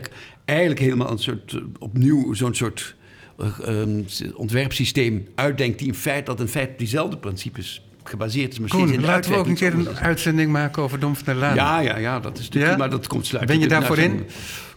eigenlijk, 0.44 0.80
helemaal 0.80 1.10
een 1.10 1.18
soort, 1.18 1.60
opnieuw 1.78 2.34
zo'n 2.34 2.54
soort 2.54 2.94
eh, 3.38 3.80
ehm, 3.80 4.02
ontwerpsysteem 4.34 5.26
uitdenkt 5.34 5.78
die 5.78 5.88
in 5.88 5.94
feite 5.94 6.24
dat 6.24 6.40
in 6.40 6.48
feite 6.48 6.72
op 6.72 6.78
diezelfde 6.78 7.16
principes 7.16 7.82
gebaseerd 8.04 8.52
is. 8.52 8.58
Maar 8.58 8.70
in 8.70 8.76
Koen, 8.76 8.92
de 8.92 9.00
laten 9.00 9.30
we 9.30 9.36
ook 9.36 9.46
een 9.46 9.54
keer 9.54 9.74
een 9.74 9.96
uitzending 9.96 10.52
maken 10.52 10.82
over 10.82 10.98
Dom 10.98 11.16
van 11.16 11.24
der 11.24 11.34
Laan. 11.34 11.54
Ja, 11.54 11.80
ja, 11.80 11.98
ja, 11.98 12.20
dat 12.20 12.38
is 12.38 12.44
natuurlijk, 12.44 12.72
Ja? 12.72 12.78
maar 12.78 12.90
dat 12.90 13.06
komt 13.06 13.26
sluiten. 13.26 13.54
Ben 13.54 13.64
je 13.64 13.70
daarvoor 13.70 13.98
in? 13.98 14.26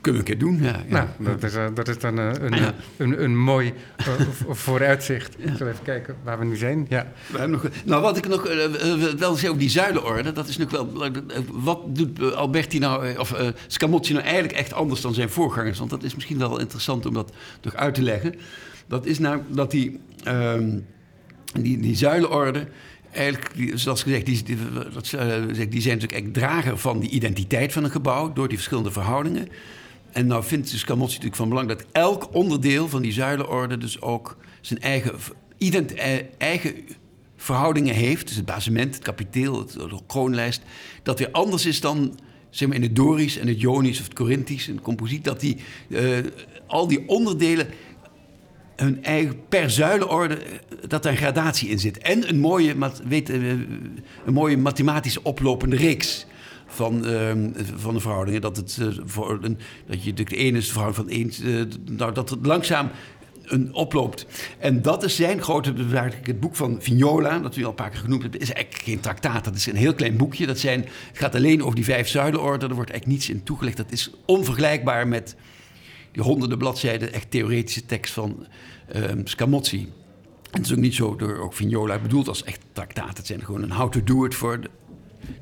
Kunnen 0.05 0.23
we 0.23 0.29
een 0.31 0.37
keer 0.37 0.47
doen, 0.47 0.59
ja. 0.63 0.81
ja. 0.89 1.15
Nou, 1.17 1.37
dat 1.39 1.43
is, 1.51 1.55
eh, 1.55 1.65
dat 1.73 1.87
is 1.87 1.99
dan 1.99 2.19
eh, 2.19 2.29
een, 2.39 2.53
Ja. 2.53 2.73
een, 2.97 3.23
een 3.23 3.37
mooi 3.37 3.73
eh, 3.95 4.05
vooruitzicht. 4.49 5.35
Ik 5.37 5.49
zal 5.57 5.67
even 5.67 5.83
kijken 5.83 6.15
waar 6.23 6.39
we 6.39 6.45
nu 6.45 6.55
zijn. 6.55 6.85
Ja. 6.89 7.07
We 7.31 7.37
hebben 7.37 7.51
nog, 7.61 7.71
nou, 7.85 8.01
wat 8.01 8.17
ik 8.17 8.27
nog 8.27 8.47
eh, 8.47 8.63
eh, 8.63 8.99
wel 9.17 9.35
zeg 9.35 9.49
over 9.49 9.59
die 9.61 9.69
zuilenorde, 9.69 10.31
dat 10.31 10.47
is 10.47 10.57
nog 10.57 10.71
wel. 10.71 11.05
Eh, 11.05 11.11
Wat 11.51 11.95
doet 11.95 12.19
eh, 12.19 12.31
Alberti 12.31 12.79
nou, 12.79 13.07
eh, 13.07 13.19
of 13.19 13.33
eh, 13.33 13.47
Scamozzi 13.67 14.13
nou 14.13 14.25
eigenlijk 14.25 14.53
echt 14.53 14.73
anders 14.73 15.01
dan 15.01 15.13
zijn 15.13 15.29
voorgangers? 15.29 15.77
Want 15.79 15.89
dat 15.89 16.03
is 16.03 16.15
misschien 16.15 16.37
wel 16.37 16.59
interessant 16.59 17.05
om 17.05 17.13
dat 17.13 17.31
toch 17.59 17.75
uit 17.75 17.93
te 17.93 18.01
leggen. 18.01 18.35
Dat 18.87 19.05
is 19.05 19.19
nou 19.19 19.41
dat 19.49 19.71
die, 19.71 19.99
ehm, 20.23 20.79
die, 21.61 21.79
die 21.79 21.95
zuilenorde. 21.95 22.67
Eigenlijk, 23.11 23.71
zoals 23.73 24.03
gezegd, 24.03 24.25
die, 24.25 24.43
die, 24.43 24.57
dat, 24.93 25.13
eh, 25.13 25.27
zeg, 25.51 25.67
die 25.67 25.81
zijn 25.81 25.97
natuurlijk 25.97 26.23
echt 26.25 26.33
drager 26.33 26.77
van 26.77 26.99
die 26.99 27.09
identiteit 27.09 27.73
van 27.73 27.83
een 27.83 27.91
gebouw 27.91 28.33
door 28.33 28.47
die 28.47 28.57
verschillende 28.57 28.91
verhoudingen. 28.91 29.47
En 30.16 30.28
nou 30.28 30.43
vindt 30.43 30.72
dus 30.72 30.80
Scamozzi 30.80 31.13
natuurlijk 31.13 31.36
van 31.36 31.49
belang 31.49 31.68
dat 31.68 31.86
elk 31.91 32.34
onderdeel 32.34 32.89
van 32.89 33.01
die 33.01 33.11
zuilenorde 33.11 33.78
dus 33.78 34.01
ook 34.01 34.38
zijn 34.61 34.82
eigen, 34.82 35.16
eh, 35.57 36.20
eigen 36.38 36.74
verhoudingen 37.36 37.95
heeft. 37.95 38.28
Dus 38.28 38.36
het 38.36 38.45
basement, 38.45 38.95
het 38.95 39.03
kapiteel, 39.03 39.59
het, 39.59 39.72
de 39.72 39.99
kroonlijst. 40.07 40.61
Dat 41.03 41.20
weer 41.20 41.32
anders 41.32 41.66
is 41.66 41.82
dan 41.82 42.20
zeg 42.49 42.68
maar, 42.68 42.78
in 42.78 42.84
het 42.84 42.95
Dorisch 42.95 43.38
en 43.38 43.47
het 43.47 43.61
Jonisch 43.61 43.99
of 43.99 44.05
het 44.05 44.13
Corinthisch 44.13 44.68
en 44.68 44.82
composiet. 44.82 45.24
Dat 45.24 45.39
die, 45.39 45.57
eh, 45.89 46.18
al 46.68 46.88
die 46.88 47.07
onderdelen 47.07 47.68
hun 48.76 49.03
eigen 49.03 49.47
per 49.49 49.70
zuilenorde, 49.70 50.36
eh, 50.36 50.57
dat 50.88 51.03
daar 51.03 51.11
een 51.11 51.18
gradatie 51.18 51.70
in 51.70 51.80
zit. 51.80 51.97
En 51.97 52.30
een 52.30 52.39
mooie, 52.39 52.76
weet, 53.07 53.30
een 53.30 53.93
mooie 54.26 54.57
mathematisch 54.57 55.22
oplopende 55.22 55.76
reeks 55.76 56.26
van, 56.66 57.05
ehm, 57.05 57.49
van 57.76 57.93
de 57.93 57.99
verhoudingen. 57.99 58.41
Dat, 58.41 58.57
het, 58.57 58.78
eh, 58.82 58.88
voor 59.05 59.39
een, 59.41 59.57
dat 59.88 60.03
je 60.03 60.13
de 60.13 60.26
ene 60.36 60.57
is 60.57 60.72
verhouding 60.72 61.05
van 61.05 61.43
één, 61.43 61.57
eh, 61.59 61.95
nou, 61.97 62.13
dat 62.13 62.30
het 62.30 62.45
langzaam 62.45 62.89
een 63.45 63.74
oploopt. 63.74 64.26
En 64.59 64.82
dat 64.82 65.03
is 65.03 65.16
zijn 65.16 65.41
grote, 65.41 65.74
eigenlijk 65.74 66.28
het 66.28 66.39
boek 66.39 66.55
van 66.55 66.82
Vignola, 66.82 67.39
dat 67.39 67.55
u 67.55 67.63
al 67.63 67.70
een 67.70 67.76
paar 67.76 67.89
keer 67.89 67.99
genoemd 67.99 68.22
hebt, 68.22 68.41
is 68.41 68.53
eigenlijk 68.53 68.84
geen 68.84 68.99
traktaat. 68.99 69.43
Dat 69.43 69.55
is 69.55 69.66
een 69.66 69.76
heel 69.76 69.93
klein 69.93 70.18
boekje. 70.18 70.45
Dat 70.45 70.59
zijn, 70.59 70.80
het 70.80 71.18
gaat 71.18 71.36
alleen 71.36 71.63
over 71.63 71.76
die 71.76 71.84
vijf 71.84 72.07
zuilenorden. 72.07 72.70
Er 72.70 72.76
wordt 72.76 72.91
eigenlijk 72.91 73.20
niets 73.20 73.30
in 73.30 73.43
toegelegd. 73.43 73.78
Dat 73.78 73.91
is 73.91 74.11
onvergelijkbaar 74.26 75.07
met 75.07 75.36
die 76.11 76.24
honderden 76.24 76.57
bladzijden 76.57 77.13
echt 77.13 77.32
theoretische 77.32 77.86
tekst 77.86 78.13
van 78.13 78.47
ehm 78.88 79.22
Scamozzi. 79.24 79.89
En 80.51 80.61
het 80.61 80.66
is 80.66 80.72
ook 80.72 80.84
niet 80.84 80.95
zo 80.95 81.16
door 81.16 81.38
ook 81.38 81.53
Vignola 81.53 81.99
bedoeld 81.99 82.28
als 82.28 82.43
echt 82.43 82.61
traktaat. 82.72 83.18
Het 83.18 83.28
zijn 83.28 83.43
gewoon 83.43 83.63
een 83.63 83.72
how 83.72 83.91
to 83.91 84.03
do 84.03 84.26
it 84.26 84.36
voor 84.36 84.59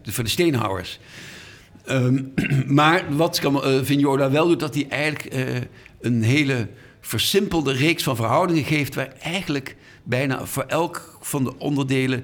de, 0.02 0.12
voor 0.12 0.24
de 0.24 0.30
steenhouwers. 0.30 1.00
Ehm, 1.86 2.24
maar 2.80 3.16
wat 3.16 3.40
eh, 3.40 3.80
Vignola 3.82 4.32
wel 4.32 4.48
doet, 4.48 4.60
dat 4.60 4.74
hij 4.74 4.88
eigenlijk 4.90 5.34
eh, 5.34 5.56
een 6.02 6.24
hele 6.24 6.68
versimpelde 7.02 7.74
reeks 7.74 8.04
van 8.04 8.16
verhoudingen 8.16 8.64
geeft... 8.64 8.96
waar 8.96 9.14
eigenlijk 9.22 9.76
bijna 10.04 10.46
voor 10.46 10.64
elk 10.64 11.18
van 11.22 11.44
de 11.44 11.58
onderdelen 11.58 12.24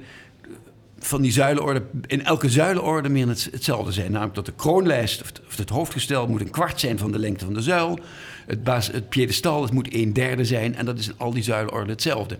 van 1.00 1.22
die 1.22 1.32
zuilenorde, 1.32 1.84
in 2.06 2.26
elke 2.26 2.50
zuilenorde 2.50 3.10
meer 3.10 3.28
het, 3.28 3.48
hetzelfde 3.52 3.92
zijn. 3.92 4.12
Namelijk 4.12 4.36
dat 4.36 4.46
de 4.46 4.54
kroonlijst 4.56 5.22
of 5.22 5.28
het, 5.28 5.42
of 5.48 5.58
het 5.58 5.70
hoofdgestel 5.70 6.28
moet 6.28 6.42
een 6.42 6.50
kwart 6.50 6.80
zijn 6.80 6.98
van 6.98 7.12
de 7.12 7.20
lengte 7.20 7.46
van 7.46 7.54
de 7.54 7.62
zuil. 7.62 8.00
Het, 8.46 8.64
baas, 8.64 8.88
het 8.88 9.10
piedestal 9.10 9.68
moet 9.72 9.94
een 9.94 10.14
derde 10.14 10.46
zijn 10.46 10.76
en 10.76 10.86
dat 10.86 11.00
is 11.00 11.08
in 11.08 11.14
al 11.18 11.34
die 11.34 11.44
zuilenorden 11.44 11.90
hetzelfde. 11.90 12.38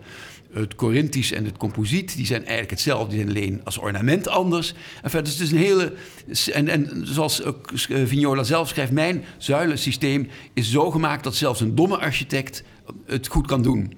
Het 0.52 0.74
Corinthisch 0.74 1.32
en 1.32 1.44
het 1.44 1.56
composiet, 1.56 2.16
die 2.16 2.26
zijn 2.26 2.40
eigenlijk 2.40 2.70
hetzelfde, 2.70 3.08
die 3.08 3.18
zijn 3.24 3.36
alleen 3.36 3.60
als 3.64 3.78
ornament 3.78 4.28
anders. 4.28 4.74
En 5.02 5.10
verder, 5.10 5.22
dus 5.30 5.38
het 5.38 5.42
is 5.42 5.52
een 5.52 5.58
hele. 5.58 5.92
En, 6.52 6.68
en 6.68 7.06
zoals 7.06 7.42
eh, 7.42 7.52
Vignola 8.06 8.42
zelf 8.42 8.68
schrijft, 8.68 8.92
mijn 8.92 9.24
zuilensysteem 9.38 10.28
is 10.54 10.70
zo 10.70 10.90
gemaakt 10.90 11.24
dat 11.24 11.36
zelfs 11.36 11.60
een 11.60 11.74
domme 11.74 11.98
architect 11.98 12.62
het 13.06 13.26
goed 13.26 13.46
kan 13.46 13.62
doen. 13.62 13.92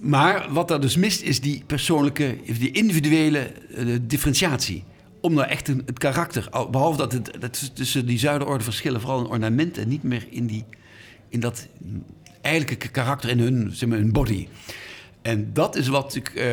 Maar 0.00 0.46
wat 0.52 0.68
daar 0.68 0.80
dus 0.80 0.96
mist 0.96 1.22
is 1.22 1.40
die 1.40 1.62
persoonlijke, 1.66 2.36
die 2.58 2.70
individuele 2.70 3.38
eh, 3.38 3.86
differentiatie. 4.02 4.84
Om 5.20 5.34
nou 5.34 5.48
echt 5.48 5.68
een, 5.68 5.82
het 5.86 5.98
karakter, 5.98 6.46
al- 6.50 6.70
behalve 6.70 6.98
dat 6.98 7.12
het 7.12 7.70
tussen 7.74 8.06
die 8.06 8.18
zuilenorde 8.18 8.64
verschillen, 8.64 9.00
vooral 9.00 9.20
in 9.20 9.26
ornamenten 9.30 9.82
en 9.82 9.88
niet 9.88 10.02
meer 10.02 10.26
in, 10.30 10.46
die, 10.46 10.64
in 11.28 11.40
dat 11.40 11.66
eigenlijke 12.40 12.88
karakter 12.88 13.30
in 13.30 13.38
hun, 13.38 13.70
zeg 13.72 13.88
maar, 13.88 13.98
hun 13.98 14.12
body. 14.12 14.46
En 15.26 15.50
dat 15.52 15.76
is 15.76 15.88
wat 15.88 16.14
ik, 16.14 16.28
eh, 16.28 16.46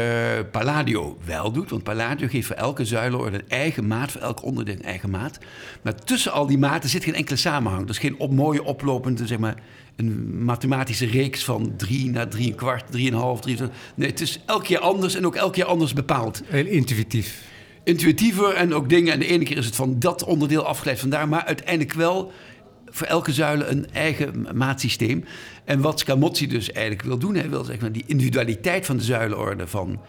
Palladio 0.51 1.17
wel 1.25 1.51
doet. 1.51 1.69
Want 1.69 1.83
Palladio 1.83 2.27
geeft 2.27 2.47
voor 2.47 2.55
elke 2.55 2.85
zuilenorde 2.85 3.37
een 3.37 3.49
eigen 3.49 3.87
maat, 3.87 4.11
voor 4.11 4.21
elk 4.21 4.43
onderdeel 4.43 4.75
een 4.75 4.83
eigen 4.83 5.09
maat. 5.09 5.37
Maar 5.81 5.95
tussen 5.95 6.31
al 6.31 6.45
die 6.45 6.57
maten 6.57 6.89
zit 6.89 7.03
geen 7.03 7.15
enkele 7.15 7.37
samenhang. 7.37 7.89
Is 7.89 7.97
geen 7.97 8.19
op, 8.19 8.31
mooie 8.31 8.63
oplopende, 8.63 9.27
zeg 9.27 9.37
maar, 9.37 9.55
een 9.95 10.43
mathematische 10.43 11.05
reeks 11.05 11.43
van 11.43 11.73
drie 11.77 12.09
naar 12.09 12.27
drie 12.27 12.47
een 12.49 12.55
kwart, 12.55 12.91
drieënhalf, 12.91 13.39
drie. 13.39 13.57
Nee, 13.95 14.09
het 14.09 14.21
is 14.21 14.39
elke 14.45 14.65
keer 14.65 14.79
anders 14.79 15.15
en 15.15 15.25
ook 15.25 15.35
elke 15.35 15.53
keer 15.53 15.65
anders 15.65 15.93
bepaald 15.93 16.41
Heel 16.45 16.65
intuïtief. 16.65 17.43
intuïtiever 17.83 18.53
en 18.53 18.73
ook 18.73 18.89
dingen. 18.89 19.13
En 19.13 19.19
de 19.19 19.27
ene 19.27 19.43
keer 19.43 19.57
is 19.57 19.65
het 19.65 19.75
van 19.75 19.99
dat 19.99 20.23
onderdeel 20.23 20.65
afgeleid 20.65 20.99
vandaar, 20.99 21.29
maar 21.29 21.45
uiteindelijk 21.45 21.93
wel 21.93 22.31
voor 22.93 23.07
elke 23.07 23.33
zuile 23.33 23.65
een 23.65 23.91
eigen 23.91 24.47
maatsysteem. 24.53 25.25
En 25.65 25.81
wat 25.81 25.99
Scamozzi 25.99 26.47
dus 26.47 26.71
eigenlijk 26.71 27.07
wil 27.07 27.17
doen, 27.17 27.35
hij 27.35 27.49
wil 27.49 27.63
zeg 27.63 27.77
die 27.91 28.03
individualiteit 28.05 28.85
van 28.85 28.97
de 28.97 29.03
zuilenorde 29.03 29.67
van 29.67 29.99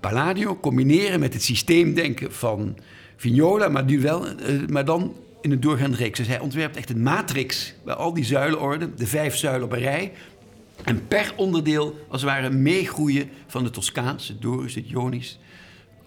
Palladio 0.00 0.58
combineren 0.60 1.20
met 1.20 1.32
het 1.32 1.42
systeemdenken 1.42 2.32
van 2.32 2.76
Vignola, 3.16 3.68
maar, 3.68 3.84
nu 3.84 4.00
wel, 4.00 4.26
eh, 4.26 4.66
maar 4.66 4.84
dan 4.84 5.16
in 5.40 5.50
een 5.50 5.60
doorgaande 5.60 5.96
reeks. 5.96 6.18
Dus 6.18 6.26
hij 6.26 6.40
ontwerpt 6.40 6.76
echt 6.76 6.90
een 6.90 7.02
matrix 7.02 7.74
bij 7.84 7.94
al 7.94 8.14
die 8.14 8.24
zuilenorden, 8.24 8.92
de 8.96 9.06
vijf 9.06 9.36
zuilen 9.36 9.64
op 9.64 9.72
een 9.72 9.78
rij. 9.78 10.12
En 10.84 11.06
per 11.06 11.32
onderdeel, 11.36 12.06
als 12.08 12.22
het 12.22 12.30
ware, 12.30 12.50
meegroeien 12.50 13.28
van 13.46 13.64
de 13.64 13.70
Toscaans, 13.70 14.28
het 14.28 14.42
Dorisch, 14.42 14.74
het 14.74 14.86
Ionisch, 14.86 15.38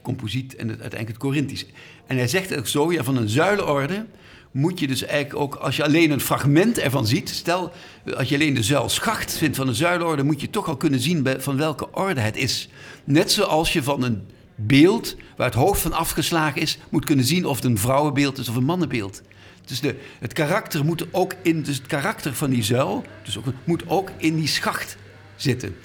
composiet 0.01 0.55
en 0.55 0.67
uiteindelijk 0.67 1.07
het 1.07 1.17
Corinthisch. 1.17 1.65
En 2.07 2.17
hij 2.17 2.27
zegt 2.27 2.57
ook 2.57 2.67
zo, 2.67 2.91
ja, 2.91 3.03
van 3.03 3.17
een 3.17 3.29
zuilenorde 3.29 4.05
moet 4.51 4.79
je 4.79 4.87
dus 4.87 5.03
eigenlijk 5.03 5.39
ook, 5.39 5.55
als 5.55 5.75
je 5.75 5.83
alleen 5.83 6.11
een 6.11 6.21
fragment 6.21 6.77
ervan 6.77 7.07
ziet, 7.07 7.29
stel, 7.29 7.71
als 8.17 8.29
je 8.29 8.35
alleen 8.35 8.53
de 8.53 8.63
zuilschacht 8.63 9.37
vindt 9.37 9.55
van 9.55 9.67
een 9.67 9.75
zuilenorde, 9.75 10.23
moet 10.23 10.41
je 10.41 10.49
toch 10.49 10.67
al 10.67 10.77
kunnen 10.77 10.99
zien 10.99 11.27
van 11.37 11.57
welke 11.57 11.91
orde 11.91 12.21
het 12.21 12.37
is. 12.37 12.69
Net 13.03 13.31
zoals 13.31 13.73
je 13.73 13.83
van 13.83 14.03
een 14.03 14.21
beeld 14.55 15.15
waar 15.37 15.47
het 15.47 15.55
hoofd 15.55 15.81
van 15.81 15.93
afgeslagen 15.93 16.61
is, 16.61 16.77
moet 16.89 17.05
kunnen 17.05 17.25
zien 17.25 17.45
of 17.45 17.55
het 17.55 17.65
een 17.65 17.77
vrouwenbeeld 17.77 18.37
is 18.37 18.49
of 18.49 18.55
een 18.55 18.63
mannenbeeld. 18.63 19.21
Dus 19.65 19.79
de, 19.79 19.95
het 20.19 20.33
karakter 20.33 20.85
moet 20.85 21.05
ook 21.11 21.33
in, 21.41 21.63
dus 21.63 21.77
het 21.77 21.87
karakter 21.87 22.33
van 22.33 22.49
die 22.49 22.63
zuil, 22.63 23.03
dus 23.23 23.37
ook, 23.37 23.45
moet 23.63 23.83
ook 23.87 24.11
in 24.17 24.35
die 24.35 24.47
schacht 24.47 24.97
zitten. 25.35 25.75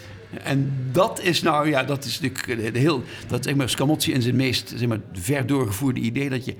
En 0.43 0.73
dat 0.93 1.21
is 1.23 1.43
nou, 1.43 1.69
ja, 1.69 1.85
dat 1.85 2.05
is 2.05 2.21
natuurlijk 2.21 2.77
heel, 2.77 3.03
dat 3.29 3.45
zeg 3.45 3.55
maar 3.55 3.69
Scamozzi 3.69 4.13
in 4.13 4.23
zijn 4.23 4.37
meest 4.37 4.73
zeg 4.77 4.89
maar, 4.89 5.01
ver 5.13 5.47
doorgevoerde 5.47 6.01
idee 6.01 6.29
dat 6.29 6.45
je 6.45 6.57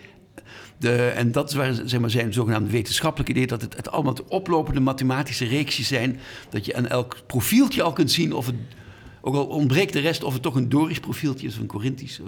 de, 0.79 1.07
en 1.07 1.33
dat 1.33 1.49
is 1.49 1.55
waar, 1.55 1.75
zeg 1.85 2.01
maar, 2.01 2.11
zijn 2.11 2.33
zogenaamde 2.33 2.71
wetenschappelijke 2.71 3.33
idee, 3.33 3.47
dat 3.47 3.61
het, 3.61 3.77
het 3.77 3.91
allemaal 3.91 4.17
oplopende 4.29 4.81
mathematische 4.81 5.45
reeksjes 5.45 5.89
zijn. 5.89 6.19
Dat 6.51 6.67
je 6.67 6.77
aan 6.77 6.87
elk 6.87 7.17
profieltje 7.27 7.83
al 7.83 7.93
kunt 7.93 8.11
zien 8.11 8.33
of 8.33 8.47
het, 8.47 8.55
ook 9.21 9.35
al 9.35 9.47
ontbreekt 9.47 9.93
de 9.93 10.01
rest, 10.01 10.25
of 10.25 10.33
het 10.33 10.43
toch 10.43 10.55
een 10.55 10.69
Dorisch 10.69 11.01
profieltje 11.01 11.47
is 11.47 11.55
of 11.55 11.61
een 11.61 11.67
Corinthisch. 11.67 12.21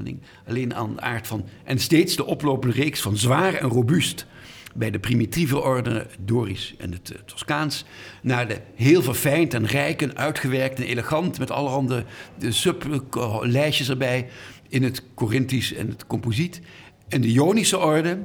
Alleen 0.48 0.74
aan 0.74 0.94
de 0.94 1.00
aard 1.00 1.26
van. 1.26 1.44
En 1.64 1.78
steeds 1.78 2.16
de 2.16 2.26
oplopende 2.26 2.76
reeks 2.76 3.00
van 3.00 3.16
zwaar 3.16 3.54
en 3.54 3.68
robuust. 3.68 4.26
Bij 4.74 4.90
de 4.90 4.98
primitieve 4.98 5.60
orde, 5.60 6.06
Dorisch 6.24 6.74
en 6.78 6.92
het 6.92 7.10
uh, 7.12 7.18
Toscaans, 7.24 7.84
naar 8.22 8.48
de 8.48 8.60
heel 8.74 9.02
verfijnd 9.02 9.54
en 9.54 9.66
rijk 9.66 10.02
en 10.02 10.16
uitgewerkt 10.16 10.78
en 10.78 10.84
elegant 10.84 11.38
met 11.38 11.50
allerhande 11.50 12.04
sublijstjes 12.48 13.88
erbij 13.88 14.28
in 14.68 14.82
het 14.82 15.02
Corinthisch 15.14 15.74
en 15.74 15.88
het 15.88 16.06
composiet. 16.06 16.60
En 17.08 17.20
de 17.20 17.28
Ionische 17.28 17.78
orde 17.78 18.18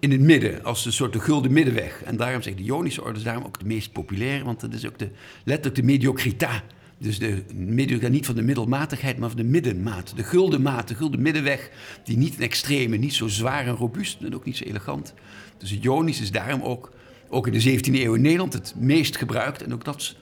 in 0.00 0.10
het 0.10 0.20
midden, 0.20 0.64
als 0.64 0.86
een 0.86 0.92
soort 0.92 1.12
de 1.12 1.20
gulden 1.20 1.52
middenweg. 1.52 2.02
En 2.02 2.16
daarom 2.16 2.42
zeg 2.42 2.52
ik, 2.52 2.58
de 2.58 2.64
Ionische 2.64 3.04
orde 3.04 3.22
daarom 3.22 3.44
ook 3.44 3.58
de 3.58 3.64
meest 3.64 3.92
populaire, 3.92 4.44
want 4.44 4.60
dat 4.60 4.74
is 4.74 4.86
ook 4.86 4.98
de, 4.98 5.10
letterlijk 5.44 5.76
de 5.76 5.82
mediocrita. 5.82 6.62
Dus 6.98 7.18
de 7.18 7.44
mediocriteit 7.54 8.12
niet 8.12 8.26
van 8.26 8.34
de 8.34 8.42
middelmatigheid, 8.42 9.18
maar 9.18 9.28
van 9.28 9.38
de 9.38 9.44
middenmaat. 9.44 10.12
De 10.16 10.22
gulden 10.22 10.62
maat, 10.62 10.88
de 10.88 10.94
gulden 10.94 11.22
middenweg, 11.22 11.70
die 12.04 12.16
niet 12.16 12.36
een 12.36 12.42
extreme, 12.42 12.96
niet 12.96 13.14
zo 13.14 13.28
zwaar 13.28 13.66
en 13.66 13.74
robuust 13.74 14.22
en 14.22 14.34
ook 14.34 14.44
niet 14.44 14.56
zo 14.56 14.64
elegant. 14.64 15.14
Dus 15.58 15.70
het 15.70 15.84
Ionisch 15.84 16.20
is 16.20 16.30
daarom 16.30 16.62
ook, 16.62 16.92
ook 17.28 17.46
in 17.46 17.52
de 17.52 17.78
17e 17.78 17.94
eeuw 17.94 18.14
in 18.14 18.20
Nederland 18.20 18.52
het 18.52 18.74
meest 18.76 19.16
gebruikt. 19.16 19.62
En 19.62 19.72
ook 19.72 19.84
dat 19.84 20.16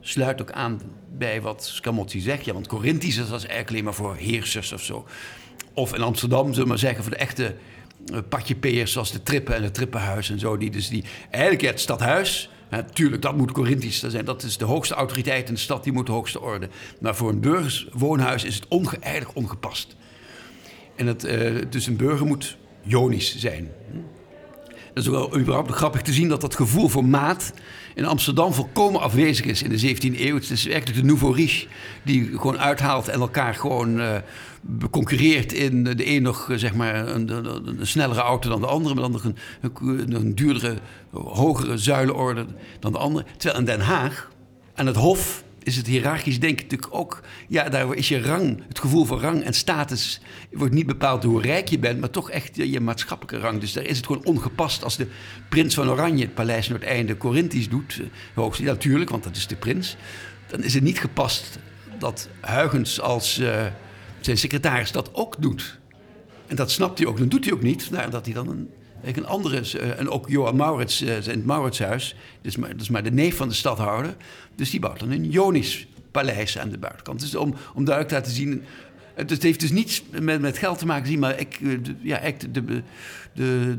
sluit 0.00 0.40
ook 0.40 0.52
aan 0.52 0.80
bij 1.16 1.40
wat 1.40 1.64
Scamozzi 1.64 2.20
zegt. 2.20 2.44
Ja, 2.44 2.52
want 2.52 2.66
Corinthisch 2.66 3.16
is 3.16 3.30
eigenlijk 3.30 3.68
alleen 3.68 3.84
maar 3.84 3.94
voor 3.94 4.16
heersers 4.16 4.72
of 4.72 4.82
zo. 4.82 5.06
Of 5.72 5.94
in 5.94 6.02
Amsterdam, 6.02 6.46
zullen 6.46 6.62
we 6.62 6.68
maar 6.68 6.78
zeggen, 6.78 7.02
voor 7.02 7.12
de 7.12 7.18
echte 7.18 7.54
patjepeers 8.28 8.92
zoals 8.92 9.12
de 9.12 9.22
Trippen 9.22 9.54
en 9.54 9.62
het 9.62 9.74
Trippenhuis 9.74 10.30
en 10.30 10.38
zo. 10.38 10.56
Die, 10.56 10.70
dus 10.70 10.88
die, 10.88 11.04
eigenlijk 11.30 11.62
het 11.62 11.80
stadhuis, 11.80 12.50
natuurlijk, 12.70 13.22
dat 13.22 13.36
moet 13.36 13.52
Corinthisch 13.52 14.02
zijn. 14.02 14.24
Dat 14.24 14.42
is 14.42 14.56
de 14.56 14.64
hoogste 14.64 14.94
autoriteit 14.94 15.48
in 15.48 15.54
de 15.54 15.60
stad, 15.60 15.84
die 15.84 15.92
moet 15.92 16.06
de 16.06 16.12
hoogste 16.12 16.40
orde. 16.40 16.68
Maar 17.00 17.14
voor 17.14 17.30
een 17.30 17.40
burgerswoonhuis 17.40 18.44
is 18.44 18.54
het 18.54 18.68
onge, 18.68 18.98
eigenlijk 19.00 19.36
ongepast. 19.36 19.96
En 20.96 21.06
het, 21.06 21.24
uh, 21.24 21.62
dus 21.70 21.86
een 21.86 21.96
burger 21.96 22.26
moet 22.26 22.56
jonisch 22.82 23.36
zijn. 23.36 23.70
Dat 24.94 25.04
is 25.04 25.10
wel 25.10 25.38
überhaupt 25.38 25.70
grappig 25.70 26.02
te 26.02 26.12
zien 26.12 26.28
dat 26.28 26.40
dat 26.40 26.54
gevoel 26.54 26.88
voor 26.88 27.04
maat 27.04 27.52
in 27.94 28.04
Amsterdam 28.04 28.52
volkomen 28.52 29.00
afwezig 29.00 29.46
is 29.46 29.62
in 29.62 29.70
de 29.70 29.94
17e 29.94 30.20
eeuw. 30.20 30.34
Het 30.34 30.50
is 30.50 30.66
eigenlijk 30.66 31.00
de 31.00 31.06
nouveau 31.06 31.34
riche 31.34 31.66
die 32.02 32.26
gewoon 32.26 32.58
uithaalt 32.58 33.08
en 33.08 33.20
elkaar 33.20 33.54
gewoon 33.54 34.00
uh, 34.00 34.16
concurreert 34.90 35.52
in 35.52 35.84
de 35.84 36.06
een 36.06 36.22
nog 36.22 36.50
zeg 36.54 36.74
maar 36.74 37.08
een, 37.08 37.78
snellere 37.80 38.20
auto 38.20 38.48
dan 38.48 38.60
de 38.60 38.66
andere, 38.66 38.94
maar 38.94 39.02
dan 39.02 39.12
nog 39.12 39.24
een, 39.24 40.14
een 40.14 40.34
duurdere, 40.34 40.78
hogere 41.10 41.78
zuilenorde 41.78 42.46
dan 42.78 42.92
de 42.92 42.98
andere. 42.98 43.24
Terwijl 43.36 43.60
in 43.60 43.66
Den 43.66 43.80
Haag 43.80 44.30
aan 44.74 44.86
het 44.86 44.96
Hof 44.96 45.44
is 45.64 45.76
het 45.76 45.86
hiërarchisch 45.86 46.40
denken 46.40 46.64
natuurlijk 46.64 46.94
ook... 46.94 47.20
Ja, 47.48 47.68
daar 47.68 47.94
is 47.94 48.08
je 48.08 48.22
rang, 48.22 48.62
het 48.68 48.78
gevoel 48.78 49.04
van 49.04 49.20
rang 49.20 49.42
en 49.42 49.52
status... 49.52 50.20
wordt 50.52 50.74
niet 50.74 50.86
bepaald 50.86 51.22
door 51.22 51.32
hoe 51.32 51.42
rijk 51.42 51.68
je 51.68 51.78
bent... 51.78 52.00
maar 52.00 52.10
toch 52.10 52.30
echt 52.30 52.56
je, 52.56 52.80
maatschappelijke 52.80 53.46
rang. 53.46 53.60
Dus 53.60 53.72
daar 53.72 53.84
is 53.84 53.96
het 53.96 54.06
gewoon 54.06 54.24
ongepast 54.24 54.84
als 54.84 54.96
de 54.96 55.06
prins 55.48 55.74
van 55.74 55.90
Oranje... 55.90 56.24
het 56.24 56.34
paleis 56.34 56.68
Noordeinde 56.68 57.16
Corinthisch 57.16 57.68
doet. 57.68 58.00
Eh, 58.00 58.06
hoogst, 58.34 58.60
natuurlijk, 58.60 59.10
want 59.10 59.24
dat 59.24 59.36
is 59.36 59.46
de 59.46 59.56
prins. 59.56 59.96
Dan 60.46 60.62
is 60.62 60.74
het 60.74 60.82
niet 60.82 61.00
gepast 61.00 61.58
dat 61.98 62.28
Huygens 62.40 63.00
als 63.00 63.38
uh, 63.38 63.66
zijn 64.20 64.38
secretaris 64.38 64.92
dat 64.92 65.14
ook 65.14 65.36
doet. 65.38 65.78
En 66.46 66.56
dat 66.56 66.70
snapt 66.70 66.98
hij 66.98 67.06
ook, 67.06 67.18
dan 67.18 67.28
doet 67.28 67.44
hij 67.44 67.54
ook 67.54 67.62
niet. 67.62 67.90
Nou, 67.90 68.10
dat 68.10 68.24
hij 68.24 68.34
dan 68.34 68.48
een 68.48 68.70
een 69.06 69.26
andere, 69.26 69.62
uh, 69.74 69.98
en 69.98 70.08
ook 70.08 70.28
Johan 70.28 70.56
Maurits, 70.56 71.02
uh, 71.02 71.16
in 71.16 71.22
het 71.22 71.44
Mauritshuis, 71.44 72.16
dus 72.42 72.56
maar, 72.56 72.70
dat 72.70 72.80
is 72.80 72.88
maar 72.88 73.02
de 73.02 73.10
neef 73.10 73.36
van 73.36 73.48
de 73.48 73.54
stadhouder. 73.54 74.16
Dus 74.56 74.70
die 74.70 74.80
bouwt 74.80 74.98
dan 74.98 75.10
een 75.10 75.32
Ionisch 75.32 75.86
paleis 76.10 76.58
aan 76.58 76.70
de 76.70 76.78
buitenkant. 76.78 77.20
Dus 77.20 77.34
om, 77.34 77.54
om 77.74 77.84
duidelijk 77.84 78.08
te 78.08 78.14
laten 78.14 78.32
zien. 78.32 78.62
Het, 79.14 79.42
heeft 79.42 79.60
dus 79.60 79.70
niets 79.70 80.02
met, 80.20 80.40
met 80.40 80.58
geld 80.58 80.78
te 80.78 80.86
maken, 80.86 81.18
maar 81.18 81.40
ik, 81.40 81.58
eh, 81.62 81.68
de, 81.82 81.94
ja, 82.00 82.18
ik, 82.18 82.54
de, 82.54 82.82
de, 83.34 83.78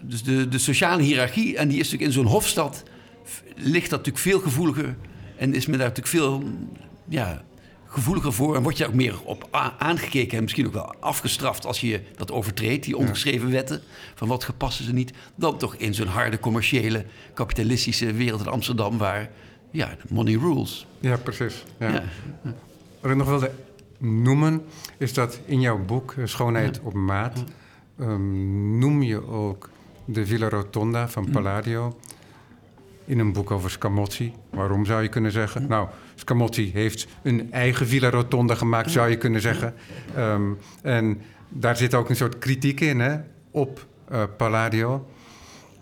dus 0.00 0.22
de, 0.22 0.48
de 0.48 0.58
sociale 0.58 1.02
hiërarchie, 1.02 1.56
en 1.56 1.68
die 1.68 1.78
is 1.78 1.90
natuurlijk 1.90 2.10
in 2.10 2.22
zo'n 2.22 2.32
hofstad, 2.32 2.82
ligt 3.56 3.90
dat 3.90 3.98
natuurlijk 3.98 4.24
veel 4.24 4.40
gevoeliger. 4.40 4.96
En 5.36 5.54
is 5.54 5.66
men 5.66 5.78
daar 5.78 5.88
natuurlijk 5.88 6.16
veel 6.16 6.42
ja, 7.08 7.44
gevoeliger 7.88 8.32
voor 8.32 8.56
en 8.56 8.62
word 8.62 8.76
je 8.76 8.86
ook 8.86 8.94
meer 8.94 9.22
op 9.24 9.48
aangekeken 9.78 10.36
en 10.36 10.42
misschien 10.42 10.66
ook 10.66 10.72
wel 10.72 10.94
afgestraft 11.00 11.66
als 11.66 11.80
je 11.80 12.00
dat 12.16 12.32
overtreedt, 12.32 12.84
die 12.84 12.96
ongeschreven 12.96 13.50
wetten 13.50 13.82
van 14.14 14.28
wat 14.28 14.44
gepast 14.44 14.80
is 14.80 14.88
en 14.88 14.94
niet, 14.94 15.12
dan 15.34 15.58
toch 15.58 15.74
in 15.74 15.94
zo'n 15.94 16.06
harde 16.06 16.40
commerciële 16.40 17.04
kapitalistische 17.34 18.12
wereld 18.12 18.40
in 18.40 18.46
Amsterdam 18.46 18.98
waar 18.98 19.30
ja, 19.70 19.96
money 20.08 20.36
rules. 20.36 20.86
Ja, 21.00 21.16
precies. 21.16 21.64
Ja. 21.78 21.88
ja. 21.88 22.02
Wat 23.00 23.10
ik 23.10 23.16
nog 23.16 23.28
wilde 23.28 23.50
noemen 23.98 24.62
is 24.98 25.14
dat 25.14 25.40
in 25.44 25.60
jouw 25.60 25.78
boek 25.78 26.12
eh, 26.12 26.26
Schoonheid 26.26 26.80
op 26.82 26.92
maat 26.92 27.44
um, 28.00 28.78
noem 28.78 29.02
je 29.02 29.26
ook 29.26 29.70
de 30.04 30.26
Villa 30.26 30.48
Rotonda 30.48 31.08
van 31.08 31.30
Palladio 31.30 31.98
in 33.04 33.18
een 33.18 33.32
boek 33.32 33.50
over 33.50 33.70
Scamozzi. 33.70 34.32
Waarom 34.50 34.84
zou 34.84 35.02
je 35.02 35.08
kunnen 35.08 35.32
zeggen? 35.32 35.66
Nou, 35.68 35.88
Scamozzi 36.18 36.70
heeft 36.72 37.06
een 37.22 37.52
eigen 37.52 37.86
Villa 37.86 38.10
Rotonda 38.10 38.54
gemaakt, 38.54 38.90
zou 38.90 39.10
je 39.10 39.16
kunnen 39.16 39.40
zeggen. 39.40 39.74
Um, 40.16 40.58
en 40.82 41.20
daar 41.48 41.76
zit 41.76 41.94
ook 41.94 42.08
een 42.08 42.16
soort 42.16 42.38
kritiek 42.38 42.80
in 42.80 43.00
hè, 43.00 43.16
op 43.50 43.86
uh, 44.12 44.22
Palladio. 44.36 45.08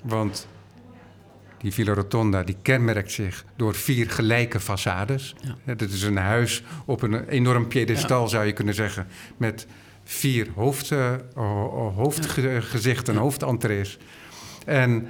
Want 0.03 0.49
die 1.59 1.73
Villa 1.73 1.95
Rotonda 1.95 2.43
die 2.43 2.57
kenmerkt 2.63 3.13
zich 3.13 3.45
door 3.57 3.75
vier 3.75 4.11
gelijke 4.11 4.61
façades. 4.61 5.35
Ja. 5.65 5.75
Dat 5.75 5.91
is 5.91 6.03
een 6.03 6.17
huis 6.17 6.63
op 6.85 7.03
een 7.03 7.29
enorm 7.29 7.69
piedestal, 7.69 8.23
ja. 8.23 8.29
zou 8.29 8.45
je 8.45 8.53
kunnen 8.53 8.75
zeggen. 8.75 9.07
Met 9.37 9.67
vier 10.05 10.49
hoofd, 10.55 10.91
uh, 10.91 11.15
hoofdgezichten, 11.95 13.15
ja. 13.15 13.21
hoofdentrees. 13.21 13.99
En 14.67 15.09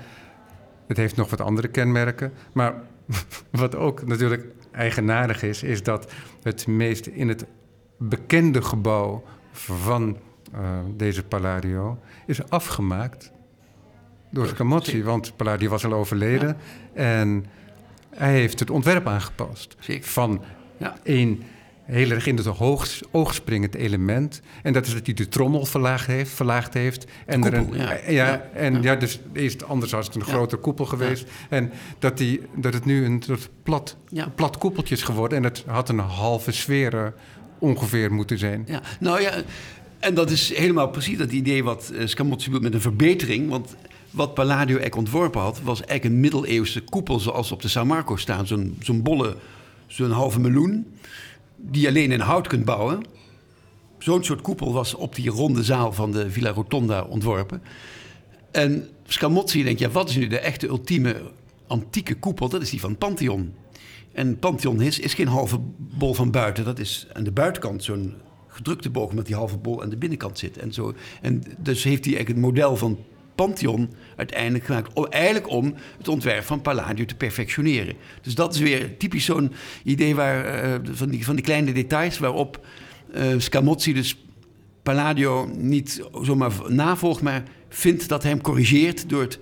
het 0.87 0.97
heeft 0.97 1.17
nog 1.17 1.31
wat 1.31 1.41
andere 1.41 1.69
kenmerken. 1.69 2.33
Maar 2.53 2.75
wat 3.51 3.75
ook 3.75 4.07
natuurlijk 4.07 4.45
eigenaardig 4.77 5.43
is, 5.43 5.63
is 5.63 5.83
dat 5.83 6.13
het 6.43 6.67
meest 6.67 7.07
in 7.07 7.29
het 7.29 7.47
bekende 7.99 8.63
gebouw 8.63 9.23
van 9.53 10.17
uh, 10.55 10.61
deze 10.97 11.25
Palladio 11.25 11.99
is 12.27 12.51
afgemaakt 12.51 13.33
door 14.31 14.47
Scamozzi. 14.47 15.03
Want 15.03 15.37
Palladio 15.37 15.71
was 15.71 15.85
al 15.85 15.93
overleden 15.93 16.57
ja. 16.95 17.01
en 17.01 17.47
hij 18.11 18.33
heeft 18.33 18.61
het 18.61 18.71
ontwerp 18.71 19.07
aangepast. 19.07 19.77
Zeker. 19.79 20.09
Van 20.09 20.43
ja. 20.77 20.97
een 21.03 21.43
heel 21.87 22.11
erg 22.11 22.27
in 22.27 22.37
het 22.37 22.47
hoog, 22.47 22.89
oogspringend 23.11 23.75
element. 23.75 24.41
En 24.63 24.73
dat 24.73 24.87
is 24.87 24.95
dat 24.95 25.07
hij 25.07 25.15
de 25.15 25.29
trommel 25.29 25.65
verlaagd 25.65 26.07
heeft. 26.07 26.31
Verlaagd 26.31 26.75
heeft 26.75 27.07
en 27.27 27.41
koepel, 27.41 27.59
er 27.59 27.65
een, 27.65 27.79
ja. 27.79 27.93
ja, 27.93 28.11
ja, 28.11 28.49
en 28.55 28.83
ja. 28.83 28.97
dus 28.97 29.21
eerst 29.33 29.65
anders 29.65 29.93
was 29.93 30.07
het 30.07 30.15
een 30.15 30.25
grote 30.25 30.57
koepel 30.57 30.85
geweest. 30.85 31.27
En 31.49 31.73
dat, 31.99 32.19
die, 32.19 32.41
dat 32.55 32.73
het 32.73 32.85
nu 32.85 33.05
een 33.05 33.23
soort 33.27 33.49
plat, 33.63 33.97
plat 34.35 34.59
koepeltje 34.59 34.95
is 34.95 35.03
geworden. 35.03 35.39
En 35.39 35.45
het 35.45 35.65
had 35.67 35.89
een 35.89 35.99
halve 35.99 36.53
sfeer 36.53 36.95
uh, 36.95 37.07
ongeveer 37.59 38.13
moeten 38.13 38.39
zijn. 38.39 38.65
Ja, 38.67 38.83
nou 39.01 39.21
ja, 39.21 39.33
en 39.99 40.15
dat 40.15 40.31
is 40.31 40.55
helemaal 40.55 40.89
precies 40.89 41.19
dat 41.19 41.33
idee 41.33 41.65
wat 41.65 41.91
uh, 41.93 42.07
Scamozzi 42.07 42.45
bedoelt 42.45 42.63
met 42.63 42.75
een 42.75 42.81
verbetering. 42.81 43.49
Want 43.49 43.77
wat 44.11 44.35
Palladio 44.35 44.65
eigenlijk 44.65 44.97
ontworpen 44.97 45.41
had, 45.41 45.61
was 45.63 45.79
eigenlijk 45.85 46.15
een 46.15 46.21
middeleeuwse 46.21 46.81
koepel 46.81 47.19
zoals 47.19 47.53
op 47.53 47.63
de 47.63 47.69
San 47.69 47.87
Marco 47.87 48.17
staan. 48.17 48.47
Zo'n 48.47 48.77
zo'n 48.81 49.03
bolle, 49.03 49.37
zo'n 49.87 50.11
halve 50.11 50.41
meloen 50.41 50.87
die 51.71 51.83
je 51.83 51.89
alleen 51.89 52.13
in 52.13 52.21
hout 52.21 52.47
kunt 52.47 52.65
bouwen. 52.65 53.05
Zo'n 53.99 54.25
soort 54.25 54.41
koepel 54.41 54.73
was 54.73 54.95
op 54.95 55.15
die 55.15 55.31
ronde 55.31 55.63
zaal 55.63 55.93
van 55.93 56.13
de 56.13 56.31
Villa 56.31 56.51
Rotonda 56.51 57.03
ontworpen. 57.03 57.63
En 58.51 58.89
Scamozzi 59.05 59.63
denkt, 59.63 59.81
ja, 59.81 59.91
wat 59.91 60.09
is 60.09 60.17
nu 60.17 60.27
de 60.27 60.39
echte 60.39 60.67
ultieme 60.67 61.23
antieke 61.67 62.15
koepel? 62.15 62.49
Dat 62.49 62.63
is 62.63 62.71
die 62.71 62.81
van 62.81 62.97
Pantheon. 62.97 63.55
En 64.13 64.39
Pantheon 64.39 64.81
is, 64.81 64.99
is 64.99 65.15
geen 65.15 65.29
halve 65.29 65.59
bol 65.77 66.15
van 66.15 66.31
buiten. 66.31 66.65
Dat 66.65 66.79
is 66.79 67.07
aan 67.13 67.25
de 67.25 67.33
buitenkant 67.33 67.85
zo'n 67.85 68.15
gedrukte 68.49 68.91
boog 68.91 69.13
met 69.13 69.27
die 69.27 69.35
halve 69.35 69.57
bol 69.57 69.83
aan 69.83 69.89
de 69.89 69.97
binnenkant 69.97 70.39
zit. 70.39 70.59
En, 70.59 70.73
zo. 70.73 70.95
en 71.23 71.43
dus 71.59 71.85
heeft 71.85 72.05
hij 72.05 72.15
eigenlijk 72.15 72.29
het 72.29 72.55
model 72.55 72.77
van 72.77 72.99
Pantheon 73.37 73.91
uiteindelijk 74.17 74.65
gemaakt. 74.65 74.93
Om, 74.93 75.07
eigenlijk 75.07 75.49
om 75.49 75.75
het 75.99 76.09
ontwerp 76.09 76.45
van 76.45 76.61
Palladio 76.61 77.05
te 77.05 77.15
perfectioneren. 77.15 77.95
Dus 78.23 78.35
dat 78.35 78.55
is 78.55 78.61
weer 78.61 78.97
typisch 78.97 79.25
zo'n 79.25 79.53
idee 79.85 80.15
waar, 80.15 80.45
eh, 80.45 80.81
van, 80.93 81.09
die, 81.09 81.25
van 81.25 81.35
die 81.35 81.45
kleine 81.45 81.73
details 81.73 82.19
waarop 82.19 82.67
uh, 83.15 83.23
Scamozzi 83.39 83.93
dus 83.93 84.25
Palladio 84.83 85.51
niet 85.57 86.03
zomaar 86.23 86.53
navolgt, 86.69 87.23
maar 87.23 87.43
vindt 87.69 88.09
dat 88.09 88.23
hij 88.23 88.31
hem 88.31 88.41
corrigeert 88.41 89.09
door 89.09 89.23
het 89.23 89.39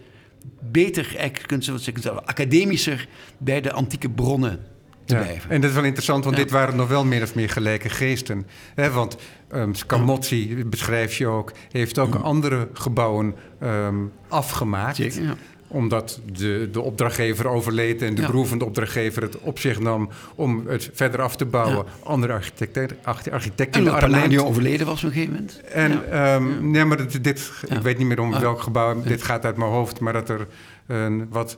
beter, 0.61 1.31
kunt 1.47 1.65
je 1.65 1.79
zeggen, 1.79 2.27
academischer 2.27 3.09
bij 3.39 3.61
de 3.61 3.73
antieke 3.73 4.11
bronnen 4.11 4.61
te 5.05 5.15
ja, 5.15 5.23
blijven. 5.23 5.51
En 5.51 5.61
dat 5.61 5.71
is 5.71 5.77
wel 5.77 5.85
interessant, 5.85 6.25
want 6.25 6.37
dit 6.37 6.51
waren 6.51 6.77
nog 6.77 6.89
wel 6.89 7.05
meer 7.05 7.23
of 7.23 7.35
meer 7.35 7.51
gelijke 7.51 7.89
geesten. 7.89 8.47
Want 8.93 9.17
um, 9.55 9.75
Scamozzi, 9.75 10.65
beschrijf 10.67 11.17
je 11.17 11.27
ook, 11.27 11.53
heeft 11.71 11.99
ook 11.99 12.15
andere 12.15 12.69
gebouwen 12.73 13.35
um, 13.63 14.13
afgemaakt. 14.29 14.97
Ja 14.97 15.37
omdat 15.75 16.21
de, 16.33 16.69
de 16.73 16.81
opdrachtgever 16.81 17.49
overleed 17.49 18.03
en 18.03 18.15
de 18.15 18.21
ja. 18.21 18.27
beroevende 18.27 18.65
opdrachtgever 18.65 19.23
het 19.23 19.39
op 19.39 19.59
zich 19.59 19.81
nam 19.81 20.09
om 20.35 20.67
het 20.67 20.91
verder 20.93 21.23
af 21.23 21.37
te 21.37 21.45
bouwen. 21.45 21.85
Ja. 21.87 21.93
Andere 22.03 22.33
architecten, 22.33 22.89
architecten 23.31 23.87
en 23.87 23.99
Palladio 23.99 24.45
overleden 24.45 24.87
was 24.87 25.05
op 25.05 25.09
een 25.09 25.15
gegeven 25.15 25.35
moment. 25.35 25.61
En 25.61 26.03
ja. 26.11 26.35
Um, 26.35 26.71
nee, 26.71 26.85
maar 26.85 26.97
dit, 26.97 27.25
dit 27.25 27.51
ik 27.69 27.83
weet 27.83 27.99
niet 27.99 28.07
meer 28.07 28.21
om 28.21 28.41
welk 28.41 28.61
gebouw, 28.61 29.03
dit 29.03 29.23
gaat 29.23 29.45
uit 29.45 29.57
mijn 29.57 29.71
hoofd, 29.71 30.01
maar 30.01 30.13
dat 30.13 30.29
er 30.29 30.47
een 30.87 31.27
wat 31.31 31.57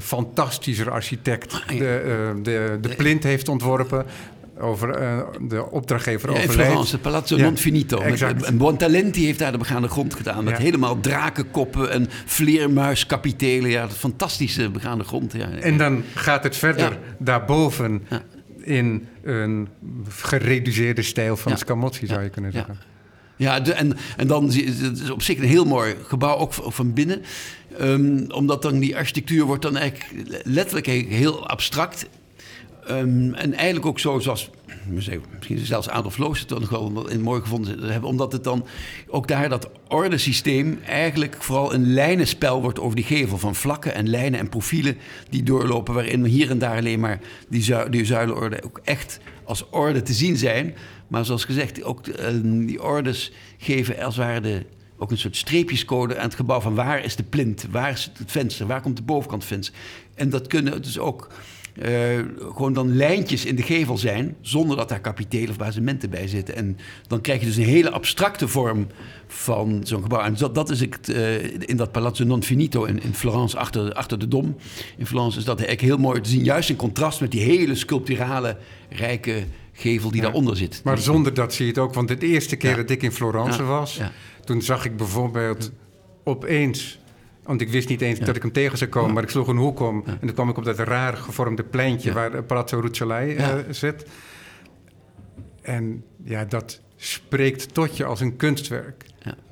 fantastischer 0.00 0.90
architect 0.90 1.62
de, 1.68 1.74
uh, 1.74 2.44
de, 2.44 2.78
de 2.80 2.88
plint 2.88 3.22
heeft 3.22 3.48
ontworpen 3.48 4.06
over 4.60 5.02
uh, 5.02 5.20
de 5.40 5.70
opdrachtgever 5.70 6.32
ja, 6.32 6.42
overleed. 6.42 6.66
Florence, 6.66 6.98
Palazzo 6.98 7.36
ja, 7.36 7.44
Monfinito. 7.44 8.02
Met, 8.02 8.22
en 8.22 8.56
Buontalenti 8.56 9.24
heeft 9.24 9.38
daar 9.38 9.52
de 9.52 9.58
begaande 9.58 9.88
grond 9.88 10.14
gedaan. 10.14 10.44
Met 10.44 10.56
ja. 10.56 10.62
helemaal 10.62 11.00
drakenkoppen 11.00 11.90
en 11.90 12.06
vleermuiskapitelen. 12.24 13.70
Ja, 13.70 13.88
fantastische 13.88 14.70
begaande 14.70 15.04
grond. 15.04 15.32
Ja. 15.32 15.50
En 15.50 15.78
dan 15.78 16.02
gaat 16.14 16.42
het 16.42 16.56
verder 16.56 16.98
daarboven 17.18 18.06
in 18.62 19.06
een 19.22 19.68
gereduceerde 20.08 21.02
stijl 21.02 21.36
van 21.36 21.58
Scamozzi, 21.58 22.06
zou 22.06 22.22
je 22.22 22.28
kunnen 22.28 22.52
zeggen. 22.52 22.78
Ja, 23.38 23.64
en, 23.64 23.96
en 24.16 24.26
dan 24.26 24.44
het 24.44 25.00
is 25.00 25.10
op 25.10 25.22
zich 25.22 25.38
een 25.38 25.44
heel 25.44 25.64
mooi 25.64 25.94
gebouw, 26.02 26.36
ook 26.36 26.52
van 26.52 26.92
binnen. 26.92 27.22
Um, 27.80 28.30
omdat 28.30 28.62
dan 28.62 28.78
die 28.78 28.96
architectuur 28.96 29.44
wordt 29.44 29.62
dan 29.62 29.76
eigenlijk 29.76 30.26
letterlijk 30.44 30.86
heel 30.86 31.48
abstract. 31.48 32.08
Um, 32.90 33.34
en 33.34 33.54
eigenlijk 33.54 33.86
ook 33.86 33.98
zo 33.98 34.18
zoals 34.18 34.50
misschien 34.88 35.66
zelfs 35.66 35.88
Adolf 35.88 36.18
Loos 36.18 36.40
het 36.40 36.48
nog 36.48 36.68
wel 36.68 36.92
mooi 37.20 37.40
gevonden 37.40 37.82
hebben, 37.82 38.10
omdat 38.10 38.32
het 38.32 38.44
dan 38.44 38.66
ook 39.08 39.28
daar 39.28 39.48
dat 39.48 39.68
ordesysteem 39.88 40.80
eigenlijk 40.86 41.36
vooral 41.38 41.74
een 41.74 41.92
lijnenspel 41.92 42.60
wordt 42.60 42.80
over 42.80 42.96
die 42.96 43.04
gevel 43.04 43.38
van 43.38 43.54
vlakken 43.54 43.94
en 43.94 44.08
lijnen 44.08 44.40
en 44.40 44.48
profielen 44.48 44.96
die 45.30 45.42
doorlopen, 45.42 45.94
waarin 45.94 46.24
hier 46.24 46.50
en 46.50 46.58
daar 46.58 46.76
alleen 46.76 47.00
maar 47.00 47.20
die, 47.48 47.62
zu 47.62 47.90
die 47.90 48.04
zuilenorde 48.04 48.62
ook 48.64 48.80
echt 48.84 49.20
als 49.44 49.64
orde 49.70 50.02
te 50.02 50.12
zien 50.12 50.36
zijn. 50.36 50.74
Maar 51.08 51.24
zoals 51.24 51.44
gezegd, 51.44 51.82
ook 51.82 52.06
uh, 52.06 52.14
die 52.42 52.82
ordes 52.82 53.32
geven 53.58 54.02
als 54.04 54.16
ware 54.16 54.40
de, 54.40 54.66
ook 54.98 55.10
een 55.10 55.18
soort 55.18 55.36
streepjescode 55.36 56.16
aan 56.18 56.24
het 56.24 56.34
gebouw 56.34 56.60
van 56.60 56.74
waar 56.74 57.04
is 57.04 57.16
de 57.16 57.22
plint, 57.22 57.66
waar 57.70 57.90
is 57.90 58.10
het 58.18 58.30
venster, 58.30 58.66
waar 58.66 58.80
komt 58.80 58.96
de 58.96 59.02
bovenkant 59.02 59.44
venster. 59.44 59.74
En 60.14 60.30
dat 60.30 60.46
kunnen 60.46 60.82
dus 60.82 60.98
ook 60.98 61.28
uh, 61.82 62.18
gewoon 62.38 62.72
dan 62.72 62.96
lijntjes 62.96 63.44
in 63.44 63.56
de 63.56 63.62
gevel 63.62 63.98
zijn, 63.98 64.36
zonder 64.40 64.76
dat 64.76 64.88
daar 64.88 65.00
kapitelen 65.00 65.48
of 65.48 65.56
basementen 65.56 66.10
bij 66.10 66.28
zitten. 66.28 66.56
En 66.56 66.78
dan 67.06 67.20
krijg 67.20 67.40
je 67.40 67.46
dus 67.46 67.56
een 67.56 67.64
hele 67.64 67.90
abstracte 67.90 68.48
vorm 68.48 68.86
van 69.26 69.80
zo'n 69.84 70.02
gebouw. 70.02 70.20
En 70.20 70.34
dat, 70.34 70.54
dat 70.54 70.70
is 70.70 70.80
het, 70.80 71.08
uh, 71.08 71.44
in 71.44 71.76
dat 71.76 71.92
Palazzo 71.92 72.24
Non 72.24 72.42
Finito 72.42 72.84
in, 72.84 73.02
in 73.02 73.14
Florence, 73.14 73.58
achter, 73.58 73.92
achter 73.92 74.18
de 74.18 74.28
Dom. 74.28 74.56
In 74.96 75.06
Florence 75.06 75.38
is 75.38 75.44
dat 75.44 75.58
eigenlijk 75.58 75.88
heel 75.88 76.06
mooi 76.06 76.20
te 76.20 76.30
zien, 76.30 76.44
juist 76.44 76.70
in 76.70 76.76
contrast 76.76 77.20
met 77.20 77.30
die 77.30 77.42
hele 77.42 77.74
sculpturale, 77.74 78.56
rijke 78.88 79.44
gevel 79.78 80.10
die 80.10 80.20
daaronder 80.20 80.56
zit. 80.56 80.80
Maar 80.84 80.98
zonder 80.98 81.34
dat 81.34 81.54
zie 81.54 81.64
je 81.64 81.70
het 81.70 81.80
ook, 81.80 81.94
want 81.94 82.08
de 82.08 82.18
eerste 82.18 82.56
keer 82.56 82.76
dat 82.76 82.90
ik 82.90 83.02
in 83.02 83.12
Florence 83.12 83.62
was, 83.62 84.00
toen 84.44 84.62
zag 84.62 84.84
ik 84.84 84.96
bijvoorbeeld 84.96 85.72
opeens 86.24 86.98
want 87.48 87.60
ik 87.60 87.68
wist 87.68 87.88
niet 87.88 88.00
eens 88.00 88.18
dat 88.18 88.36
ik 88.36 88.42
hem 88.42 88.52
tegen 88.52 88.78
zou 88.78 88.90
komen, 88.90 89.14
maar 89.14 89.22
ik 89.22 89.28
sloeg 89.28 89.48
een 89.48 89.56
hoek 89.56 89.80
om. 89.80 90.04
En 90.06 90.18
toen 90.20 90.32
kwam 90.32 90.48
ik 90.48 90.56
op 90.56 90.64
dat 90.64 90.78
raar 90.78 91.16
gevormde 91.16 91.64
pleintje 91.64 92.12
waar 92.12 92.42
Palazzo 92.42 92.80
Rucellai 92.80 93.36
uh, 93.36 93.54
zit. 93.70 94.06
En 95.62 96.04
ja, 96.24 96.44
dat 96.44 96.80
spreekt 96.96 97.74
tot 97.74 97.96
je 97.96 98.04
als 98.04 98.20
een 98.20 98.36
kunstwerk. 98.36 99.04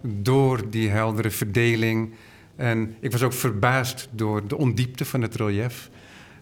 Door 0.03 0.71
die 0.71 0.89
heldere 0.89 1.31
verdeling. 1.31 2.15
En 2.57 2.95
ik 3.01 3.13
was 3.13 3.23
ook 3.23 3.33
verbaasd 3.33 4.09
door 4.11 4.49
de 4.49 4.57
ondiepte 4.57 5.05
van 5.05 5.23
het 5.23 5.35
relief. 5.35 5.91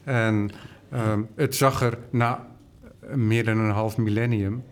En 0.04 0.50
um, 0.94 1.28
het 1.36 1.54
zag 1.54 1.82
er 1.82 1.98
na 2.10 2.46
meer 3.14 3.44
dan 3.44 3.58
een 3.58 3.70
half 3.70 3.96
millennium 3.96 4.62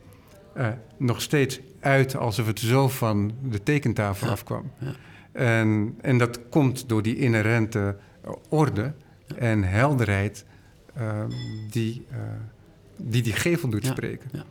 uh, 0.57 0.69
nog 0.97 1.23
steeds 1.23 1.61
uit 1.81 2.17
alsof 2.17 2.47
het 2.47 2.61
zo 2.61 2.89
van 2.89 3.33
de 3.51 3.63
tekentafel 3.63 4.29
afkwam. 4.29 4.71
Ja. 4.79 4.95
En, 5.33 5.95
en 6.01 6.19
dat 6.19 6.49
komt 6.49 6.89
door 6.89 7.03
die 7.03 7.17
inherente 7.17 7.97
orde 8.49 8.93
en 9.37 9.63
helderheid 9.63 10.45
uh, 10.99 11.25
die, 11.71 12.07
uh, 12.11 12.19
die 12.97 13.23
die 13.23 13.33
gevel 13.33 13.69
doet 13.69 13.87
spreken. 13.87 14.31
Ja. 14.33 14.45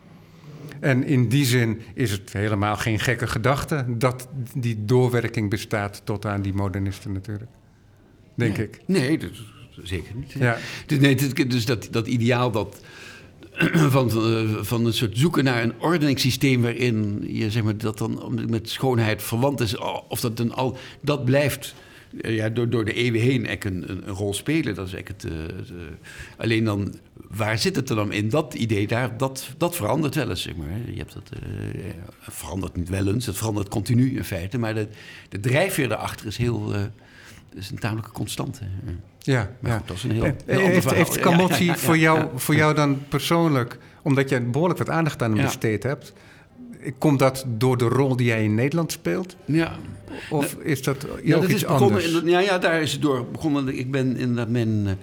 En 0.79 1.03
in 1.03 1.27
die 1.27 1.45
zin 1.45 1.81
is 1.93 2.11
het 2.11 2.33
helemaal 2.33 2.75
geen 2.75 2.99
gekke 2.99 3.27
gedachte 3.27 3.85
dat 3.87 4.27
die 4.55 4.85
doorwerking 4.85 5.49
bestaat 5.49 6.01
tot 6.03 6.25
aan 6.25 6.41
die 6.41 6.53
modernisten 6.53 7.11
natuurlijk. 7.11 7.51
Denk 8.35 8.57
nee. 8.57 8.67
ik. 8.67 8.79
Nee, 8.85 9.17
dat, 9.17 9.29
zeker 9.83 10.15
niet. 10.15 10.31
Ja. 10.31 10.57
Dus, 10.85 10.99
nee, 10.99 11.45
dus 11.47 11.65
dat, 11.65 11.87
dat 11.91 12.07
ideaal 12.07 12.51
dat 12.51 12.81
van, 13.95 14.11
van 14.65 14.85
een 14.85 14.93
soort 14.93 15.17
zoeken 15.17 15.43
naar 15.43 15.63
een 15.63 15.73
ordeningssysteem 15.79 16.61
waarin 16.61 17.25
je 17.27 17.51
zeg 17.51 17.63
maar, 17.63 17.77
dat 17.77 17.97
dan 17.97 18.41
met 18.49 18.69
schoonheid 18.69 19.23
verwant 19.23 19.59
is, 19.59 19.77
of 20.07 20.19
dat 20.19 20.37
dan 20.37 20.51
al, 20.51 20.77
dat 21.01 21.25
blijft 21.25 21.75
ja, 22.21 22.49
door, 22.49 22.69
door 22.69 22.85
de 22.85 22.93
eeuwen 22.93 23.21
heen 23.21 23.51
een, 23.65 23.89
een, 23.89 24.07
rol 24.07 24.33
spelen. 24.33 24.75
Dat 24.75 24.87
is 24.87 24.93
het, 24.93 25.25
uh, 25.25 25.31
alleen 26.37 26.63
dan, 26.63 26.93
waar 27.13 27.57
zit 27.57 27.75
het 27.75 27.87
dan 27.87 28.11
in? 28.11 28.29
Dat 28.29 28.53
idee 28.53 28.87
daar, 28.87 29.17
dat, 29.17 29.49
dat 29.57 29.75
verandert 29.75 30.15
wel 30.15 30.29
eens, 30.29 30.41
zeg 30.41 30.55
maar. 30.55 30.77
Je 30.91 30.97
hebt 30.97 31.13
dat, 31.13 31.31
verandert 32.19 32.75
niet 32.75 32.89
wel 32.89 33.07
eens, 33.07 33.25
het 33.25 33.37
verandert 33.37 33.69
continu 33.69 34.15
in 34.17 34.23
feite, 34.23 34.57
maar 34.57 34.73
de, 34.73 34.87
de 35.29 35.39
drijfveer 35.39 35.87
daarachter 35.87 36.27
is 36.27 36.37
heel, 36.37 36.73
is 37.55 37.69
een 37.69 37.79
tamelijke 37.79 38.11
constante. 38.11 38.63
Ja, 39.19 39.51
maar 39.59 39.71
ja. 39.71 39.77
Goed, 39.77 39.87
dat 39.87 39.97
is 39.97 40.03
een 40.03 40.11
heel, 40.11 40.35
heel 40.45 40.59
heeft, 40.59 40.91
heeft 40.91 41.15
ja, 41.15 41.47
ja, 41.59 41.75
voor, 41.75 41.97
jou, 41.97 42.27
voor 42.35 42.55
jou 42.55 42.75
dan 42.75 43.07
persoonlijk, 43.07 43.77
omdat 44.01 44.29
je 44.29 44.41
behoorlijk 44.41 44.79
wat 44.79 44.89
aandacht 44.89 45.21
aan 45.21 45.35
hem 45.35 45.45
besteed 45.45 45.83
hebt, 45.83 46.13
komt 46.97 47.19
dat 47.19 47.45
door 47.47 47.77
de 47.77 47.87
rol 47.87 48.15
die 48.15 48.25
jij 48.25 48.43
in 48.43 48.55
Nederland 48.55 48.91
speelt? 48.91 49.35
Ja. 49.45 49.75
Of 50.29 50.53
is 50.53 50.83
dat 50.83 51.07
ja, 51.23 51.39
dat 51.39 51.49
is 51.49 51.61
begonnen, 51.61 51.87
anders? 51.87 52.11
In, 52.11 52.27
ja, 52.27 52.39
ja, 52.39 52.57
daar 52.57 52.81
is 52.81 52.91
het 52.91 53.01
door 53.01 53.25
begonnen. 53.31 53.77
Ik 53.77 53.91
ben 53.91 54.17
inderdaad 54.17 54.49
mijn, 54.49 54.97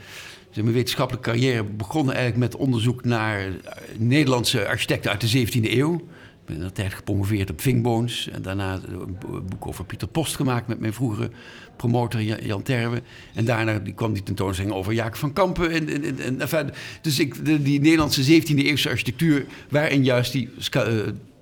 zeg, 0.51 0.62
mijn 0.64 0.76
wetenschappelijke 0.76 1.30
carrière 1.30 1.64
begonnen 1.64 2.14
eigenlijk 2.14 2.53
met 2.53 2.61
onderzoek 2.61 3.05
naar 3.05 3.51
Nederlandse 3.96 4.68
architecten 4.68 5.11
uit 5.11 5.20
de 5.20 5.46
17e 5.46 5.72
eeuw. 5.72 6.03
Ben 6.49 6.57
in 6.57 6.62
de 6.62 6.72
tijd 6.72 6.94
gepromoveerd 6.94 7.51
op 7.51 7.61
Vingboons. 7.61 8.28
En 8.28 8.42
daarna 8.42 8.80
een 8.86 9.16
boek 9.49 9.66
over 9.66 9.84
Pieter 9.84 10.09
Post 10.09 10.36
gemaakt 10.36 10.66
met 10.68 10.80
mijn 10.80 10.92
vroegere 10.92 11.30
promotor 11.76 12.22
Jan 12.22 12.62
Terwe. 12.62 13.03
En 13.34 13.44
daarna 13.44 13.80
kwam 13.94 14.12
die 14.12 14.22
tentoonstelling 14.22 14.74
over 14.74 14.92
Jacob 14.92 15.16
van 15.16 15.32
Kampen. 15.32 15.70
En, 15.70 15.88
en, 15.88 16.20
en, 16.20 16.40
enfin, 16.40 16.70
dus 17.03 17.18
ik, 17.18 17.44
die 17.64 17.80
Nederlandse 17.80 18.40
17e 18.42 18.55
eeuwse 18.55 18.88
architectuur... 18.88 19.46
waarin 19.68 20.05
juist 20.05 20.32
die 20.32 20.49
uh, 20.76 20.82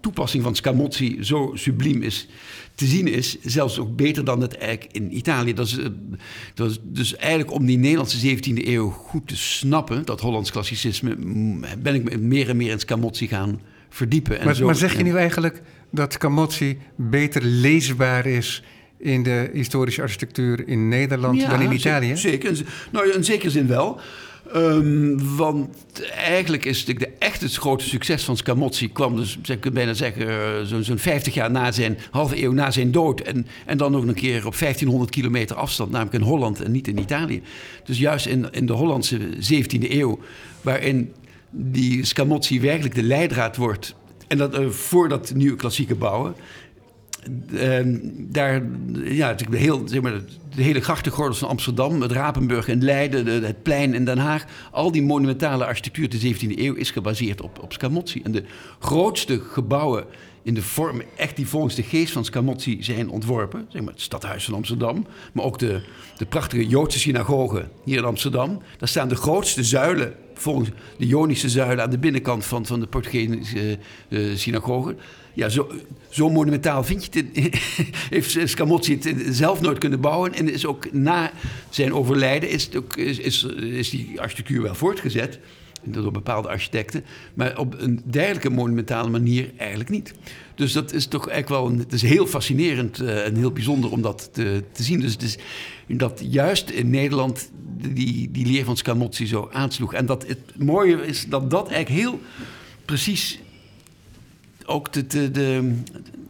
toepassing 0.00 0.42
van 0.42 0.56
Scamozzi 0.56 1.18
zo 1.20 1.50
subliem 1.54 2.02
is 2.02 2.28
te 2.74 2.86
zien 2.86 3.06
is. 3.06 3.36
Zelfs 3.40 3.78
ook 3.78 3.96
beter 3.96 4.24
dan 4.24 4.40
het 4.40 4.56
eigenlijk 4.56 4.92
in 4.92 5.16
Italië. 5.16 5.54
Dat 5.54 5.66
is, 5.66 5.78
uh, 5.78 5.86
dat 6.54 6.70
is 6.70 6.78
dus 6.82 7.16
eigenlijk 7.16 7.52
om 7.52 7.66
die 7.66 7.78
Nederlandse 7.78 8.36
17e 8.36 8.66
eeuw 8.66 8.90
goed 8.90 9.28
te 9.28 9.36
snappen... 9.36 10.04
dat 10.04 10.20
Hollands 10.20 10.50
klassicisme, 10.50 11.16
ben 11.78 11.94
ik 11.94 12.20
meer 12.20 12.48
en 12.48 12.56
meer 12.56 12.70
in 12.70 12.78
Scamozzi 12.78 13.28
gaan 13.28 13.60
verdiepen. 13.96 14.38
En 14.38 14.44
maar, 14.44 14.54
zo, 14.54 14.66
maar 14.66 14.74
zeg 14.74 14.96
je 14.96 15.02
nu 15.02 15.16
eigenlijk 15.16 15.62
dat 15.90 16.12
Scamozzi 16.12 16.78
beter 16.96 17.42
leesbaar 17.44 18.26
is 18.26 18.62
in 18.98 19.22
de 19.22 19.50
historische 19.52 20.02
architectuur 20.02 20.68
in 20.68 20.88
Nederland 20.88 21.40
ja, 21.40 21.48
dan 21.48 21.60
in 21.60 21.72
Italië? 21.72 22.16
Zeker, 22.16 22.60
nou, 22.92 23.12
in 23.12 23.24
zekere 23.24 23.50
zin 23.50 23.66
wel. 23.66 24.00
Um, 24.54 25.36
want 25.36 25.68
eigenlijk 26.14 26.64
is 26.64 26.84
de, 26.84 26.94
de 26.94 27.08
echt 27.18 27.40
het 27.40 27.54
grote 27.54 27.84
succes 27.84 28.24
van 28.24 28.36
Scamozzi 28.36 28.92
kwam 28.92 29.16
dus, 29.16 29.38
ik 29.44 29.60
kan 29.60 29.72
bijna 29.72 29.94
zeggen, 29.94 30.28
eh, 30.28 30.64
zo'n 30.64 30.84
zo 30.84 30.96
50 30.96 31.34
jaar 31.34 31.50
na 31.50 31.72
zijn, 31.72 31.98
halve 32.10 32.42
eeuw 32.42 32.52
na 32.52 32.70
zijn 32.70 32.92
dood. 32.92 33.20
En, 33.20 33.46
en 33.66 33.78
dan 33.78 33.92
nog 33.92 34.06
een 34.06 34.14
keer 34.14 34.46
op 34.46 34.58
1500 34.58 35.10
kilometer 35.10 35.56
afstand, 35.56 35.90
namelijk 35.90 36.16
in 36.16 36.28
Holland 36.28 36.62
en 36.62 36.70
niet 36.70 36.88
in 36.88 36.98
Italië. 36.98 37.42
Dus 37.84 37.98
juist 37.98 38.26
in, 38.26 38.46
in 38.50 38.66
de 38.66 38.72
Hollandse 38.72 39.18
17e 39.52 39.90
eeuw, 39.90 40.18
waarin 40.60 41.12
die 41.50 42.04
Scamozzi 42.04 42.60
werkelijk 42.60 42.94
de 42.94 43.02
leidraad 43.02 43.56
wordt. 43.56 43.94
En 44.28 44.38
dat 44.38 44.58
uh, 44.58 44.68
voor 44.68 45.08
dat 45.08 45.34
nieuwe 45.34 45.56
klassieke 45.56 45.94
bouwen. 45.94 46.34
Daar, 48.12 48.62
ja, 49.04 49.34
heel, 49.50 49.88
zeg 49.88 50.00
maar, 50.00 50.20
de 50.54 50.62
hele 50.62 50.80
grachtengordels 50.80 51.38
van 51.38 51.48
Amsterdam, 51.48 52.00
het 52.02 52.12
Rapenburg 52.12 52.68
en 52.68 52.84
Leiden, 52.84 53.44
het 53.44 53.62
plein 53.62 53.94
in 53.94 54.04
Den 54.04 54.18
Haag. 54.18 54.44
Al 54.70 54.92
die 54.92 55.02
monumentale 55.02 55.64
architectuur 55.64 56.08
de 56.08 56.34
17e 56.34 56.58
eeuw 56.58 56.74
is 56.74 56.90
gebaseerd 56.90 57.40
op, 57.40 57.62
op 57.62 57.72
Scamozzi. 57.72 58.20
En 58.24 58.32
de 58.32 58.44
grootste 58.78 59.40
gebouwen 59.40 60.04
in 60.42 60.54
de 60.54 60.62
vorm, 60.62 61.02
echt 61.16 61.36
die 61.36 61.46
volgens 61.46 61.74
de 61.74 61.82
geest 61.82 62.12
van 62.12 62.24
Scamozzi 62.24 62.76
zijn 62.80 63.10
ontworpen. 63.10 63.66
Zeg 63.68 63.82
maar 63.82 63.92
het 63.92 64.02
stadhuis 64.02 64.44
van 64.44 64.54
Amsterdam, 64.54 65.06
maar 65.32 65.44
ook 65.44 65.58
de, 65.58 65.80
de 66.16 66.26
prachtige 66.26 66.66
Joodse 66.66 66.98
synagoge 66.98 67.68
hier 67.84 67.98
in 67.98 68.04
Amsterdam. 68.04 68.62
Daar 68.78 68.88
staan 68.88 69.08
de 69.08 69.14
grootste 69.14 69.64
zuilen, 69.64 70.14
volgens 70.36 70.68
de 70.98 71.06
Jonische 71.06 71.48
zuilen 71.48 71.84
aan 71.84 71.90
de 71.90 71.98
binnenkant 71.98 72.44
van, 72.44 72.66
van 72.66 72.80
de 72.80 72.86
Portugese 72.86 73.78
uh, 74.08 74.36
synagoge. 74.36 74.96
Ja, 75.34 75.48
zo, 75.48 75.70
zo 76.08 76.30
monumentaal 76.30 76.84
vind 76.84 77.04
je 77.04 77.20
het. 77.20 77.58
heeft 78.10 78.38
Scamozzi 78.44 78.98
het 79.00 79.36
zelf 79.36 79.60
nooit 79.60 79.78
kunnen 79.78 80.00
bouwen. 80.00 80.34
En 80.34 80.52
is 80.52 80.66
ook 80.66 80.92
na 80.92 81.32
zijn 81.70 81.94
overlijden 81.94 82.50
is, 82.50 82.64
het 82.64 82.76
ook, 82.76 82.96
is, 82.96 83.44
is 83.44 83.90
die 83.90 84.20
architectuur 84.20 84.62
wel 84.62 84.74
voortgezet 84.74 85.38
door 85.92 86.12
bepaalde 86.12 86.48
architecten. 86.48 87.04
Maar 87.34 87.58
op 87.58 87.80
een 87.80 88.02
dergelijke 88.04 88.50
monumentale 88.50 89.08
manier 89.08 89.50
eigenlijk 89.56 89.90
niet. 89.90 90.14
Dus 90.54 90.72
dat 90.72 90.92
is 90.92 91.06
toch 91.06 91.28
eigenlijk 91.28 91.62
wel 91.62 91.78
het 91.78 91.92
is 91.92 92.02
heel 92.02 92.26
fascinerend 92.26 93.02
uh, 93.02 93.26
en 93.26 93.34
heel 93.34 93.52
bijzonder 93.52 93.90
om 93.90 94.02
dat 94.02 94.28
te, 94.32 94.62
te 94.72 94.82
zien. 94.82 95.00
Dus 95.00 95.38
dat 95.86 96.22
juist 96.30 96.70
in 96.70 96.90
Nederland 96.90 97.50
die, 97.92 98.30
die 98.30 98.46
leer 98.46 98.64
van 98.64 98.76
Scamozzi 98.76 99.26
zo 99.26 99.48
aansloeg. 99.52 99.94
En 99.94 100.06
dat 100.06 100.26
het 100.26 100.38
mooie 100.58 101.06
is 101.06 101.26
dat 101.28 101.50
dat 101.50 101.70
eigenlijk 101.70 102.02
heel 102.02 102.20
precies 102.84 103.40
ook 104.66 104.92
de, 104.92 105.30
de, 105.30 105.74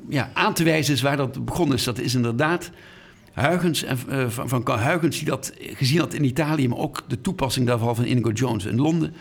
ja, 0.08 0.30
aan 0.34 0.54
te 0.54 0.64
wijzen 0.64 0.94
is 0.94 1.02
waar 1.02 1.16
dat 1.16 1.44
begonnen 1.44 1.76
is. 1.76 1.84
Dat 1.84 1.98
is 1.98 2.14
inderdaad 2.14 2.70
Huygens, 3.34 3.82
en, 3.82 3.98
uh, 4.08 4.28
van, 4.28 4.48
van 4.48 4.78
Huygens 4.80 5.16
die 5.16 5.28
dat 5.28 5.52
gezien 5.58 5.98
had 5.98 6.14
in 6.14 6.24
Italië, 6.24 6.68
maar 6.68 6.78
ook 6.78 7.04
de 7.08 7.20
toepassing 7.20 7.66
daarvan 7.66 7.96
van 7.96 8.04
Inigo 8.04 8.30
Jones 8.30 8.64
in 8.64 8.76
Londen. 8.76 9.14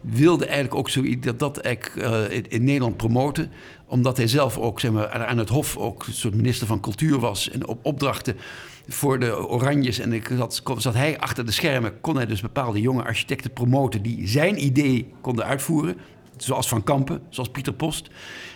Wilde 0.00 0.44
eigenlijk 0.44 0.74
ook 0.74 0.90
zo 0.90 1.18
dat 1.20 1.38
dat 1.38 1.58
eigenlijk, 1.58 2.06
uh, 2.06 2.36
in, 2.36 2.48
in, 2.48 2.64
Nederland 2.64 2.96
promoten. 2.96 3.50
Omdat 3.86 4.16
hij 4.16 4.26
zelf 4.26 4.58
ook 4.58 4.80
zeg 4.80 4.90
maar, 4.90 5.26
aan 5.26 5.38
het 5.38 5.48
Hof 5.48 5.76
ook 5.76 6.06
een 6.06 6.12
soort 6.12 6.34
minister 6.34 6.66
van 6.66 6.80
Cultuur 6.80 7.18
was. 7.18 7.50
En 7.50 7.66
op 7.66 7.78
opdrachten 7.82 8.36
voor 8.88 9.18
de 9.18 9.48
Oranjes. 9.48 9.98
En 9.98 10.12
ik 10.12 10.30
zat, 10.36 10.62
zat 10.76 10.94
hij 10.94 11.18
achter 11.18 11.46
de 11.46 11.52
schermen. 11.52 12.00
Kon 12.00 12.16
hij 12.16 12.26
dus 12.26 12.40
bepaalde 12.40 12.80
jonge 12.80 13.02
architecten 13.02 13.52
promoten 13.52 14.02
die 14.02 14.28
zijn 14.28 14.64
idee 14.64 15.12
konden 15.20 15.44
uitvoeren. 15.44 15.96
Zoals 16.36 16.68
Van 16.68 16.84
Kampen, 16.84 17.22
zoals 17.28 17.48
Pieter 17.48 17.72
Post. 17.72 18.10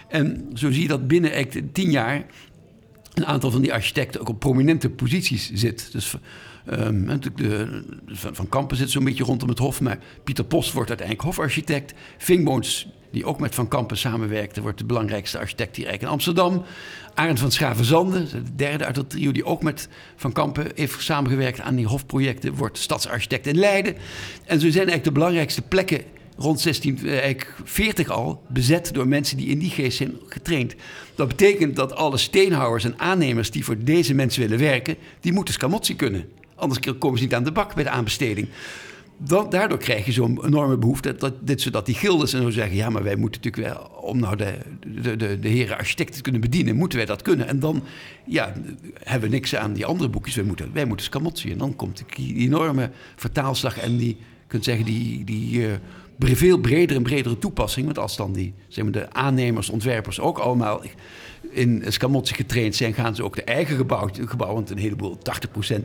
En 0.09 0.51
zo 0.55 0.71
zie 0.71 0.83
je 0.83 0.89
dat 0.89 1.07
binnen 1.07 1.49
tien 1.73 1.91
jaar 1.91 2.27
een 3.15 3.27
aantal 3.27 3.51
van 3.51 3.63
die 3.63 3.73
architecten 3.73 4.21
ook 4.21 4.29
op 4.29 4.39
prominente 4.41 4.91
posities 4.91 5.51
zit. 5.53 5.93
Dus 5.93 6.17
um, 6.73 7.21
de, 7.35 7.83
van 8.13 8.49
Kampen 8.49 8.77
zit 8.77 8.91
zo'n 8.91 9.05
beetje 9.05 9.25
rondom 9.25 9.49
het 9.49 9.59
Hof, 9.59 9.81
maar 9.81 9.99
Pieter 10.25 10.45
Post 10.45 10.73
wordt 10.73 10.89
uiteindelijk 10.89 11.29
hofarchitect. 11.29 11.95
Vingboons, 12.19 12.89
die 13.11 13.25
ook 13.25 13.41
met 13.41 13.55
Van 13.55 13.69
Kampen 13.69 13.97
samenwerkte, 13.97 14.61
wordt 14.61 14.79
de 14.79 14.85
belangrijkste 14.85 15.39
architect 15.39 15.77
hier 15.77 15.87
eigenlijk 15.87 16.03
in 16.03 16.19
Amsterdam. 16.19 16.65
Arend 17.15 17.39
van 17.39 17.53
Schavenzande, 17.53 18.31
de 18.31 18.55
derde 18.57 18.85
uit 18.85 18.95
dat 18.95 19.11
trio, 19.11 19.33
die 19.33 19.45
ook 19.45 19.63
met 19.63 19.89
Van 20.17 20.33
Kampen 20.33 20.67
heeft 20.75 21.03
samengewerkt 21.03 21.61
aan 21.61 21.75
die 21.75 21.87
hofprojecten, 21.87 22.55
wordt 22.55 22.79
stadsarchitect 22.79 23.47
in 23.47 23.59
Leiden. 23.59 23.95
En 24.45 24.61
zo 24.61 24.71
zijn 24.71 24.75
eigenlijk 24.75 25.05
de 25.05 25.13
belangrijkste 25.13 25.63
plekken 25.63 26.03
rond 26.37 26.63
1640 26.63 28.07
eh, 28.07 28.15
al 28.15 28.43
bezet 28.49 28.91
door 28.95 29.09
mensen 29.09 29.37
die 29.37 29.47
in 29.47 29.59
die 29.59 29.71
geest 29.71 29.97
zijn 29.97 30.15
getraind. 30.29 30.75
Dat 31.15 31.29
betekent 31.29 31.77
dat 31.77 31.95
alle 31.95 32.17
steenhouwers 32.17 32.85
en 32.85 32.99
aannemers 32.99 33.51
die 33.51 33.65
voor 33.65 33.85
deze 33.85 34.15
mensen 34.15 34.43
willen 34.43 34.59
werken, 34.59 34.97
die 35.21 35.33
moeten 35.33 35.55
Scamozzi 35.55 35.97
kunnen. 35.97 36.29
Anders 36.55 36.99
komen 36.99 37.19
ze 37.19 37.25
niet 37.25 37.35
aan 37.35 37.45
de 37.45 37.53
bak 37.53 37.75
bij 37.75 37.85
de 37.85 37.91
aanbesteding. 37.91 38.49
Daardoor 39.17 39.79
krijg 39.79 40.05
je 40.05 40.13
zo'n 40.13 40.45
enorme 40.45 40.77
behoefte 40.77 41.15
dat, 41.15 41.35
dit, 41.41 41.61
zodat 41.61 41.87
die 41.87 41.95
gildes 41.95 42.33
en 42.33 42.43
zo 42.43 42.51
zeggen: 42.51 42.77
ja, 42.77 42.91
maar 42.91 43.03
wij 43.03 43.17
moeten 43.17 43.41
natuurlijk 43.43 43.75
wel, 43.75 43.87
om 44.01 44.19
nou 44.19 44.37
de, 44.37 44.59
de, 45.03 45.17
de, 45.17 45.39
de 45.39 45.49
heren 45.49 45.79
architecten 45.79 46.17
te 46.17 46.23
kunnen 46.23 46.41
bedienen, 46.41 46.77
moeten 46.77 46.99
wij 46.99 47.07
dat 47.07 47.23
kunnen. 47.23 47.49
En 47.49 47.59
dan 47.59 47.83
ja, 48.27 48.53
hebben 48.99 49.29
we 49.29 49.35
niks 49.35 49.57
aan 49.57 49.73
die 49.73 49.87
andere 49.87 50.11
boekjes. 50.11 50.35
Wij 50.35 50.45
moeten, 50.45 50.71
wij 50.73 50.85
moeten. 50.85 51.51
En 51.51 51.59
dan 51.59 51.77
komt 51.77 52.05
die 52.17 52.35
enorme 52.35 52.91
vertaalslag 53.17 53.79
en 53.79 53.97
die, 53.97 54.17
kunt 54.47 54.65
zeggen, 54.65 54.85
die, 54.85 55.25
die 55.25 55.59
uh, 55.59 55.73
veel 56.19 56.59
bredere 56.59 56.99
en 56.99 57.05
bredere 57.05 57.39
toepassing. 57.39 57.87
Want 57.87 57.99
als 57.99 58.17
dan 58.17 58.33
die, 58.33 58.55
zeg 58.69 58.85
maar, 58.85 58.93
de 58.93 59.13
aannemers, 59.13 59.69
ontwerpers 59.69 60.21
ook 60.21 60.39
allemaal 60.39 60.83
in 61.51 61.85
Scamozzi 61.89 62.35
getraind 62.35 62.75
zijn, 62.75 62.95
gaan 62.95 63.15
ze 63.15 63.25
ook 63.25 63.37
de 63.37 63.45
eigen 63.45 63.77
gebouw, 63.77 64.09
gebouw 64.13 64.55
want 64.55 64.71
een 64.71 64.79
heleboel, 64.79 65.19
80% 65.19 65.21
nou, 65.59 65.83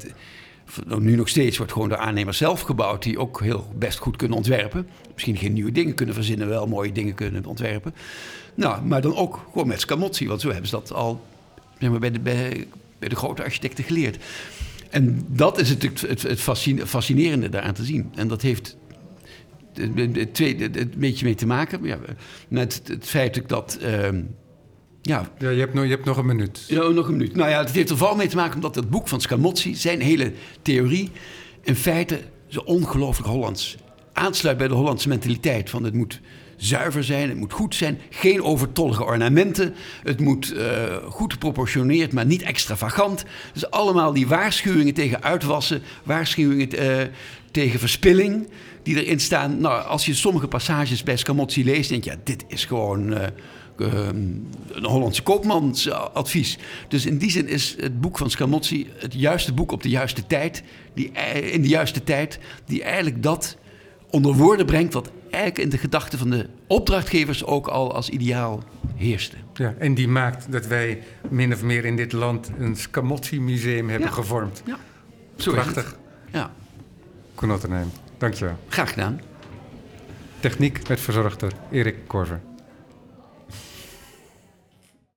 nu 1.00 1.16
nog 1.16 1.30
steeds 1.30 1.58
wordt 1.58 1.72
gewoon 1.72 1.90
door 1.90 1.98
aannemers 1.98 2.38
zelf 2.38 2.62
gebouwd, 2.62 3.04
die 3.04 3.20
ook 3.20 3.42
heel 3.42 3.68
best 3.76 3.98
goed 3.98 4.16
kunnen 4.16 4.38
ontwerpen. 4.38 4.88
Misschien 5.14 5.38
geen 5.38 5.54
nieuwe 5.54 5.72
dingen 5.72 5.96
kunnen 5.96 6.16
verzinnen, 6.16 6.48
wel 6.48 6.68
mooie 6.68 6.92
dingen 6.92 7.16
kunnen 7.16 7.46
ontwerpen. 7.46 7.94
Nou, 8.56 8.82
maar 8.86 9.02
dan 9.02 9.16
ook 9.16 9.46
gewoon 9.52 9.68
met 9.68 9.80
Scamozzi, 9.80 10.28
want 10.28 10.42
zo 10.42 10.50
hebben 10.50 10.68
ze 10.68 10.76
dat 10.76 10.94
al 10.94 11.22
zeg 11.80 11.90
maar, 11.90 12.00
bij, 12.00 12.12
de, 12.12 12.20
bij, 12.20 12.68
bij 13.00 13.10
de 13.10 13.16
grote 13.16 13.44
architecten 13.44 13.84
geleerd. 13.84 14.24
En 14.90 15.26
dat 15.28 15.60
is 15.60 15.70
het, 15.70 16.02
het, 16.02 16.22
het 16.22 16.42
fascinerende 16.86 17.50
daaraan 17.50 17.74
te 17.74 17.86
zien. 17.86 18.12
En 18.16 18.28
dat 18.28 18.42
heeft 18.42 18.78
een 19.74 20.94
beetje 20.98 21.26
mee 21.26 21.36
te 21.36 21.46
maken. 21.46 21.84
Ja, 21.84 22.00
met 22.48 22.82
het 22.86 23.08
feit 23.08 23.50
dat. 23.50 23.78
Ehm, 23.82 24.22
ja. 25.02 25.32
ja 25.38 25.50
je, 25.50 25.60
hebt 25.60 25.74
nog, 25.74 25.84
je 25.84 25.90
hebt 25.90 26.06
nog 26.06 26.18
een 26.18 26.26
minuut. 26.26 26.66
Ja, 26.68 26.88
nog 26.88 27.08
een 27.08 27.18
minuut. 27.18 27.36
Nou 27.36 27.50
ja, 27.50 27.60
het 27.60 27.72
heeft 27.72 27.90
er 27.90 27.98
vooral 27.98 28.16
mee 28.16 28.28
te 28.28 28.36
maken 28.36 28.56
omdat 28.56 28.76
het 28.76 28.90
boek 28.90 29.08
van 29.08 29.22
Scamozzi, 29.22 29.76
zijn 29.76 30.02
hele 30.02 30.34
theorie, 30.62 31.12
in 31.62 31.76
feite 31.76 32.22
zo 32.48 32.60
ongelooflijk 32.60 33.30
Hollands 33.30 33.78
aansluit 34.14 34.58
bij 34.58 34.68
de 34.68 34.74
Hollandse 34.74 35.08
mentaliteit. 35.08 35.70
Van 35.70 35.84
het 35.84 35.94
moet 35.94 36.20
zuiver 36.58 37.04
zijn, 37.04 37.30
het 37.30 37.38
moet 37.38 37.54
goed 37.54 37.76
zijn, 37.76 38.00
geen 38.10 38.44
overtollige 38.44 39.04
ornamenten, 39.04 39.76
het 40.04 40.20
moet 40.20 40.54
uh, 40.54 40.64
goed 41.10 41.34
geproportioneerd, 41.34 42.14
maar 42.14 42.26
niet 42.26 42.42
extravagant. 42.42 43.26
Dus 43.54 43.72
allemaal 43.72 44.14
die 44.14 44.28
waarschuwingen 44.28 44.94
tegen 44.94 45.24
uitwassen, 45.24 45.82
waarschuwingen 46.04 46.84
uh, 46.84 46.98
tegen 47.52 47.80
verspilling 47.80 48.50
die 48.84 49.04
erin 49.04 49.20
staan. 49.20 49.62
Nou, 49.62 49.84
als 49.86 50.06
je 50.06 50.14
sommige 50.14 50.48
passages 50.48 51.04
bij 51.04 51.18
Scamozzi 51.18 51.64
leest, 51.64 51.90
denk 51.90 52.04
je, 52.04 52.10
ja, 52.10 52.18
dit 52.24 52.46
is 52.48 52.66
gewoon 52.66 53.12
uh, 53.14 53.20
een 53.80 54.48
Hollandse 54.82 55.24
koopmansadvies. 55.24 56.58
Dus 56.88 57.06
in 57.06 57.18
die 57.18 57.32
zin 57.32 57.48
is 57.48 57.76
het 57.80 58.02
boek 58.02 58.18
van 58.18 58.30
Scamozzi 58.30 58.88
het 58.98 59.14
juiste 59.14 59.54
boek 59.54 59.72
op 59.72 59.84
de 59.84 59.90
juiste 59.90 60.28
tijd, 60.28 60.64
die, 60.94 61.12
in 61.52 61.62
de 61.62 61.68
juiste 61.68 62.04
tijd, 62.04 62.40
die 62.66 62.84
eigenlijk 62.84 63.24
dat 63.24 63.58
onder 64.10 64.34
woorden 64.34 64.66
brengt 64.66 64.94
wat 64.94 65.12
eigenlijk 65.24 65.58
in 65.58 65.70
de 65.70 65.78
gedachten 65.78 66.20
van 66.20 66.30
de 66.30 66.50
opdrachtgevers 66.68 67.46
ook 67.46 67.68
al 67.68 67.94
als 67.94 68.10
ideaal 68.10 68.64
heerste. 68.96 69.36
Ja, 69.54 69.74
en 69.78 69.94
die 69.94 70.08
maakt 70.08 70.52
dat 70.52 70.68
wij 70.68 71.04
min 71.30 71.54
of 71.54 71.64
meer 71.64 71.86
in 71.86 71.96
dit 71.96 72.12
land 72.12 72.52
een 72.58 72.76
Scamozzi-museum 72.76 73.90
hebben 73.90 74.14
gevormd. 74.14 74.62
Ja, 74.66 74.78
Zo 75.36 75.52
Prachtig. 75.52 75.98
Ja. 76.32 76.52
Koen 77.36 77.60
Dank 78.18 78.34
je 78.34 78.46
wel. 78.46 78.58
Graag 78.68 78.90
gedaan. 78.90 79.22
Techniek 80.40 80.88
werd 80.88 81.00
verzorgd 81.00 81.40
door 81.40 81.52
Erik 81.72 81.96
Korver. 82.08 82.42